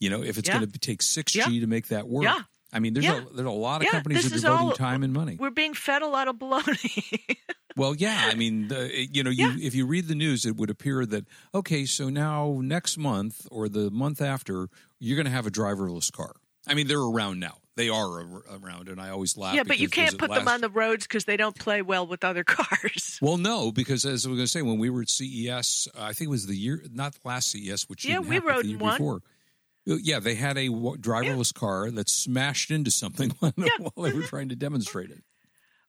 You 0.00 0.10
know, 0.10 0.22
if 0.22 0.38
it's 0.38 0.48
Yeah. 0.48 0.58
going 0.58 0.70
to 0.70 0.78
take 0.78 1.02
6G 1.02 1.34
Yeah. 1.54 1.60
to 1.60 1.66
make 1.66 1.88
that 1.88 2.08
work. 2.08 2.24
Yeah. 2.24 2.42
I 2.72 2.80
mean, 2.80 2.92
there's 2.92 3.06
a 3.06 3.26
there's 3.34 3.46
a 3.48 3.50
lot 3.50 3.82
of 3.82 3.88
companies 3.88 4.24
that 4.24 4.32
are 4.32 4.40
devoting 4.40 4.66
all- 4.68 4.72
time 4.72 5.02
and 5.02 5.12
money. 5.12 5.36
We're 5.40 5.50
being 5.50 5.72
fed 5.74 6.02
a 6.02 6.06
lot 6.06 6.28
of 6.28 6.36
baloney. 6.36 7.36
Well, 7.76 7.94
yeah, 7.94 8.28
I 8.28 8.34
mean, 8.34 8.66
the, 8.66 8.90
you 9.12 9.22
know, 9.22 9.30
you 9.30 9.52
if 9.60 9.72
you 9.72 9.86
read 9.86 10.08
the 10.08 10.16
news, 10.16 10.44
it 10.44 10.56
would 10.56 10.68
appear 10.68 11.06
that 11.06 11.26
okay, 11.54 11.86
so 11.86 12.08
now 12.08 12.58
next 12.60 12.98
month 12.98 13.46
or 13.52 13.68
the 13.68 13.88
month 13.88 14.20
after, 14.20 14.68
you're 14.98 15.14
going 15.14 15.26
to 15.26 15.30
have 15.30 15.46
a 15.46 15.50
driverless 15.50 16.10
car. 16.10 16.32
I 16.66 16.74
mean, 16.74 16.88
they're 16.88 16.98
around 17.00 17.38
now. 17.38 17.58
They 17.78 17.88
are 17.88 18.20
ar- 18.20 18.42
around, 18.60 18.88
and 18.88 19.00
I 19.00 19.10
always 19.10 19.36
laugh. 19.36 19.54
yeah, 19.54 19.62
but 19.62 19.78
you 19.78 19.88
can't 19.88 20.18
put 20.18 20.30
them 20.30 20.48
on 20.48 20.60
the 20.60 20.68
roads 20.68 21.06
because 21.06 21.24
they 21.26 21.36
don't 21.36 21.56
play 21.56 21.80
well 21.80 22.06
with 22.06 22.24
other 22.24 22.42
cars. 22.56 23.18
Well, 23.22 23.36
no, 23.38 23.70
because 23.72 24.04
as 24.04 24.26
I 24.26 24.28
was 24.28 24.36
going 24.36 24.44
to 24.46 24.48
say, 24.48 24.62
when 24.62 24.78
we 24.78 24.90
were 24.90 25.02
at 25.02 25.08
CES, 25.08 25.86
uh, 25.96 26.02
I 26.02 26.12
think 26.12 26.26
it 26.28 26.30
was 26.30 26.46
the 26.46 26.56
year, 26.56 26.82
not 26.92 27.14
last 27.24 27.50
CES, 27.52 27.88
which 27.88 28.04
Yeah, 28.04 28.18
we 28.18 28.40
rode 28.40 28.66
in 28.66 28.78
one. 28.80 28.94
before. 28.98 29.20
Uh, 29.88 29.96
Yeah, 30.02 30.18
they 30.18 30.34
had 30.34 30.58
a 30.58 30.68
driverless 30.68 31.54
car 31.54 31.90
that 31.92 32.08
smashed 32.10 32.70
into 32.72 32.90
something 32.90 33.30
while 33.38 33.52
they 33.56 34.12
were 34.12 34.22
trying 34.22 34.48
to 34.50 34.56
demonstrate 34.56 35.10
it. 35.10 35.22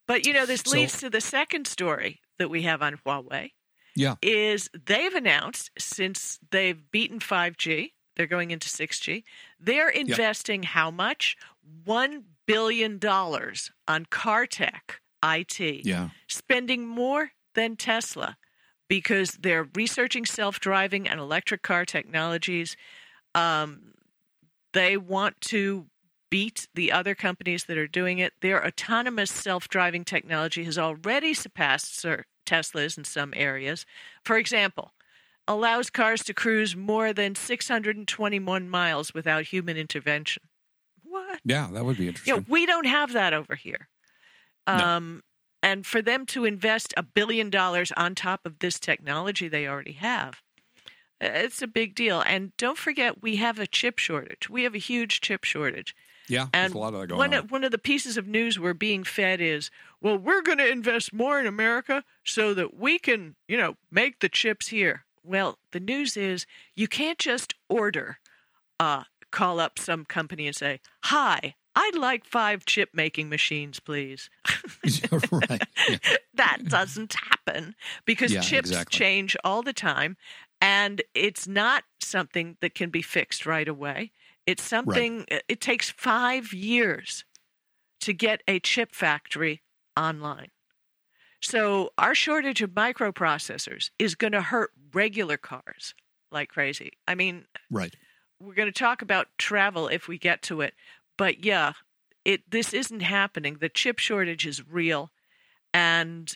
But 0.07 0.25
you 0.25 0.33
know, 0.33 0.45
this 0.45 0.61
So- 0.65 0.71
leads 0.77 0.99
to 0.99 1.09
the 1.09 1.21
second 1.21 1.67
story 1.67 2.21
that 2.37 2.49
we 2.49 2.61
have 2.63 2.81
on 2.81 2.97
Huawei. 3.05 3.49
Yeah, 3.95 4.15
is 4.21 4.69
they've 4.85 5.13
announced 5.15 5.71
since 5.77 6.37
they've 6.51 6.79
beaten 6.91 7.19
5G, 7.19 7.91
they're 8.19 8.27
going 8.27 8.51
into 8.51 8.67
6G, 8.67 9.23
they're 9.61 9.87
investing 9.87 10.63
how 10.63 10.91
much? 10.91 11.37
$1 11.87 12.23
billion 12.45 12.99
on 13.87 14.05
car 14.09 14.45
tech 14.45 14.99
IT, 15.23 15.85
yeah, 15.85 16.09
spending 16.27 16.85
more 16.85 17.31
than 17.55 17.77
Tesla 17.77 18.35
because 18.89 19.31
they're 19.41 19.69
researching 19.73 20.25
self 20.25 20.59
driving 20.59 21.07
and 21.07 21.17
electric 21.17 21.61
car 21.61 21.85
technologies. 21.85 22.75
Um, 23.33 23.93
they 24.73 24.97
want 24.97 25.39
to 25.41 25.85
beat 26.29 26.67
the 26.73 26.91
other 26.91 27.15
companies 27.15 27.63
that 27.65 27.77
are 27.77 27.87
doing 27.87 28.19
it. 28.19 28.33
Their 28.41 28.65
autonomous 28.65 29.31
self 29.31 29.69
driving 29.69 30.03
technology 30.03 30.65
has 30.65 30.77
already 30.77 31.33
surpassed 31.33 32.05
Teslas 32.45 32.97
in 32.97 33.05
some 33.05 33.33
areas. 33.33 33.85
For 34.25 34.37
example, 34.37 34.91
allows 35.49 35.89
cars 35.89 36.23
to 36.23 36.33
cruise 36.33 36.75
more 36.75 37.11
than 37.11 37.35
621 37.35 38.69
miles 38.69 39.13
without 39.13 39.45
human 39.45 39.75
intervention. 39.77 40.43
What? 41.03 41.39
yeah. 41.43 41.67
That 41.73 41.83
would 41.85 41.97
be 41.97 42.07
interesting. 42.07 42.35
Know, 42.35 42.45
we 42.47 42.65
don't 42.65 42.85
have 42.85 43.13
that 43.13 43.33
over 43.33 43.55
here. 43.55 43.89
No. 44.67 44.73
Um, 44.75 45.23
And 45.61 45.85
for 45.85 46.01
them 46.01 46.25
to 46.27 46.45
invest 46.45 46.93
a 46.95 47.03
billion 47.03 47.49
dollars 47.49 47.91
on 47.97 48.15
top 48.15 48.45
of 48.45 48.59
this 48.59 48.79
technology 48.79 49.47
they 49.49 49.67
already 49.67 49.93
have, 49.93 50.41
uh, 51.21 51.27
it's 51.33 51.61
a 51.61 51.67
big 51.67 51.95
deal. 51.95 52.21
And 52.25 52.55
don't 52.57 52.77
forget, 52.77 53.21
we 53.21 53.35
have 53.37 53.59
a 53.59 53.67
chip 53.67 53.97
shortage. 53.99 54.49
We 54.49 54.63
have 54.63 54.75
a 54.75 54.77
huge 54.79 55.19
chip 55.19 55.43
shortage. 55.43 55.93
yeah, 56.29 56.47
And 56.53 56.71
there's 56.71 56.73
a 56.73 56.77
lot 56.77 56.93
of 56.93 57.01
that 57.01 57.07
going 57.07 57.17
one, 57.17 57.33
on. 57.33 57.39
Of, 57.45 57.51
one 57.51 57.63
of 57.65 57.71
the 57.71 57.77
pieces 57.77 58.15
of 58.15 58.27
news 58.27 58.57
we're 58.59 58.73
being 58.73 59.03
fed 59.03 59.41
is, 59.41 59.69
well, 59.99 60.17
we're 60.17 60.43
going 60.43 60.59
to 60.59 60.71
invest 60.71 61.11
more 61.11 61.39
in 61.39 61.47
America 61.47 62.03
so 62.23 62.53
that 62.53 62.77
we 62.77 62.99
can, 62.99 63.35
you 63.47 63.57
know, 63.57 63.75
make 63.91 64.19
the 64.19 64.29
chips 64.29 64.67
here. 64.67 65.05
Well, 65.23 65.59
the 65.71 65.79
news 65.79 66.17
is 66.17 66.45
you 66.75 66.87
can't 66.87 67.19
just 67.19 67.53
order, 67.69 68.19
uh, 68.79 69.05
call 69.31 69.59
up 69.59 69.79
some 69.79 70.05
company 70.05 70.47
and 70.47 70.55
say, 70.55 70.81
hi, 71.05 71.55
I'd 71.75 71.95
like 71.95 72.25
five 72.25 72.65
chip 72.65 72.89
making 72.93 73.29
machines, 73.29 73.79
please. 73.79 74.29
right. 75.31 75.63
Yeah. 75.87 75.97
that 76.33 76.59
doesn't 76.67 77.13
happen 77.13 77.75
because 78.05 78.35
Yeah, 78.35 78.37
chips 78.37 78.69
exactly. 78.71 78.89
change 78.89 79.35
all 79.43 79.61
the 79.61 79.73
time 79.73 80.17
and 80.61 81.01
it's 81.13 81.47
not 81.47 81.83
something 82.01 82.57
that 82.61 82.75
can 82.75 82.89
be 82.89 83.01
fixed 83.01 83.45
right 83.45 83.67
away 83.67 84.11
it's 84.45 84.63
something 84.63 85.25
it 85.29 85.61
takes 85.61 85.89
5 85.89 86.53
years 86.53 87.25
to 88.01 88.13
get 88.13 88.43
a 88.47 88.59
chip 88.59 88.93
factory 88.95 89.63
online 89.97 90.49
so 91.41 91.91
our 91.97 92.13
shortage 92.15 92.61
of 92.61 92.71
microprocessors 92.71 93.89
is 93.99 94.15
going 94.15 94.33
to 94.33 94.41
hurt 94.41 94.71
regular 94.93 95.37
cars 95.37 95.93
like 96.31 96.49
crazy 96.49 96.91
i 97.07 97.15
mean 97.15 97.45
Right. 97.71 97.95
we're 98.39 98.53
going 98.55 98.71
to 98.71 98.77
talk 98.77 99.01
about 99.01 99.27
travel 99.37 99.87
if 99.87 100.07
we 100.07 100.17
get 100.17 100.41
to 100.43 100.61
it 100.61 100.73
but 101.17 101.43
yeah 101.45 101.73
it 102.25 102.49
this 102.51 102.73
isn't 102.73 102.99
happening 103.01 103.57
the 103.59 103.69
chip 103.69 103.99
shortage 103.99 104.45
is 104.45 104.67
real 104.67 105.11
and 105.73 106.35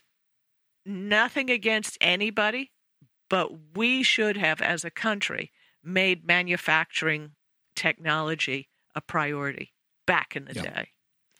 nothing 0.86 1.50
against 1.50 1.98
anybody 2.02 2.72
but 3.30 3.50
we 3.76 4.04
should 4.04 4.38
have 4.38 4.62
as 4.62 4.84
a 4.86 4.92
country 4.92 5.52
made 5.84 6.26
manufacturing 6.26 7.32
technology 7.76 8.70
a 8.96 9.02
priority 9.02 9.74
back 10.06 10.36
in 10.36 10.46
the 10.46 10.54
Yeah. 10.54 10.62
day 10.62 10.90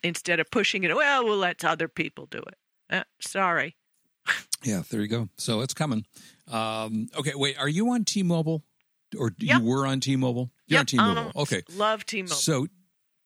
instead 0.02 0.40
of 0.40 0.50
pushing 0.50 0.84
it 0.84 0.94
well 0.94 1.24
we'll 1.24 1.38
let 1.38 1.64
other 1.64 1.88
people 1.88 2.26
do 2.26 2.38
it 2.38 2.56
uh, 2.90 3.02
sorry 3.20 3.76
Yeah, 4.62 4.82
there 4.90 5.02
you 5.02 5.08
go. 5.08 5.28
So 5.36 5.60
it's 5.60 5.74
coming. 5.74 6.06
Um, 6.50 7.08
okay, 7.18 7.32
wait. 7.34 7.58
Are 7.58 7.68
you 7.68 7.90
on 7.90 8.04
T-Mobile, 8.04 8.62
or 9.18 9.32
Yep. 9.38 9.60
you 9.60 9.66
were 9.66 9.86
on 9.86 10.00
T-Mobile? 10.00 10.50
You're 10.66 10.78
on 10.78 10.82
Yep, 10.82 10.86
T-Mobile. 10.86 11.18
um, 11.26 11.32
okay. 11.36 11.62
love 11.76 12.06
t-mobile 12.06 12.34
So 12.34 12.66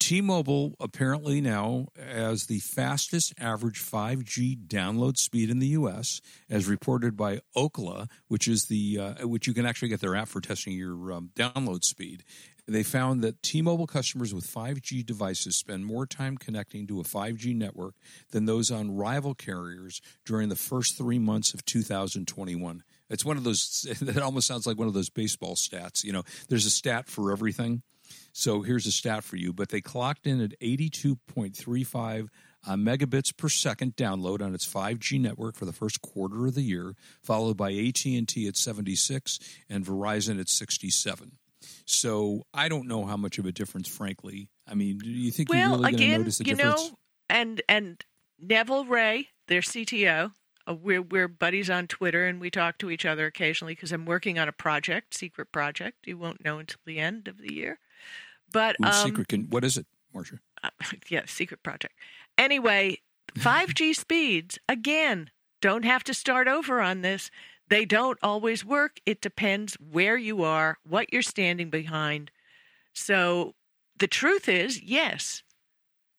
T-Mobile 0.01 0.75
apparently 0.81 1.39
now 1.39 1.87
has 1.97 2.47
the 2.47 2.59
fastest 2.59 3.33
average 3.37 3.79
5G 3.81 4.67
download 4.67 5.17
speed 5.17 5.49
in 5.49 5.59
the 5.59 5.67
U.S., 5.67 6.19
as 6.49 6.67
reported 6.67 7.15
by 7.15 7.39
Ookla, 7.55 8.09
which 8.27 8.47
is 8.47 8.65
the 8.65 8.97
uh, 8.99 9.27
which 9.27 9.47
you 9.47 9.53
can 9.53 9.65
actually 9.65 9.89
get 9.89 10.01
their 10.01 10.15
app 10.15 10.27
for 10.27 10.41
testing 10.41 10.73
your 10.73 11.13
um, 11.13 11.29
download 11.35 11.83
speed. 11.85 12.23
They 12.69 12.83
found 12.83 13.23
that 13.23 13.41
T-Mobile 13.41 13.87
customers 13.87 14.33
with 14.33 14.45
5G 14.45 15.05
devices 15.05 15.57
spend 15.57 15.85
more 15.85 16.05
time 16.05 16.37
connecting 16.37 16.85
to 16.87 16.99
a 16.99 17.03
5G 17.03 17.55
network 17.55 17.95
than 18.31 18.45
those 18.45 18.69
on 18.69 18.95
rival 18.95 19.33
carriers 19.33 20.01
during 20.25 20.49
the 20.49 20.55
first 20.55 20.97
three 20.97 21.19
months 21.19 21.53
of 21.53 21.65
2021. 21.65 22.83
It's 23.09 23.25
one 23.25 23.37
of 23.37 23.43
those 23.43 23.87
that 24.01 24.21
almost 24.21 24.47
sounds 24.47 24.67
like 24.67 24.77
one 24.77 24.87
of 24.87 24.93
those 24.93 25.09
baseball 25.09 25.55
stats. 25.55 26.03
You 26.03 26.13
know, 26.13 26.23
there's 26.47 26.65
a 26.65 26.69
stat 26.69 27.07
for 27.07 27.31
everything. 27.31 27.81
So 28.33 28.61
here's 28.61 28.87
a 28.87 28.91
stat 28.91 29.23
for 29.23 29.35
you, 29.35 29.53
but 29.53 29.69
they 29.69 29.81
clocked 29.81 30.25
in 30.27 30.41
at 30.41 30.59
82.35 30.59 32.27
uh, 32.67 32.73
megabits 32.73 33.35
per 33.35 33.49
second 33.49 33.95
download 33.95 34.41
on 34.41 34.53
its 34.53 34.67
5G 34.67 35.19
network 35.19 35.55
for 35.55 35.65
the 35.65 35.73
first 35.73 36.01
quarter 36.01 36.47
of 36.47 36.55
the 36.55 36.61
year, 36.61 36.95
followed 37.23 37.57
by 37.57 37.71
AT&T 37.71 38.47
at 38.47 38.57
76 38.57 39.39
and 39.69 39.85
Verizon 39.85 40.39
at 40.39 40.49
67. 40.49 41.37
So 41.85 42.45
I 42.53 42.69
don't 42.69 42.87
know 42.87 43.05
how 43.05 43.17
much 43.17 43.37
of 43.37 43.45
a 43.45 43.51
difference, 43.51 43.87
frankly. 43.87 44.49
I 44.67 44.75
mean, 44.75 44.99
do 44.99 45.09
you 45.09 45.31
think 45.31 45.49
you're 45.49 45.57
well 45.57 45.79
really 45.79 45.91
going 45.91 46.11
to 46.11 46.17
notice 46.19 46.39
a 46.39 46.45
you 46.45 46.55
difference? 46.55 46.89
know 46.89 46.95
and 47.29 47.61
and 47.69 48.03
neville 48.41 48.85
ray 48.85 49.29
their 49.47 49.61
cto 49.61 50.31
uh, 50.67 50.73
we're, 50.73 51.01
we're 51.01 51.27
buddies 51.27 51.69
on 51.69 51.87
twitter 51.87 52.25
and 52.25 52.41
we 52.41 52.49
talk 52.49 52.77
to 52.77 52.89
each 52.89 53.05
other 53.05 53.25
occasionally 53.25 53.75
because 53.75 53.91
i'm 53.91 54.05
working 54.05 54.39
on 54.39 54.49
a 54.49 54.53
project 54.53 55.13
secret 55.13 55.51
project 55.51 55.97
you 56.05 56.17
won't 56.17 56.43
know 56.43 56.59
until 56.59 56.79
the 56.85 56.99
end 56.99 57.27
of 57.27 57.37
the 57.37 57.53
year 57.53 57.79
but 58.51 58.75
Ooh, 58.81 58.87
um, 58.87 59.05
secret 59.05 59.27
can, 59.27 59.43
what 59.49 59.63
is 59.63 59.77
it, 59.77 59.85
Marsha? 60.15 60.39
uh, 60.63 60.69
yeah 61.09 61.23
secret 61.25 61.61
project 61.63 61.93
anyway 62.37 62.97
5g 63.35 63.95
speeds 63.95 64.57
again 64.67 65.29
don't 65.61 65.85
have 65.85 66.03
to 66.05 66.13
start 66.13 66.47
over 66.47 66.81
on 66.81 67.01
this 67.01 67.29
they 67.69 67.85
don't 67.85 68.19
always 68.21 68.65
work. 68.65 68.99
It 69.05 69.21
depends 69.21 69.75
where 69.75 70.17
you 70.17 70.43
are 70.43 70.77
what 70.83 71.13
you're 71.13 71.21
standing 71.21 71.69
behind. 71.69 72.31
So 72.93 73.55
the 73.99 74.07
truth 74.07 74.49
is 74.49 74.81
yes 74.81 75.43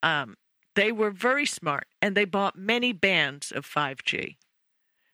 um, 0.03 0.37
they 0.77 0.93
were 0.93 1.11
very 1.11 1.47
smart 1.47 1.87
and 2.01 2.17
they 2.17 2.25
bought 2.25 2.57
many 2.57 2.93
bands 2.93 3.53
of 3.53 3.67
5g 3.67 4.39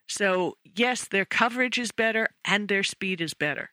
so 0.09 0.57
yes 0.65 1.09
their 1.09 1.25
coverage 1.25 1.79
is 1.79 1.93
better 1.93 2.29
and 2.45 2.69
their 2.69 2.83
speed 2.85 3.21
is 3.21 3.35
better. 3.35 3.71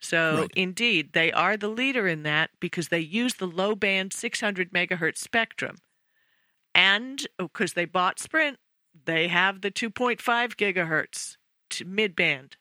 So 0.00 0.46
Right. 0.46 0.52
indeed, 0.54 1.12
they 1.14 1.32
are 1.32 1.56
the 1.56 1.68
leader 1.68 2.06
in 2.08 2.22
that 2.24 2.50
because 2.60 2.88
they 2.88 3.00
use 3.00 3.34
the 3.34 3.46
low 3.46 3.74
band 3.74 4.12
600 4.12 4.72
megahertz 4.72 5.18
spectrum. 5.18 5.76
And 6.74 7.26
because 7.38 7.72
they 7.74 7.84
bought 7.84 8.18
Sprint, 8.18 8.58
they 9.06 9.28
have 9.28 9.60
the 9.60 9.70
2.5 9.70 10.56
gigahertz 10.56 11.36
mid 11.84 12.14
band. 12.16 12.56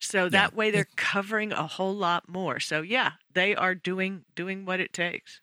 So 0.00 0.28
that 0.28 0.52
Yeah. 0.52 0.56
way 0.56 0.70
they're 0.70 0.88
covering 0.96 1.52
a 1.52 1.66
whole 1.66 1.94
lot 1.94 2.28
more. 2.28 2.60
So 2.60 2.82
yeah, 2.82 3.12
they 3.32 3.54
are 3.54 3.74
doing 3.74 4.24
doing 4.34 4.64
what 4.64 4.80
it 4.80 4.92
takes. 4.92 5.40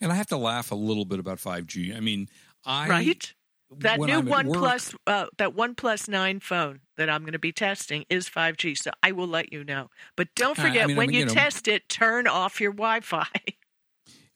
And 0.00 0.12
I 0.12 0.14
have 0.16 0.28
to 0.28 0.36
laugh 0.36 0.70
a 0.70 0.74
little 0.74 1.04
bit 1.04 1.18
about 1.18 1.38
5G. 1.38 1.94
I 1.96 2.00
mean, 2.00 2.28
I 2.64 2.88
right? 2.88 3.34
That 3.78 4.00
new 4.00 4.18
I'm 4.18 4.26
One 4.26 4.48
work- 4.48 4.58
Plus, 4.58 4.94
uh, 5.06 5.26
that 5.38 5.56
OnePlus 5.56 6.06
Nine 6.08 6.40
phone 6.40 6.80
that 6.98 7.08
I'm 7.08 7.22
going 7.22 7.32
to 7.32 7.38
be 7.38 7.52
testing 7.52 8.04
is 8.10 8.28
5G. 8.28 8.74
So 8.76 8.90
I 9.02 9.12
will 9.12 9.26
let 9.28 9.50
you 9.52 9.64
know. 9.64 9.88
But 10.14 10.34
don't 10.34 10.58
I- 10.58 10.62
I 10.62 10.66
forget 10.68 10.86
mean, 10.88 10.96
I 10.96 10.98
when 10.98 11.06
mean, 11.08 11.14
you, 11.14 11.20
you 11.20 11.26
know- 11.26 11.32
test 11.34 11.68
it, 11.68 11.88
turn 11.88 12.26
off 12.26 12.60
your 12.60 12.72
Wi-Fi. 12.72 13.26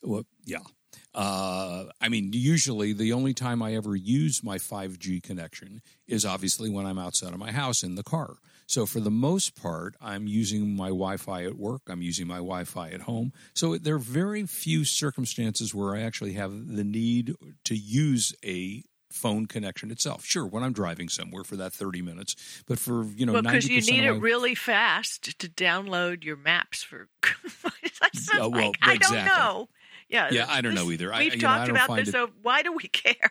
Well, 0.03 0.25
yeah. 0.45 0.59
Uh, 1.17 1.87
I 1.99 2.11
mean, 2.11 2.31
usually 2.35 2.93
the 2.93 3.15
only 3.15 3.33
time 3.33 3.63
I 3.63 3.75
ever 3.75 3.97
use 3.97 4.45
my 4.45 4.59
5G 4.59 5.23
connection 5.23 5.81
is 6.07 6.27
obviously 6.27 6.69
when 6.69 6.85
I'm 6.85 6.99
outside 6.99 7.33
of 7.33 7.39
my 7.39 7.53
house 7.53 7.83
in 7.83 7.95
the 7.95 8.03
car. 8.03 8.37
So 8.67 8.85
for 8.85 9.01
the 9.01 9.11
most 9.11 9.61
part, 9.61 9.95
I'm 10.01 10.27
using 10.27 10.77
my 10.77 10.89
Wi-Fi 10.89 11.45
at 11.45 11.57
work. 11.57 11.83
I'm 11.89 12.03
using 12.03 12.27
my 12.27 12.37
Wi-Fi 12.37 12.91
at 12.91 13.03
home. 13.03 13.33
So 13.55 13.79
there 13.79 13.95
are 13.95 13.99
very 13.99 14.45
few 14.45 14.85
circumstances 14.85 15.75
where 15.75 15.97
I 15.97 16.03
actually 16.03 16.35
have 16.35 16.77
the 16.77 16.85
need 16.85 17.35
to 17.65 17.75
use 17.75 18.35
a 18.45 18.83
phone 19.11 19.47
connection 19.47 19.91
itself. 19.91 20.25
Sure, 20.25 20.45
when 20.45 20.63
I'm 20.63 20.75
driving 20.75 21.09
somewhere 21.09 21.45
for 21.45 21.57
that 21.57 21.73
30 21.73 22.03
minutes, 22.03 22.37
but 22.67 22.79
for 22.79 23.05
you 23.05 23.25
know, 23.25 23.35
well, 23.35 23.43
because 23.43 23.69
you 23.69 23.81
90% 23.81 23.91
need 23.91 24.05
it 24.05 24.13
my- 24.13 24.19
really 24.19 24.55
fast 24.55 25.39
to 25.39 25.49
download 25.49 26.25
your 26.25 26.37
maps 26.37 26.83
for. 26.83 27.09
It's 27.83 28.29
Uh, 28.35 28.49
well, 28.51 28.51
like, 28.51 28.79
I 28.83 28.97
don't 28.97 29.25
know. 29.25 29.69
Yeah, 30.09 30.29
Yeah, 30.31 30.47
I 30.49 30.61
don't 30.61 30.75
this- 30.75 30.85
know 30.85 30.91
either. 30.91 31.13
We've 31.17 31.41
know, 31.41 31.49
I 31.49 31.57
talked 31.57 31.67
don't 31.69 31.77
about 31.77 31.97
this, 31.97 32.09
it- 32.09 32.13
so 32.13 32.31
why 32.43 32.63
do 32.63 32.73
we 32.73 32.85
care? 32.89 33.31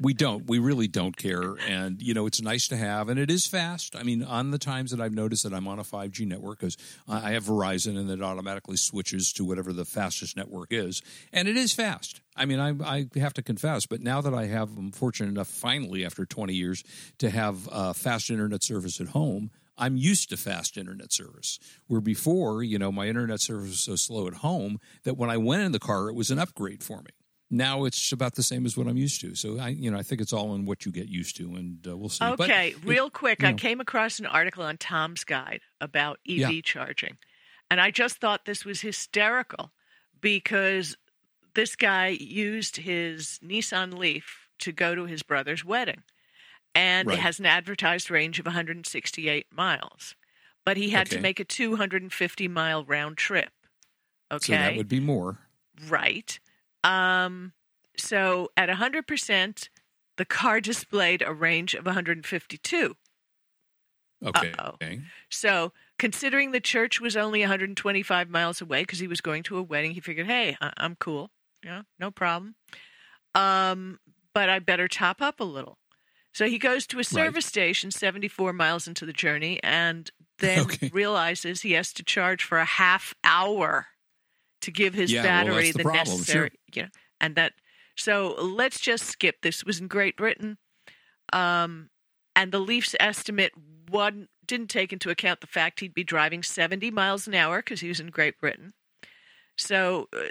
We 0.00 0.14
don't. 0.14 0.48
We 0.48 0.58
really 0.58 0.88
don't 0.88 1.16
care. 1.16 1.54
And, 1.68 2.02
you 2.02 2.12
know, 2.12 2.26
it's 2.26 2.42
nice 2.42 2.66
to 2.68 2.76
have. 2.76 3.08
And 3.08 3.20
it 3.20 3.30
is 3.30 3.46
fast. 3.46 3.94
I 3.94 4.02
mean, 4.02 4.24
on 4.24 4.50
the 4.50 4.58
times 4.58 4.90
that 4.90 5.00
I've 5.00 5.12
noticed 5.12 5.44
that 5.44 5.54
I'm 5.54 5.68
on 5.68 5.78
a 5.78 5.84
5G 5.84 6.26
network, 6.26 6.58
because 6.58 6.76
I 7.08 7.32
have 7.32 7.44
Verizon 7.44 7.96
and 7.96 8.10
it 8.10 8.20
automatically 8.20 8.76
switches 8.76 9.32
to 9.34 9.44
whatever 9.44 9.72
the 9.72 9.84
fastest 9.84 10.36
network 10.36 10.68
is. 10.72 11.02
And 11.32 11.46
it 11.46 11.56
is 11.56 11.72
fast. 11.72 12.20
I 12.34 12.46
mean, 12.46 12.58
I, 12.58 12.70
I 12.84 13.06
have 13.20 13.34
to 13.34 13.42
confess, 13.42 13.86
but 13.86 14.00
now 14.00 14.20
that 14.22 14.34
I 14.34 14.46
have, 14.46 14.76
I'm 14.76 14.90
fortunate 14.90 15.28
enough 15.28 15.46
finally 15.46 16.04
after 16.04 16.26
20 16.26 16.52
years 16.52 16.82
to 17.18 17.30
have 17.30 17.68
uh, 17.70 17.92
fast 17.92 18.28
internet 18.28 18.64
service 18.64 19.00
at 19.00 19.08
home, 19.08 19.52
I'm 19.78 19.96
used 19.96 20.28
to 20.30 20.36
fast 20.36 20.76
internet 20.76 21.12
service. 21.12 21.58
Where 21.86 22.00
before, 22.00 22.62
you 22.62 22.78
know, 22.78 22.92
my 22.92 23.08
internet 23.08 23.40
service 23.40 23.70
was 23.70 23.80
so 23.80 23.96
slow 23.96 24.26
at 24.26 24.34
home 24.34 24.78
that 25.04 25.16
when 25.16 25.30
I 25.30 25.36
went 25.38 25.62
in 25.62 25.72
the 25.72 25.78
car, 25.78 26.08
it 26.08 26.14
was 26.14 26.30
an 26.30 26.38
upgrade 26.38 26.82
for 26.82 26.98
me 26.98 27.10
now 27.54 27.84
it's 27.84 28.12
about 28.12 28.34
the 28.34 28.42
same 28.42 28.64
as 28.64 28.78
what 28.78 28.86
I'm 28.86 28.96
used 28.96 29.20
to. 29.20 29.34
So 29.34 29.58
I, 29.58 29.68
you 29.68 29.90
know, 29.90 29.98
I 29.98 30.02
think 30.02 30.22
it's 30.22 30.32
all 30.32 30.54
in 30.54 30.64
what 30.64 30.86
you 30.86 30.90
get 30.90 31.08
used 31.08 31.36
to, 31.36 31.54
and 31.54 31.86
uh, 31.86 31.94
we'll 31.94 32.08
see. 32.08 32.24
But 32.24 32.40
Okay, 32.40 32.68
it- 32.70 32.76
real 32.82 33.10
quick, 33.10 33.42
you 33.42 33.48
I 33.48 33.52
came 33.52 33.78
across 33.78 34.18
an 34.18 34.24
article 34.24 34.64
on 34.64 34.78
Tom's 34.78 35.22
Guide 35.22 35.60
about 35.78 36.18
EV 36.26 36.38
Yeah. 36.50 36.60
charging, 36.64 37.18
and 37.70 37.78
I 37.78 37.90
just 37.90 38.16
thought 38.22 38.46
this 38.46 38.64
was 38.64 38.80
hysterical 38.80 39.70
because 40.22 40.96
this 41.54 41.76
guy 41.76 42.08
used 42.08 42.78
his 42.78 43.38
Nissan 43.44 43.98
Leaf 43.98 44.48
to 44.60 44.72
go 44.72 44.94
to 44.94 45.04
his 45.04 45.22
brother's 45.22 45.62
wedding, 45.62 46.04
and 46.74 47.08
Right. 47.08 47.18
it 47.18 47.20
has 47.22 47.38
an 47.38 47.46
advertised 47.46 48.10
range 48.10 48.38
of 48.38 48.46
168 48.46 49.46
miles, 49.52 50.14
but 50.64 50.76
he 50.76 50.90
had 50.90 51.08
to 51.10 51.20
make 51.20 51.38
a 51.40 51.44
250 51.44 52.48
mile 52.48 52.84
round 52.84 53.16
trip. 53.18 53.50
Okay, 54.30 54.46
so 54.46 54.52
that 54.52 54.76
would 54.76 54.88
be 54.88 55.00
more. 55.00 55.38
Right. 55.88 56.38
Um, 56.84 57.52
so 57.98 58.50
at 58.56 58.68
100%, 58.70 59.68
the 60.16 60.24
car 60.24 60.60
displayed 60.62 61.22
a 61.22 61.32
range 61.32 61.74
of 61.74 61.84
152. 61.86 62.96
Okay. 64.24 64.52
Uh-oh. 64.56 64.76
So, 65.30 65.72
considering 65.98 66.52
the 66.52 66.60
church 66.60 67.00
was 67.00 67.16
only 67.16 67.40
125 67.40 68.30
miles 68.30 68.60
away 68.60 68.82
because 68.82 69.00
he 69.00 69.08
was 69.08 69.20
going 69.20 69.42
to 69.44 69.56
a 69.58 69.62
wedding, 69.62 69.92
he 69.92 70.00
figured, 70.00 70.28
hey, 70.28 70.56
I- 70.60 70.72
I'm 70.76 70.94
cool. 70.96 71.30
Yeah, 71.64 71.82
no 71.98 72.10
problem. 72.12 72.54
Um, 73.34 73.98
but 74.32 74.48
I 74.48 74.58
better 74.60 74.86
top 74.86 75.20
up 75.20 75.40
a 75.40 75.44
little. 75.44 75.76
So 76.34 76.48
he 76.48 76.58
goes 76.58 76.86
to 76.88 76.98
a 76.98 77.04
service 77.04 77.46
station 77.46 77.90
74 77.90 78.52
miles 78.52 78.88
into 78.88 79.04
the 79.06 79.12
journey 79.12 79.60
and 79.62 80.10
then 80.38 80.78
Okay. 80.82 80.92
realizes 80.92 81.62
he 81.62 81.72
has 81.72 81.92
to 81.94 82.02
charge 82.02 82.44
for 82.44 82.58
a 82.58 82.64
half 82.64 83.14
hour 83.24 83.86
to 84.62 84.70
give 84.70 84.94
his 84.94 85.12
Yeah, 85.12 85.22
battery 85.22 85.44
that's 85.56 85.72
the 85.72 85.78
the, 85.78 85.80
problem, 85.80 86.24
sure. 86.24 86.48
necessary, 86.48 86.58
you 86.74 86.82
know, 86.84 86.88
and 87.20 87.36
that. 87.36 87.54
So 87.96 88.34
let's 88.40 88.80
just 88.80 89.06
skip 89.06 89.42
this. 89.42 89.60
It 89.60 89.66
was 89.66 89.80
in 89.80 89.88
Great 89.88 90.16
Britain. 90.16 90.58
Um, 91.32 91.90
and 92.36 92.52
the 92.52 92.60
Leafs 92.60 92.94
estimate 93.00 93.52
one 93.88 94.28
didn't 94.46 94.68
take 94.70 94.92
into 94.92 95.10
account 95.10 95.40
the 95.40 95.46
fact 95.46 95.80
he'd 95.80 95.94
be 95.94 96.04
driving 96.04 96.42
70 96.42 96.90
miles 96.90 97.26
an 97.26 97.34
hour 97.34 97.58
because 97.58 97.80
he 97.80 97.88
was 97.88 98.00
in 98.00 98.08
Great 98.08 98.38
Britain. 98.40 98.72
So, 99.56 100.08
uh, 100.16 100.30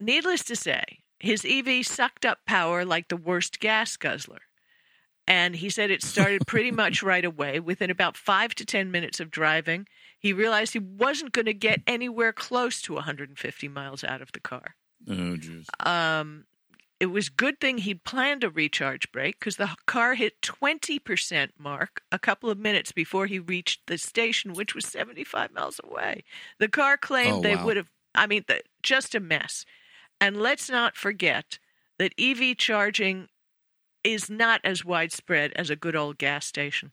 needless 0.00 0.42
to 0.44 0.56
say, 0.56 0.84
his 1.18 1.44
EV 1.44 1.86
sucked 1.86 2.24
up 2.26 2.44
power 2.46 2.84
like 2.84 3.08
the 3.08 3.16
worst 3.16 3.60
gas 3.60 3.96
guzzler. 3.96 4.40
And 5.28 5.56
he 5.56 5.70
said 5.70 5.90
it 5.90 6.02
started 6.02 6.46
pretty 6.46 6.70
much 6.70 7.02
right 7.02 7.24
away. 7.24 7.58
Within 7.58 7.90
about 7.90 8.16
five 8.16 8.54
to 8.56 8.64
10 8.64 8.90
minutes 8.90 9.18
of 9.18 9.30
driving, 9.30 9.88
he 10.18 10.32
realized 10.32 10.72
he 10.72 10.78
wasn't 10.78 11.32
going 11.32 11.46
to 11.46 11.54
get 11.54 11.80
anywhere 11.86 12.32
close 12.32 12.80
to 12.82 12.94
150 12.94 13.68
miles 13.68 14.04
out 14.04 14.22
of 14.22 14.32
the 14.32 14.40
car 14.40 14.76
Oh, 15.08 15.12
jeez. 15.36 15.66
um, 15.86 16.44
it 16.98 17.06
was 17.06 17.28
good 17.28 17.60
thing 17.60 17.78
he'd 17.78 18.04
planned 18.04 18.42
a 18.44 18.48
recharge 18.50 19.10
break 19.12 19.38
because 19.38 19.56
the 19.56 19.68
car 19.86 20.14
hit 20.14 20.40
20% 20.40 21.50
mark 21.58 22.02
a 22.10 22.18
couple 22.18 22.48
of 22.48 22.58
minutes 22.58 22.92
before 22.92 23.26
he 23.26 23.38
reached 23.38 23.86
the 23.86 23.98
station, 23.98 24.52
which 24.54 24.74
was 24.74 24.86
75 24.86 25.52
miles 25.52 25.80
away. 25.84 26.24
The 26.58 26.68
car 26.68 26.96
claimed 26.96 27.38
Oh, 27.38 27.42
they 27.42 27.56
wow. 27.56 27.66
would 27.66 27.76
have, 27.76 27.90
I 28.14 28.26
mean, 28.26 28.44
the, 28.48 28.62
just 28.82 29.14
a 29.14 29.20
mess. 29.20 29.66
And 30.20 30.38
let's 30.40 30.70
not 30.70 30.96
forget 30.96 31.58
that 31.98 32.14
EV 32.18 32.56
charging 32.56 33.28
is 34.12 34.30
not 34.30 34.60
as 34.64 34.84
widespread 34.84 35.52
as 35.56 35.70
a 35.70 35.76
good 35.76 35.96
old 35.96 36.18
gas 36.18 36.46
station. 36.46 36.92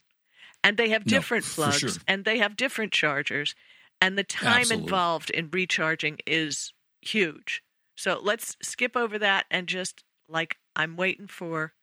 And 0.63 0.77
they 0.77 0.89
have 0.89 1.03
different 1.03 1.43
for 1.43 1.55
plugs 1.63 1.79
sure. 1.79 1.91
and 2.07 2.23
they 2.25 2.37
have 2.39 2.55
different 2.55 2.93
chargers. 2.93 3.53
And 3.99 4.17
the 4.17 4.23
time 4.23 4.61
Absolutely. 4.61 4.83
involved 4.85 5.29
in 5.29 5.49
recharging 5.51 6.19
is 6.25 6.73
huge. 7.01 7.61
So 7.95 8.19
let's 8.21 8.55
skip 8.61 8.95
over 8.97 9.19
that 9.19 9.45
and 9.51 9.67
just 9.67 10.03
like 10.27 10.57
I'm 10.75 10.95
waiting 10.95 11.27
for 11.27 11.73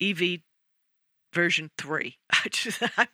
EV 0.00 0.38
version 1.32 1.70
three. 1.76 2.16
I 2.32 2.48
just, 2.50 2.82
I'm 2.96 3.08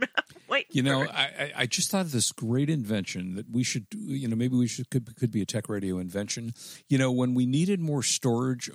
waiting. 0.49 0.68
You 0.70 0.82
know, 0.82 1.01
for 1.01 1.05
it. 1.07 1.11
I, 1.14 1.22
I- 1.24 1.53
I 1.62 1.66
just 1.66 1.90
thought 1.90 2.03
of 2.03 2.12
this 2.12 2.30
great 2.32 2.70
invention 2.70 3.34
that 3.34 3.51
we 3.51 3.64
should, 3.64 3.86
you 3.97 4.28
know, 4.28 4.36
maybe 4.36 4.57
we 4.57 4.68
should 4.68 4.90
could, 4.90 5.16
could 5.16 5.30
be 5.30 5.43
a 5.43 5.47
tech 5.47 5.68
radio 5.68 5.99
invention. 5.99 6.53
You 6.88 6.99
know, 6.99 7.11
when 7.11 7.34
we 7.34 7.47
needed 7.47 7.80
more 7.80 8.03
storage 8.03 8.70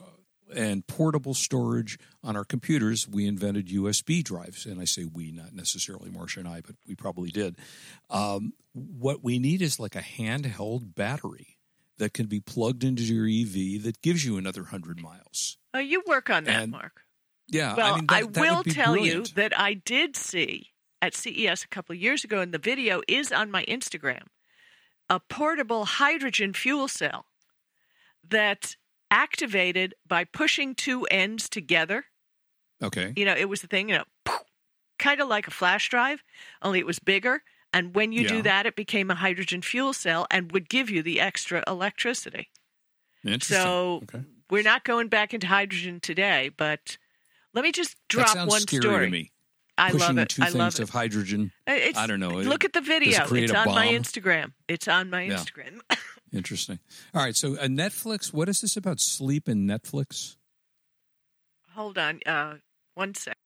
and 0.55 0.85
portable 0.87 1.33
storage 1.33 1.97
on 2.23 2.35
our 2.35 2.45
computers, 2.45 3.07
we 3.07 3.25
invented 3.27 3.67
USB 3.67 4.23
drives. 4.23 4.65
And 4.65 4.79
I 4.79 4.85
say 4.85 5.05
we, 5.05 5.31
not 5.31 5.53
necessarily 5.53 6.09
Marsha 6.09 6.37
and 6.37 6.47
I, 6.47 6.61
but 6.61 6.75
we 6.87 6.95
probably 6.95 7.29
did. 7.31 7.57
Um, 8.09 8.53
what 8.73 9.23
we 9.23 9.39
need 9.39 9.61
is 9.61 9.79
like 9.79 9.95
a 9.95 10.01
handheld 10.01 10.95
battery 10.95 11.57
that 11.97 12.13
can 12.13 12.27
be 12.27 12.39
plugged 12.39 12.83
into 12.83 13.03
your 13.03 13.25
EV 13.27 13.83
that 13.83 14.01
gives 14.01 14.23
you 14.23 14.37
another 14.37 14.61
100 14.61 15.01
miles. 15.01 15.57
oh, 15.73 15.79
you 15.79 16.03
work 16.07 16.29
on 16.29 16.43
that, 16.45 16.63
and- 16.63 16.71
Mark. 16.71 17.01
Yeah, 17.49 17.75
Well, 17.77 17.93
I 17.93 17.95
mean, 17.95 18.07
that, 18.07 18.33
that 18.33 18.41
will 18.41 18.63
tell 18.63 18.91
brilliant. 18.93 19.29
you 19.29 19.33
that 19.35 19.57
I 19.57 19.73
did 19.73 20.17
see 20.17 20.71
at 21.01 21.15
CES 21.15 21.63
a 21.63 21.67
couple 21.69 21.95
of 21.95 22.01
years 22.01 22.25
ago, 22.25 22.41
and 22.41 22.53
the 22.53 22.57
video 22.57 23.01
is 23.07 23.31
on 23.31 23.49
my 23.49 23.63
Instagram, 23.65 24.23
a 25.09 25.21
portable 25.21 25.85
hydrogen 25.85 26.51
fuel 26.51 26.89
cell 26.89 27.25
that 28.27 28.75
activated 29.12 29.95
by 30.08 30.24
pushing 30.24 30.76
two 30.76 31.05
ends 31.05 31.49
together. 31.49 32.05
Okay. 32.84 33.14
You 33.16 33.26
know, 33.26 33.34
it 33.36 33.49
was 33.49 33.62
the 33.62 33.68
thing, 33.68 33.89
you 33.89 33.97
know, 33.97 34.36
kind 34.99 35.22
of 35.22 35.28
like 35.28 35.47
a 35.47 35.51
flash 35.51 35.89
drive, 35.89 36.24
only 36.62 36.80
it 36.80 36.86
was 36.86 36.99
bigger. 36.99 37.43
And 37.74 37.93
when 37.95 38.12
you 38.12 38.22
Yeah. 38.24 38.28
do 38.30 38.41
that, 38.43 38.66
it 38.66 38.76
became 38.76 39.12
a 39.12 39.16
hydrogen 39.16 39.62
fuel 39.62 39.93
cell 39.93 40.26
and 40.32 40.51
would 40.51 40.70
give 40.70 40.89
you 40.89 41.03
the 41.03 41.20
extra 41.20 41.64
electricity. 41.68 42.49
Interesting. 43.24 43.58
So 43.58 43.99
okay. 44.03 44.24
we're 44.49 44.64
not 44.64 44.84
going 44.84 45.08
back 45.10 45.34
into 45.34 45.47
hydrogen 45.47 45.99
today, 45.99 46.49
but 46.55 46.97
let 47.53 47.64
me 47.64 47.72
just 47.72 47.95
drop 48.08 48.36
one 48.47 48.62
scary 48.62 48.82
story. 48.82 49.05
to 49.08 49.12
me. 49.12 49.32
I 49.78 49.91
Pushing 49.91 50.16
love 50.16 50.18
it. 50.20 50.30
two 50.30 50.41
I 50.43 50.49
love 50.49 50.74
it. 50.76 50.80
of 50.80 50.89
hydrogen. 50.89 51.51
Uh, 51.68 51.74
it's, 51.74 51.99
I 51.99 52.08
don't 52.08 52.20
know. 52.20 52.30
Look 52.32 52.64
at 52.66 52.74
the 52.74 52.82
video. 52.82 53.28
It's 53.32 53.51
on 53.53 53.68
my? 53.68 53.88
Instagram. 53.88 54.53
It's 54.68 54.88
on 54.88 55.10
my 55.12 55.24
Yeah. 55.24 55.36
Instagram. 55.36 55.80
Interesting. 56.34 56.80
All 57.13 57.23
right. 57.23 57.36
So, 57.36 57.55
uh, 57.55 57.67
Netflix. 57.67 58.34
What 58.34 58.49
is 58.49 58.61
this 58.61 58.75
about 58.78 58.99
sleep 58.99 59.47
and 59.47 59.69
Netflix? 59.69 60.36
Hold 61.73 61.97
on. 61.97 62.19
Uh, 62.25 62.55
one 62.95 63.13
sec. 63.15 63.38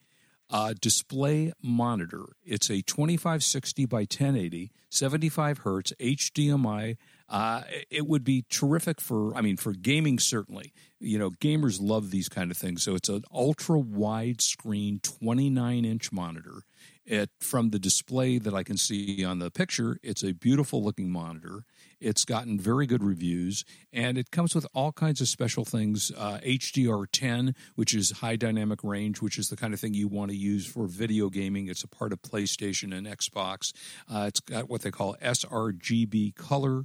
uh, 0.51 0.75
display 0.81 1.53
monitor. 1.63 2.25
It's 2.45 2.71
a 2.71 2.83
2560 2.83 3.87
by 3.87 4.01
1080, 4.01 4.73
75 4.89 5.59
hertz 5.59 5.93
HDMI. 6.01 6.97
Uh, 7.29 7.63
it 7.91 8.07
would 8.07 8.25
be 8.25 8.45
terrific 8.51 9.01
for, 9.01 9.35
I 9.37 9.41
mean, 9.41 9.57
for 9.57 9.73
gaming 9.73 10.19
certainly. 10.19 10.73
You 10.99 11.19
know, 11.19 11.31
gamers 11.31 11.79
love 11.81 12.11
these 12.11 12.29
kind 12.29 12.51
of 12.51 12.57
things. 12.57 12.83
So 12.83 12.97
it's 12.97 13.09
an 13.09 13.23
ultra 13.33 13.79
wide 13.79 14.41
screen, 14.41 14.99
29 15.03 15.85
inch 15.85 16.11
monitor. 16.13 16.63
It 17.07 17.31
from 17.41 17.71
the 17.71 17.79
display 17.79 18.39
that 18.39 18.55
I 18.55 18.63
can 18.63 18.77
see 18.77 19.25
on 19.25 19.39
the 19.39 19.51
picture, 19.51 19.99
it's 20.03 20.23
a 20.23 20.33
beautiful 20.33 20.83
looking 20.83 21.11
monitor. 21.11 21.65
It's 22.01 22.25
gotten 22.25 22.59
very 22.59 22.87
good 22.87 23.05
reviews, 23.05 23.65
and 23.93 24.17
it 24.17 24.31
comes 24.31 24.55
with 24.55 24.67
all 24.75 24.93
kinds 24.93 25.21
of 25.21 25.29
special 25.29 25.65
things. 25.65 26.11
Uh, 26.17 26.39
HDR10, 26.43 27.55
which 27.75 27.95
is 27.95 28.11
high 28.11 28.37
dynamic 28.37 28.83
range, 28.83 29.21
which 29.21 29.39
is 29.39 29.49
the 29.49 29.57
kind 29.57 29.75
of 29.75 29.81
thing 29.81 29.95
you 29.95 30.09
want 30.09 30.31
to 30.31 30.37
use 30.37 30.67
for 30.67 30.87
video 30.87 31.29
gaming. 31.29 31.69
It's 31.69 31.85
a 31.85 31.89
part 31.89 32.13
of 32.13 32.23
PlayStation 32.23 32.97
and 32.97 33.07
Xbox. 33.07 33.73
Uh, 34.09 34.25
it's 34.29 34.41
got 34.41 34.69
what 34.69 34.83
they 34.83 34.91
call 34.91 35.17
sRGB 35.23 36.35
color, 36.35 36.85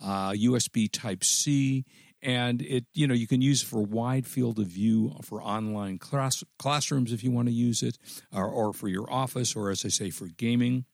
uh, 0.00 0.30
USB 0.30 0.90
Type 0.90 1.24
C 1.24 1.84
and 2.22 2.62
it 2.62 2.84
you 2.94 3.06
know 3.06 3.14
you 3.14 3.26
can 3.26 3.42
use 3.42 3.62
it 3.62 3.66
for 3.66 3.82
wide 3.82 4.26
field 4.26 4.58
of 4.58 4.66
view 4.66 5.14
for 5.22 5.42
online 5.42 5.98
class, 5.98 6.44
classrooms 6.58 7.12
if 7.12 7.24
you 7.24 7.30
want 7.30 7.48
to 7.48 7.54
use 7.54 7.82
it 7.82 7.98
or, 8.32 8.46
or 8.46 8.72
for 8.72 8.88
your 8.88 9.12
office 9.12 9.56
or 9.56 9.70
as 9.70 9.84
i 9.84 9.88
say 9.88 10.08
for 10.08 10.28
gaming 10.28 10.84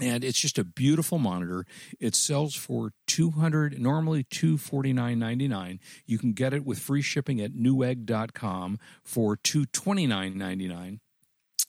and 0.00 0.24
it's 0.24 0.40
just 0.40 0.58
a 0.58 0.64
beautiful 0.64 1.18
monitor. 1.18 1.66
It 2.00 2.14
sells 2.14 2.54
for 2.54 2.92
200 3.06 3.80
normally 3.80 4.24
249.99. 4.24 5.78
You 6.06 6.18
can 6.18 6.32
get 6.32 6.52
it 6.52 6.64
with 6.64 6.78
free 6.78 7.02
shipping 7.02 7.40
at 7.40 7.52
newegg.com 7.52 8.78
for 9.04 9.36
229.99. 9.36 10.98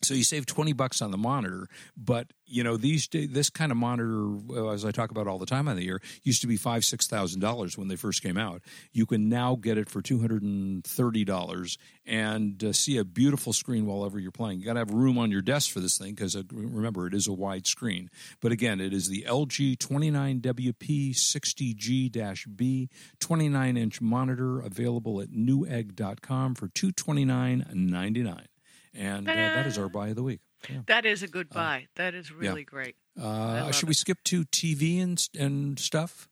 So 0.02 0.14
you 0.14 0.24
save 0.24 0.46
20 0.46 0.74
bucks 0.74 1.02
on 1.02 1.12
the 1.12 1.18
monitor, 1.18 1.68
but 1.98 2.32
you 2.46 2.64
know 2.64 2.78
these 2.78 3.08
this 3.12 3.50
kind 3.50 3.72
of 3.72 3.78
monitor 3.78 4.38
as 4.74 4.86
I 4.86 4.92
talk 4.92 5.12
about 5.12 5.28
all 5.28 5.38
the 5.38 5.46
time 5.46 5.68
on 5.68 5.76
the 5.76 5.88
air 5.88 6.00
used 6.24 6.42
to 6.42 6.48
be 6.48 6.58
5 6.58 6.84
$6,000 6.84 7.78
when 7.78 7.90
they 7.90 7.96
first 7.96 8.24
came 8.24 8.38
out. 8.38 8.62
You 8.92 9.06
can 9.06 9.30
now 9.30 9.56
get 9.56 9.78
it 9.78 9.90
for 9.90 10.02
$230 10.02 11.78
and 12.06 12.64
uh, 12.64 12.74
see 12.74 12.98
a 12.98 13.04
beautiful 13.04 13.54
screen 13.54 13.86
while 13.86 14.06
ever 14.06 14.20
you're 14.20 14.32
playing. 14.32 14.60
You 14.60 14.66
got 14.66 14.74
to 14.74 14.80
have 14.80 14.92
room 14.92 15.18
on 15.18 15.32
your 15.32 15.42
desk 15.42 15.70
for 15.72 15.80
this 15.80 15.98
thing 15.98 16.16
because 16.16 16.36
uh, 16.36 16.44
remember 16.52 17.06
it 17.06 17.14
is 17.14 17.28
a 17.28 17.34
wide 17.34 17.68
screen. 17.68 18.10
But 18.42 18.52
again, 18.52 18.80
it 18.80 18.94
is 18.94 19.10
the 19.10 19.26
LG 19.28 19.78
29WP 19.78 21.12
60G-B 21.12 22.90
29 23.20 23.78
inch 23.78 24.02
monitor 24.02 24.60
available 24.62 25.22
at 25.22 25.30
newegg.com 25.30 26.56
for 26.56 26.68
229.99 26.70 28.46
and 28.94 29.30
uh, 29.30 29.34
that 29.34 29.68
is 29.68 29.78
our 29.78 29.90
buy 29.90 30.10
of 30.10 30.16
the 30.16 30.24
week. 30.24 30.42
Yeah. 30.70 30.80
That 30.88 31.06
is 31.06 31.24
a 31.24 31.28
good 31.28 31.50
buy. 31.50 31.84
Uh, 31.84 31.88
that 31.96 32.14
is 32.16 32.32
really 32.32 32.62
yeah. 32.62 32.66
great. 32.66 32.96
Uh, 33.20 33.72
should 33.72 33.88
we 33.88 33.94
skip 33.94 34.18
to 34.26 34.46
TV 34.46 35.02
and 35.02 35.28
and 35.38 35.80
stuff? 35.80 36.30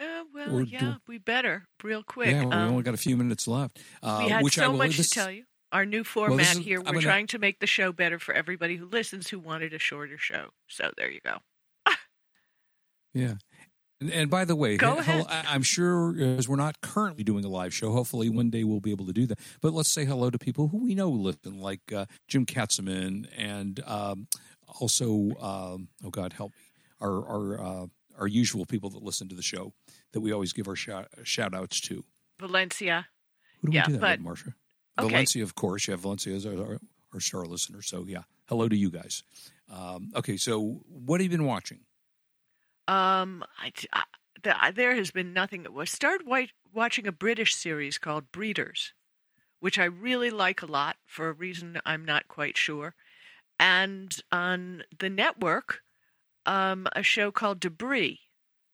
Uh, 0.00 0.22
well, 0.32 0.54
or 0.54 0.62
yeah, 0.62 0.80
do... 0.80 0.94
we 1.08 1.18
better 1.18 1.66
real 1.82 2.02
quick. 2.02 2.30
Yeah, 2.30 2.44
well, 2.44 2.52
um, 2.52 2.64
we 2.64 2.70
only 2.70 2.82
got 2.84 2.94
a 2.94 2.98
few 2.98 3.16
minutes 3.16 3.48
left. 3.48 3.80
Uh, 4.02 4.22
we 4.24 4.30
had 4.30 4.52
so 4.52 4.72
much 4.72 4.96
this... 4.96 5.08
to 5.08 5.14
tell 5.14 5.30
you. 5.30 5.44
Our 5.70 5.84
new 5.84 6.02
format 6.02 6.38
well, 6.38 6.40
is, 6.40 6.64
here. 6.64 6.78
We're 6.78 6.92
gonna... 6.92 7.00
trying 7.00 7.26
to 7.28 7.38
make 7.38 7.60
the 7.60 7.66
show 7.66 7.92
better 7.92 8.18
for 8.18 8.34
everybody 8.34 8.76
who 8.76 8.86
listens 8.86 9.28
who 9.28 9.38
wanted 9.38 9.74
a 9.74 9.78
shorter 9.78 10.16
show. 10.16 10.50
So 10.66 10.92
there 10.96 11.10
you 11.10 11.20
go. 11.22 11.38
yeah, 13.14 13.34
and, 14.00 14.10
and, 14.10 14.30
by 14.30 14.44
the 14.44 14.54
way, 14.54 14.76
Go 14.76 14.98
ahead. 14.98 15.26
I'm 15.28 15.62
sure 15.62 16.14
as 16.20 16.48
we're 16.48 16.56
not 16.56 16.80
currently 16.80 17.24
doing 17.24 17.44
a 17.44 17.48
live 17.48 17.74
show, 17.74 17.92
hopefully 17.92 18.28
one 18.28 18.50
day 18.50 18.64
we'll 18.64 18.80
be 18.80 18.90
able 18.90 19.06
to 19.06 19.12
do 19.12 19.26
that. 19.26 19.38
But 19.60 19.72
let's 19.72 19.88
say 19.88 20.04
hello 20.04 20.30
to 20.30 20.38
people 20.38 20.68
who 20.68 20.84
we 20.84 20.94
know 20.94 21.08
listen, 21.08 21.60
like 21.60 21.92
uh, 21.92 22.06
Jim 22.28 22.46
Katzeman 22.46 23.26
and 23.36 23.82
um, 23.86 24.28
also, 24.80 25.30
um, 25.40 25.88
oh 26.04 26.10
God, 26.10 26.32
help 26.32 26.52
me, 26.52 26.58
our 27.00 27.26
our 27.26 27.60
uh, 27.60 27.86
our 28.18 28.26
usual 28.26 28.66
people 28.66 28.90
that 28.90 29.02
listen 29.02 29.28
to 29.28 29.34
the 29.34 29.42
show 29.42 29.72
that 30.12 30.20
we 30.20 30.32
always 30.32 30.52
give 30.52 30.68
our 30.68 30.76
shout, 30.76 31.08
shout 31.22 31.54
outs 31.54 31.80
to. 31.82 32.04
Valencia. 32.40 33.06
Who 33.60 33.68
do 33.68 33.76
yeah, 33.76 33.84
we 33.86 33.92
do 33.94 33.98
that 34.00 34.00
but, 34.00 34.18
with, 34.18 34.26
Marsha? 34.26 34.54
Okay. 34.98 35.08
Valencia, 35.08 35.42
of 35.42 35.54
course. 35.54 35.88
Yeah, 35.88 35.96
Valencia 35.96 36.34
is 36.34 36.46
our, 36.46 36.78
our 37.12 37.20
star 37.20 37.46
listener. 37.46 37.82
So 37.82 38.04
yeah, 38.06 38.22
hello 38.48 38.68
to 38.68 38.76
you 38.76 38.90
guys. 38.90 39.22
Um, 39.72 40.10
okay, 40.16 40.36
so 40.36 40.80
what 40.88 41.20
have 41.20 41.30
you 41.30 41.36
been 41.36 41.46
watching? 41.46 41.80
Um, 42.88 43.44
I, 43.58 43.70
I, 43.92 44.70
there 44.70 44.96
has 44.96 45.10
been 45.10 45.32
nothing. 45.34 45.66
I 45.78 45.84
started 45.84 46.26
white, 46.26 46.50
watching 46.72 47.06
a 47.06 47.12
British 47.12 47.54
series 47.54 47.98
called 47.98 48.32
Breeders, 48.32 48.94
which 49.60 49.78
I 49.78 49.84
really 49.84 50.30
like 50.30 50.62
a 50.62 50.66
lot 50.66 50.96
for 51.04 51.28
a 51.28 51.32
reason 51.32 51.80
I'm 51.84 52.04
not 52.04 52.28
quite 52.28 52.56
sure. 52.56 52.94
And 53.60 54.16
on 54.32 54.84
the 54.98 55.10
network, 55.10 55.82
um, 56.46 56.86
a 56.96 57.02
show 57.02 57.30
called 57.30 57.60
Debris 57.60 58.20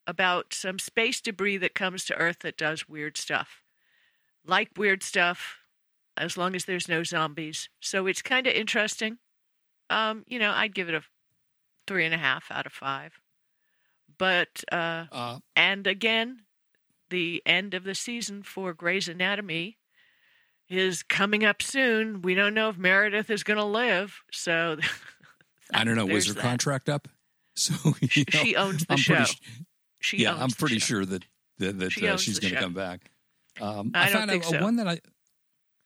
about 0.06 0.54
some 0.54 0.78
space 0.78 1.20
debris 1.20 1.56
that 1.56 1.74
comes 1.74 2.04
to 2.04 2.16
Earth 2.16 2.38
that 2.40 2.56
does 2.56 2.88
weird 2.88 3.16
stuff. 3.16 3.62
Like 4.46 4.70
weird 4.76 5.02
stuff, 5.02 5.56
as 6.16 6.36
long 6.36 6.54
as 6.54 6.66
there's 6.66 6.88
no 6.88 7.02
zombies. 7.02 7.68
So 7.80 8.06
it's 8.06 8.22
kind 8.22 8.46
of 8.46 8.52
interesting. 8.52 9.18
Um, 9.90 10.24
you 10.28 10.38
know, 10.38 10.52
I'd 10.52 10.74
give 10.74 10.88
it 10.88 10.94
a 10.94 11.02
three 11.86 12.04
and 12.04 12.14
a 12.14 12.18
half 12.18 12.44
out 12.50 12.66
of 12.66 12.72
five. 12.72 13.18
But 14.16 14.62
uh, 14.70 15.06
uh, 15.10 15.38
and 15.56 15.86
again, 15.86 16.42
the 17.10 17.42
end 17.44 17.74
of 17.74 17.84
the 17.84 17.94
season 17.94 18.42
for 18.42 18.72
Grey's 18.72 19.08
Anatomy 19.08 19.78
is 20.68 21.02
coming 21.02 21.44
up 21.44 21.62
soon. 21.62 22.22
We 22.22 22.34
don't 22.34 22.54
know 22.54 22.68
if 22.68 22.78
Meredith 22.78 23.30
is 23.30 23.42
going 23.42 23.58
to 23.58 23.64
live, 23.64 24.22
so 24.30 24.78
I 25.74 25.84
don't 25.84 25.96
know. 25.96 26.06
Was 26.06 26.26
her 26.28 26.34
that. 26.34 26.42
contract 26.42 26.88
up? 26.88 27.08
So 27.56 27.94
you 28.00 28.24
know, 28.34 28.40
she 28.42 28.56
owns 28.56 28.84
the 28.84 28.94
I'm 28.94 28.98
show. 28.98 29.14
Pretty, 29.14 29.38
she 30.00 30.16
yeah, 30.16 30.34
I'm 30.36 30.50
pretty 30.50 30.80
show. 30.80 30.86
sure 30.86 31.06
that 31.06 31.24
that, 31.58 31.78
that 31.78 31.92
she 31.92 32.08
uh, 32.08 32.16
she's 32.16 32.40
going 32.40 32.52
to 32.52 32.58
come 32.58 32.72
back. 32.74 33.12
Um, 33.60 33.92
I, 33.94 34.08
I 34.08 34.12
found 34.12 34.32
a, 34.32 34.42
so. 34.42 34.60
one 34.60 34.74
that 34.74 34.88
I 34.88 34.98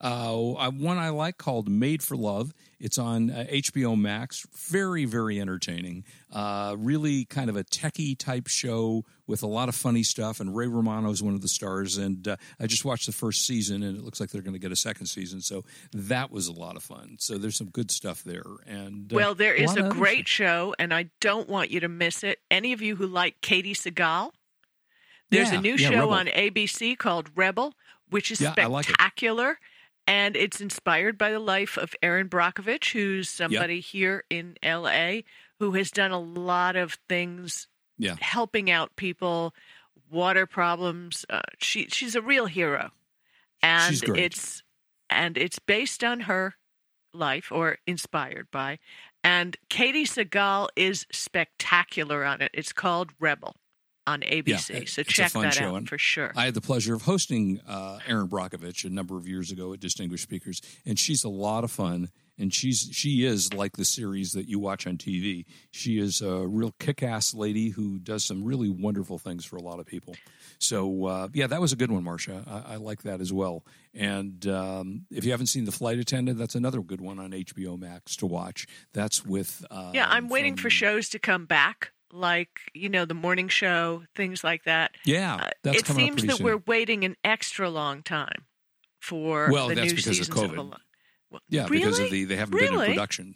uh, 0.01 0.71
one 0.71 0.97
I 0.97 1.09
like 1.09 1.37
called 1.37 1.69
Made 1.69 2.01
for 2.01 2.15
Love. 2.15 2.53
It's 2.79 2.97
on 2.97 3.29
uh, 3.29 3.45
HBO 3.49 3.99
Max. 3.99 4.47
Very, 4.55 5.03
very 5.03 5.41
entertaining. 5.41 6.05
Uh, 6.31 6.75
really 6.77 7.25
kind 7.25 7.49
of 7.49 7.57
a 7.57 7.65
techie 7.65 8.17
type 8.17 8.47
show 8.47 9.03
with 9.27 9.43
a 9.43 9.47
lot 9.47 9.67
of 9.67 9.75
funny 9.75 10.03
stuff. 10.03 10.39
And 10.39 10.55
Ray 10.55 10.67
Romano 10.67 11.09
is 11.09 11.21
one 11.21 11.33
of 11.35 11.41
the 11.41 11.49
stars. 11.49 11.97
And 11.97 12.25
uh, 12.25 12.37
I 12.59 12.67
just 12.67 12.85
watched 12.85 13.07
the 13.07 13.11
first 13.11 13.45
season, 13.45 13.83
and 13.83 13.97
it 13.97 14.03
looks 14.03 14.21
like 14.21 14.29
they're 14.29 14.41
going 14.41 14.53
to 14.53 14.59
get 14.59 14.71
a 14.71 14.77
second 14.77 15.07
season. 15.07 15.41
So 15.41 15.65
that 15.91 16.31
was 16.31 16.47
a 16.47 16.53
lot 16.53 16.77
of 16.77 16.83
fun. 16.83 17.17
So 17.19 17.37
there's 17.37 17.57
some 17.57 17.69
good 17.69 17.91
stuff 17.91 18.23
there. 18.23 18.45
And 18.65 19.11
uh, 19.11 19.15
well, 19.15 19.35
there 19.35 19.53
is 19.53 19.75
a, 19.75 19.87
a 19.87 19.89
great 19.89 20.29
show, 20.29 20.73
and 20.79 20.93
I 20.93 21.09
don't 21.19 21.49
want 21.49 21.71
you 21.71 21.81
to 21.81 21.89
miss 21.89 22.23
it. 22.23 22.39
Any 22.49 22.71
of 22.71 22.81
you 22.81 22.95
who 22.95 23.07
like 23.07 23.41
Katey 23.41 23.73
Sagal, 23.73 24.31
there's 25.29 25.51
yeah, 25.51 25.59
a 25.59 25.61
new 25.61 25.75
yeah, 25.75 25.89
show 25.89 25.95
Rebel. 25.95 26.13
on 26.13 26.25
ABC 26.27 26.97
called 26.97 27.29
Rebel, 27.35 27.73
which 28.09 28.31
is 28.31 28.39
yeah, 28.39 28.53
spectacular. 28.53 29.59
And 30.09 30.35
it's 30.35 30.59
inspired 30.59 31.19
by 31.19 31.31
the 31.31 31.39
life 31.39 31.77
of 31.77 31.93
Erin 32.01 32.29
Brockovich, 32.29 32.93
who's 32.93 33.29
somebody 33.29 33.75
yep. 33.75 33.83
here 33.83 34.23
in 34.31 34.57
LA 34.65 35.19
who 35.59 35.73
has 35.73 35.91
done 35.91 36.09
a 36.09 36.19
lot 36.19 36.75
of 36.75 36.97
things 37.07 37.67
yeah. 37.99 38.15
helping 38.19 38.71
out 38.71 38.95
people, 38.95 39.53
water 40.09 40.47
problems. 40.47 41.25
Uh, 41.29 41.41
she 41.59 41.87
she's 41.89 42.15
a 42.15 42.23
real 42.23 42.47
hero, 42.47 42.89
and 43.61 44.01
it's 44.15 44.63
and 45.11 45.37
it's 45.37 45.59
based 45.59 46.03
on 46.03 46.21
her 46.21 46.55
life 47.13 47.51
or 47.51 47.77
inspired 47.85 48.49
by. 48.49 48.79
And 49.23 49.57
Katey 49.69 50.05
Sagal 50.05 50.69
is 50.75 51.05
spectacular 51.11 52.25
on 52.25 52.41
it. 52.41 52.49
It's 52.53 52.73
called 52.73 53.11
Rebel 53.19 53.57
on 54.09 54.21
ABC. 54.21 54.69
Yeah, 54.69 54.85
so 54.85 55.03
check 55.03 55.31
that 55.33 55.53
show. 55.53 55.75
out 55.75 55.87
for 55.87 55.97
sure. 55.97 56.31
I 56.35 56.45
had 56.45 56.55
the 56.55 56.61
pleasure 56.61 56.95
of 56.95 57.03
hosting 57.03 57.61
uh, 57.67 57.99
Erin 58.07 58.27
Brockovich 58.27 58.83
a 58.83 58.89
number 58.89 59.17
of 59.17 59.27
years 59.27 59.51
ago 59.51 59.71
at 59.73 59.79
Distinguished 59.79 60.23
Speakers, 60.23 60.61
and 60.85 60.97
she's 60.97 61.23
a 61.23 61.29
lot 61.29 61.63
of 61.63 61.71
fun. 61.71 62.09
And 62.41 62.53
she's 62.53 62.89
she 62.93 63.25
is 63.25 63.53
like 63.53 63.75
the 63.75 63.83
series 63.83 64.31
that 64.31 64.47
you 64.47 64.59
watch 64.59 64.87
on 64.87 64.95
TV. 64.95 65.43
She 65.71 65.99
is 65.99 66.21
a 66.21 66.47
real 66.47 66.73
kick-ass 66.79 67.33
lady 67.33 67.67
who 67.67 67.99
does 67.99 68.23
some 68.23 68.45
really 68.45 68.69
wonderful 68.69 69.17
things 69.17 69.43
for 69.43 69.57
a 69.57 69.61
lot 69.61 69.81
of 69.81 69.85
people. 69.85 70.15
So 70.57 71.05
uh, 71.05 71.27
yeah, 71.33 71.47
that 71.47 71.59
was 71.59 71.73
a 71.73 71.75
good 71.75 71.91
one, 71.91 72.05
Marsha. 72.05 72.47
I, 72.47 72.75
I 72.75 72.75
like 72.77 73.03
that 73.03 73.19
as 73.19 73.33
well. 73.33 73.65
And 73.93 74.47
um, 74.47 75.05
if 75.11 75.25
you 75.25 75.31
haven't 75.31 75.47
seen 75.47 75.65
The 75.65 75.73
Flight 75.73 75.99
Attendant, 75.99 76.37
that's 76.37 76.55
another 76.55 76.81
good 76.81 77.01
one 77.01 77.19
on 77.19 77.31
HBO 77.31 77.77
Max 77.77 78.15
to 78.15 78.25
watch. 78.25 78.67
That's 78.93 79.25
with 79.25 79.65
um, 79.69 79.91
yeah. 79.93 80.07
I'm 80.09 80.29
waiting 80.29 80.55
from, 80.55 80.63
for 80.63 80.69
shows 80.69 81.09
to 81.09 81.19
come 81.19 81.45
back 81.45 81.91
like 82.11 82.61
you 82.73 82.89
know 82.89 83.05
the 83.05 83.13
morning 83.13 83.47
show 83.47 84.03
things 84.15 84.43
like 84.43 84.63
that 84.63 84.91
yeah 85.05 85.49
uh, 85.65 85.71
it 85.71 85.85
seems 85.87 86.23
that 86.25 86.37
soon. 86.37 86.45
we're 86.45 86.57
waiting 86.65 87.03
an 87.03 87.15
extra 87.23 87.69
long 87.69 88.01
time 88.03 88.45
for 88.99 89.49
Well, 89.51 89.67
the 89.69 89.75
that's 89.75 89.91
new 89.91 89.95
because 89.95 90.07
of 90.19 90.25
seasons 90.25 90.37
of, 90.41 90.51
COVID. 90.51 90.57
Alone. 90.57 90.79
Well, 91.31 91.41
Yeah, 91.49 91.63
really? 91.63 91.77
because 91.79 91.99
of 91.99 92.09
the 92.11 92.25
they 92.25 92.35
haven't 92.35 92.57
been 92.57 92.73
in 92.73 92.79
production. 92.79 93.35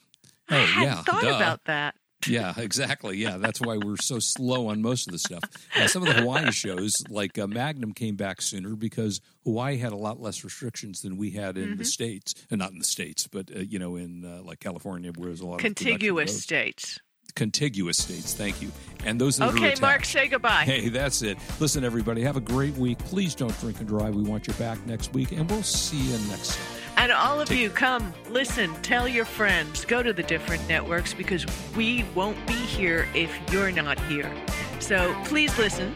I 0.50 0.56
Oh 0.58 0.66
hadn't 0.66 0.84
yeah, 0.84 1.02
thought 1.04 1.22
duh. 1.22 1.36
about 1.36 1.64
that. 1.66 1.96
Yeah, 2.28 2.54
exactly. 2.58 3.18
Yeah, 3.18 3.36
that's 3.38 3.60
why 3.60 3.76
we're 3.78 3.98
so 3.98 4.18
slow 4.20 4.68
on 4.68 4.82
most 4.82 5.08
of 5.08 5.12
the 5.12 5.20
stuff. 5.20 5.44
Uh, 5.76 5.88
some 5.88 6.04
of 6.04 6.08
the 6.08 6.22
Hawaii 6.22 6.52
shows, 6.52 6.94
like 7.10 7.38
uh, 7.38 7.48
Magnum, 7.48 7.92
came 7.94 8.16
back 8.16 8.42
sooner 8.42 8.76
because 8.78 9.20
Hawaii 9.44 9.76
had 9.78 9.92
a 9.92 9.98
lot 9.98 10.22
less 10.22 10.44
restrictions 10.46 11.02
than 11.02 11.18
we 11.18 11.32
had 11.32 11.58
in 11.58 11.70
Mm-hmm. 11.72 11.78
the 11.80 11.86
states, 11.86 12.34
and 12.50 12.60
not 12.60 12.72
in 12.72 12.80
the 12.80 12.86
states, 12.86 13.28
but 13.28 13.52
uh, 13.54 13.60
you 13.60 13.78
know, 13.78 13.98
in 13.98 14.24
uh, 14.24 14.42
like 14.42 14.62
California, 14.62 15.12
where 15.18 15.28
there's 15.28 15.42
a 15.42 15.46
lot 15.46 15.56
of 15.56 15.60
Contiguous 15.62 16.42
states. 16.42 17.00
Contiguous 17.36 17.98
states. 17.98 18.34
Thank 18.34 18.62
you. 18.62 18.72
And 19.06 19.20
those 19.20 19.40
are 19.42 19.50
Okay. 19.50 19.74
Mark, 19.82 20.06
say 20.06 20.28
goodbye. 20.28 20.64
Hey, 20.64 20.90
that's 20.90 21.22
it. 21.22 21.38
Listen, 21.60 21.84
everybody, 21.84 22.22
have 22.22 22.38
a 22.38 22.42
great 22.42 22.76
week. 22.76 22.98
Please 23.00 23.36
don't 23.36 23.58
drink 23.60 23.80
and 23.80 23.88
drive. 23.88 24.16
We 24.16 24.24
want 24.24 24.48
you 24.48 24.54
back 24.54 24.86
next 24.86 25.14
week, 25.14 25.32
and 25.34 25.50
we'll 25.50 25.64
see 25.64 25.98
you 25.98 26.18
next 26.30 26.56
time. 26.56 26.66
And 26.96 27.12
all 27.12 27.42
of 27.42 27.52
you, 27.52 27.70
come, 27.70 28.14
listen, 28.30 28.74
tell 28.82 29.08
your 29.08 29.26
friends, 29.26 29.84
go 29.84 30.04
to 30.04 30.14
the 30.14 30.24
different 30.24 30.68
networks 30.70 31.14
because 31.14 31.46
we 31.76 32.06
won't 32.16 32.38
be 32.48 32.54
here 32.54 33.08
if 33.14 33.36
you're 33.52 33.72
not 33.72 34.00
here. 34.06 34.32
So 34.80 35.16
please 35.26 35.58
listen, 35.58 35.96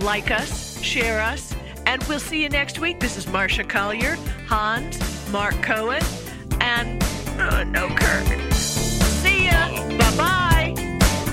like 0.00 0.30
us, 0.30 0.80
share 0.82 1.20
us, 1.20 1.54
and 1.84 2.02
we'll 2.04 2.20
see 2.20 2.42
you 2.42 2.48
next 2.48 2.78
week. 2.78 3.00
This 3.00 3.16
is 3.16 3.26
Marsha 3.26 3.68
Collier, 3.68 4.16
Hans, 4.46 4.98
Mark 5.30 5.60
Cohen, 5.62 6.02
and 6.60 7.02
uh, 7.38 7.64
no 7.64 7.88
Kirk. 7.88 8.52
See 8.52 9.46
ya. 9.46 9.68
Bye 9.98 10.16
bye. 10.16 10.55